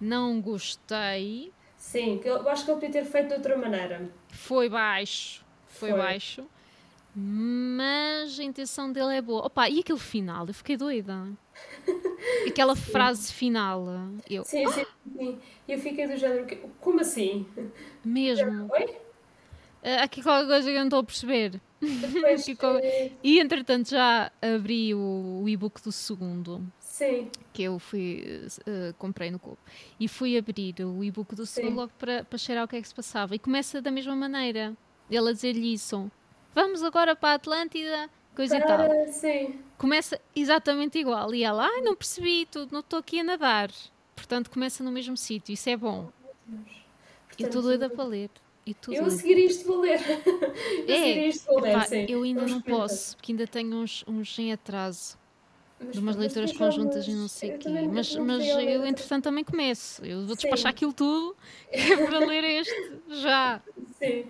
Não 0.00 0.40
gostei. 0.40 1.52
Sim, 1.76 2.20
eu 2.24 2.48
acho 2.48 2.64
que 2.64 2.70
ele 2.70 2.80
podia 2.80 3.02
ter 3.02 3.10
feito 3.10 3.28
de 3.28 3.34
outra 3.34 3.56
maneira. 3.56 4.08
Foi 4.28 4.68
baixo. 4.68 5.44
Foi, 5.66 5.90
Foi. 5.90 5.98
baixo. 5.98 6.46
Mas 7.14 8.38
a 8.38 8.44
intenção 8.44 8.92
dele 8.92 9.16
é 9.16 9.20
boa. 9.20 9.46
Opa, 9.46 9.68
e 9.68 9.80
aquele 9.80 9.98
final? 9.98 10.46
Eu 10.46 10.54
fiquei 10.54 10.76
doida. 10.76 11.28
Aquela 12.46 12.76
sim. 12.76 12.92
frase 12.92 13.32
final. 13.32 13.84
Eu, 14.30 14.44
sim, 14.44 14.66
sim, 14.68 14.86
sim. 15.16 15.38
Eu 15.68 15.78
fiquei 15.78 16.06
do 16.06 16.16
género. 16.16 16.46
Como 16.80 17.00
assim? 17.00 17.46
Mesmo. 18.04 18.70
Oi? 18.72 18.96
Ah, 19.82 20.04
aqui 20.04 20.22
qualquer 20.22 20.46
coisa 20.46 20.70
que 20.70 20.74
eu 20.74 20.78
não 20.78 20.86
estou 20.86 21.00
a 21.00 21.04
perceber. 21.04 21.60
Depois, 21.80 22.46
e 23.24 23.40
entretanto 23.40 23.90
já 23.90 24.30
abri 24.40 24.94
o, 24.94 25.42
o 25.42 25.48
e-book 25.48 25.82
do 25.82 25.90
segundo. 25.90 26.64
Sim. 26.78 27.28
Que 27.52 27.64
eu 27.64 27.78
fui, 27.78 28.46
uh, 28.68 28.94
comprei 28.98 29.30
no 29.30 29.38
Coop. 29.38 29.58
E 29.98 30.06
fui 30.06 30.38
abrir 30.38 30.76
o 30.84 31.02
e-book 31.02 31.34
do 31.34 31.44
segundo 31.44 31.70
Sim. 31.70 31.76
logo 31.76 31.92
para, 31.98 32.22
para 32.22 32.38
cheirar 32.38 32.64
o 32.64 32.68
que 32.68 32.76
é 32.76 32.82
que 32.82 32.86
se 32.86 32.94
passava. 32.94 33.34
E 33.34 33.38
começa 33.38 33.82
da 33.82 33.90
mesma 33.90 34.14
maneira. 34.14 34.76
Ele 35.10 35.28
a 35.28 35.32
dizer-lhe 35.32 35.72
isso. 35.72 36.10
Vamos 36.54 36.82
agora 36.82 37.16
para 37.16 37.30
a 37.30 37.34
Atlântida, 37.34 38.08
coisa 38.36 38.60
para, 38.60 38.84
e 38.84 38.88
tal. 38.88 39.12
Sim. 39.12 39.58
Começa 39.76 40.20
exatamente 40.36 40.98
igual. 40.98 41.34
E 41.34 41.42
ela, 41.42 41.66
ai, 41.66 41.80
não 41.80 41.96
percebi, 41.96 42.46
tudo, 42.46 42.72
não 42.72 42.80
estou 42.80 42.98
aqui 42.98 43.20
a 43.20 43.24
nadar. 43.24 43.70
Portanto, 44.14 44.50
começa 44.50 44.84
no 44.84 44.92
mesmo 44.92 45.16
sítio. 45.16 45.52
Isso 45.52 45.68
é 45.70 45.76
bom. 45.76 46.12
Oh, 46.48 46.56
e 47.38 47.42
estou 47.42 47.62
doida 47.62 47.90
para 47.90 48.04
ler. 48.04 48.30
E 48.64 48.74
tudo 48.74 48.94
eu 48.94 49.06
a 49.06 49.10
seguir 49.10 49.38
isto 49.38 49.66
vou 49.66 49.80
ler. 49.80 50.00
eu 50.86 50.94
é, 50.94 51.26
isto 51.26 51.46
vou 51.46 51.60
ler, 51.60 51.82
sim. 51.84 52.06
Eu 52.08 52.22
ainda 52.22 52.40
Vamos 52.40 52.52
não 52.52 52.60
posso, 52.60 53.16
porque 53.16 53.32
ainda 53.32 53.46
tenho 53.46 53.76
uns, 53.76 54.04
uns 54.06 54.38
em 54.38 54.52
atraso. 54.52 55.18
Mas, 55.80 55.92
de 55.94 55.98
umas 55.98 56.16
leituras 56.16 56.52
conjuntas 56.52 57.08
e 57.08 57.12
não 57.12 57.26
sei 57.26 57.56
o 57.56 57.58
quê. 57.58 57.68
Mas, 57.92 58.14
mas 58.14 58.46
eu, 58.46 58.86
entretanto, 58.86 59.24
também 59.24 59.42
começo. 59.42 60.04
Eu 60.04 60.24
vou 60.24 60.36
despachar 60.36 60.70
sim. 60.70 60.76
aquilo 60.76 60.92
tudo 60.92 61.36
é 61.68 61.96
para 62.06 62.18
ler 62.20 62.44
este 62.44 62.92
já. 63.08 63.60
Sim. 63.98 64.26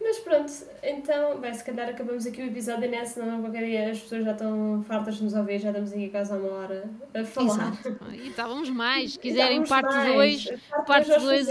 Mas 0.00 0.18
pronto, 0.20 0.50
então, 0.82 1.38
bem, 1.38 1.52
se 1.52 1.62
calhar 1.62 1.88
acabamos 1.88 2.26
aqui 2.26 2.40
o 2.40 2.46
episódio 2.46 2.90
nessa, 2.90 3.24
não 3.24 3.42
qualquer 3.42 3.90
as 3.90 4.00
pessoas 4.00 4.24
já 4.24 4.32
estão 4.32 4.82
fartas 4.88 5.16
de 5.16 5.24
nos 5.24 5.34
ouvir, 5.34 5.58
já 5.58 5.68
estamos 5.68 5.92
aqui 5.92 6.08
quase 6.08 6.32
há 6.32 6.36
uma 6.36 6.52
hora 6.52 6.90
a 7.12 7.22
falar. 7.24 7.68
Exato. 7.68 7.96
E 8.14 8.28
estávamos 8.28 8.70
mais, 8.70 9.12
se 9.12 9.18
quiserem 9.18 9.62
parte 9.64 9.94
2, 9.94 10.52
parte 10.86 11.18
2 11.18 11.48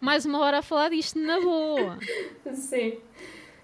mais 0.00 0.24
uma 0.24 0.40
hora 0.40 0.58
a 0.58 0.62
falar 0.62 0.90
disto 0.90 1.16
na 1.20 1.40
boa. 1.40 1.96
Sim. 2.52 2.98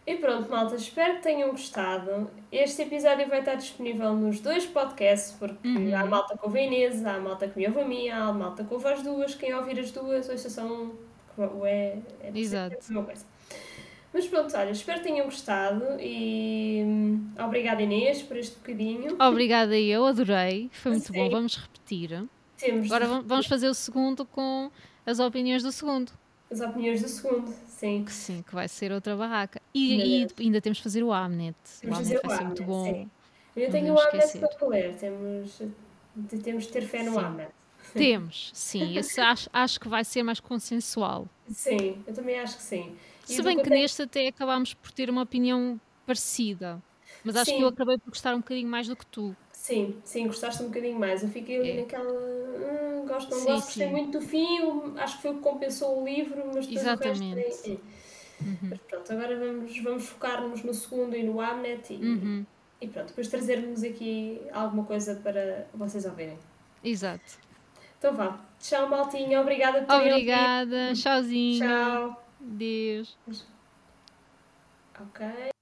E 0.07 0.14
pronto, 0.14 0.49
malta, 0.49 0.76
espero 0.76 1.16
que 1.16 1.22
tenham 1.22 1.51
gostado. 1.51 2.30
Este 2.51 2.82
episódio 2.82 3.28
vai 3.28 3.41
estar 3.41 3.57
disponível 3.57 4.14
nos 4.14 4.41
dois 4.41 4.64
podcasts, 4.64 5.36
porque 5.39 5.68
uhum. 5.68 5.95
há 5.95 6.07
malta 6.07 6.39
com 6.39 6.49
a 6.49 6.61
Inês, 6.61 7.05
há 7.05 7.18
malta 7.18 7.47
que 7.47 7.59
me 7.59 7.66
ouve 7.66 7.80
a 7.80 7.84
mim, 7.84 8.09
há 8.09 8.32
malta 8.32 8.64
que 8.64 8.72
ouve 8.72 8.89
as 8.89 9.03
duas. 9.03 9.34
Quem 9.34 9.53
ouvir 9.53 9.78
as 9.80 9.91
duas, 9.91 10.28
ouça 10.30 10.49
são. 10.49 10.93
É, 11.64 11.99
é, 12.22 12.32
Exato. 12.34 12.76
É 12.89 12.93
uma 12.93 13.05
coisa. 13.05 13.26
Mas 14.19 14.27
pronto, 14.27 14.57
olha, 14.57 14.71
espero 14.73 14.99
que 14.99 15.07
tenham 15.07 15.27
gostado 15.27 15.85
e 16.01 16.83
hum, 16.85 17.31
obrigada 17.39 17.81
Inês 17.81 18.21
por 18.21 18.37
este 18.37 18.57
bocadinho. 18.57 19.16
Obrigada 19.23 19.79
eu, 19.79 20.05
adorei, 20.05 20.69
foi 20.73 20.91
muito 20.91 21.07
Sim. 21.07 21.12
bom, 21.12 21.31
vamos 21.31 21.57
repetir. 21.57 22.25
Temos 22.57 22.91
Agora 22.91 23.23
vamos 23.23 23.47
fazer 23.47 23.69
o 23.69 23.75
segundo 23.75 24.25
com 24.25 24.73
as 25.07 25.21
opiniões 25.21 25.62
do 25.62 25.71
segundo. 25.71 26.11
As 26.51 26.61
opiniões 26.61 27.01
do 27.01 27.09
segundo, 27.09 27.55
sim. 27.69 28.03
Que 28.05 28.12
sim, 28.12 28.43
que 28.43 28.53
vai 28.53 28.66
ser 28.66 28.91
outra 28.91 29.14
barraca. 29.14 29.62
E, 29.73 30.25
e 30.25 30.27
ainda 30.41 30.61
temos 30.61 30.79
de 30.79 30.83
fazer 30.83 31.05
o 31.05 31.12
Amnet. 31.12 31.57
o 31.85 31.95
Amnet 31.95 32.21
vai 32.27 32.37
ser 32.37 32.45
muito 32.45 32.64
bom. 32.64 32.93
Sim. 32.93 33.11
Eu 33.55 33.71
tenho 33.71 33.95
o 33.95 34.01
Amnet 34.01 34.37
para 34.37 34.66
ler, 34.66 34.97
temos, 34.97 35.62
temos 36.43 36.64
de 36.64 36.73
ter 36.73 36.83
fé 36.83 37.05
no 37.05 37.12
sim. 37.12 37.21
Amnet. 37.21 37.51
Temos, 37.95 38.51
sim. 38.53 38.99
Esse 38.99 39.21
acho, 39.21 39.49
acho 39.53 39.79
que 39.79 39.87
vai 39.87 40.05
ser 40.05 40.25
mais 40.25 40.41
consensual. 40.41 41.29
Sim, 41.49 42.03
eu 42.05 42.12
também 42.12 42.37
acho 42.41 42.57
que 42.57 42.62
sim. 42.64 42.97
Se 43.35 43.43
bem 43.43 43.62
que 43.62 43.70
neste 43.70 44.03
até 44.03 44.29
acabámos 44.29 44.74
por 44.74 44.91
ter 44.91 45.11
uma 45.11 45.22
opinião 45.22 45.81
parecida. 46.07 46.83
Mas 47.24 47.37
acho 47.37 47.51
sim. 47.51 47.57
que 47.59 47.62
eu 47.62 47.68
acabei 47.68 47.99
por 47.99 48.11
gostar 48.11 48.35
um 48.35 48.39
bocadinho 48.39 48.68
mais 48.68 48.89
do 48.89 48.97
que 48.97 49.05
tu. 49.07 49.37
Sim, 49.53 49.97
sim, 50.05 50.26
gostaste 50.26 50.62
um 50.62 50.66
bocadinho 50.66 50.99
mais. 50.99 51.22
Eu 51.22 51.29
fiquei 51.29 51.59
ali 51.59 51.70
é. 51.72 51.81
naquela. 51.81 52.11
Hum, 52.11 53.07
gosto, 53.07 53.31
não 53.31 53.39
sim, 53.39 53.47
gosto, 53.47 53.64
gostei 53.66 53.89
muito 53.89 54.18
do 54.18 54.24
fim. 54.24 54.47
acho 54.97 55.16
que 55.16 55.22
foi 55.22 55.31
o 55.33 55.35
que 55.35 55.41
compensou 55.41 56.01
o 56.01 56.05
livro, 56.05 56.43
mas 56.47 56.66
depois 56.66 56.81
Exatamente. 56.81 57.33
o 57.33 57.35
resto. 57.35 57.70
É, 57.70 58.45
uhum. 58.45 58.57
Mas 58.62 58.79
pronto, 58.79 59.12
agora 59.12 59.39
vamos, 59.39 59.79
vamos 59.81 60.07
focar-nos 60.07 60.62
no 60.62 60.72
segundo 60.72 61.16
e 61.16 61.22
no 61.22 61.41
Amnet 61.41 61.93
e, 61.93 61.97
uhum. 61.97 62.47
e 62.81 62.89
pronto, 62.89 63.09
depois 63.09 63.29
trazermos 63.29 63.83
aqui 63.83 64.41
alguma 64.53 64.85
coisa 64.85 65.16
para 65.16 65.66
vocês 65.74 66.07
ouvirem. 66.07 66.39
Exato. 66.83 67.39
Então 67.99 68.14
vá. 68.14 68.41
Tchau, 68.61 68.89
Maltinha. 68.89 69.41
Obrigada 69.41 69.83
por 69.83 69.97
Obrigada. 69.97 70.95
Tchauzinho. 70.95 71.59
Tchau. 71.59 72.28
Deus. 72.41 73.16
Ok. 75.01 75.58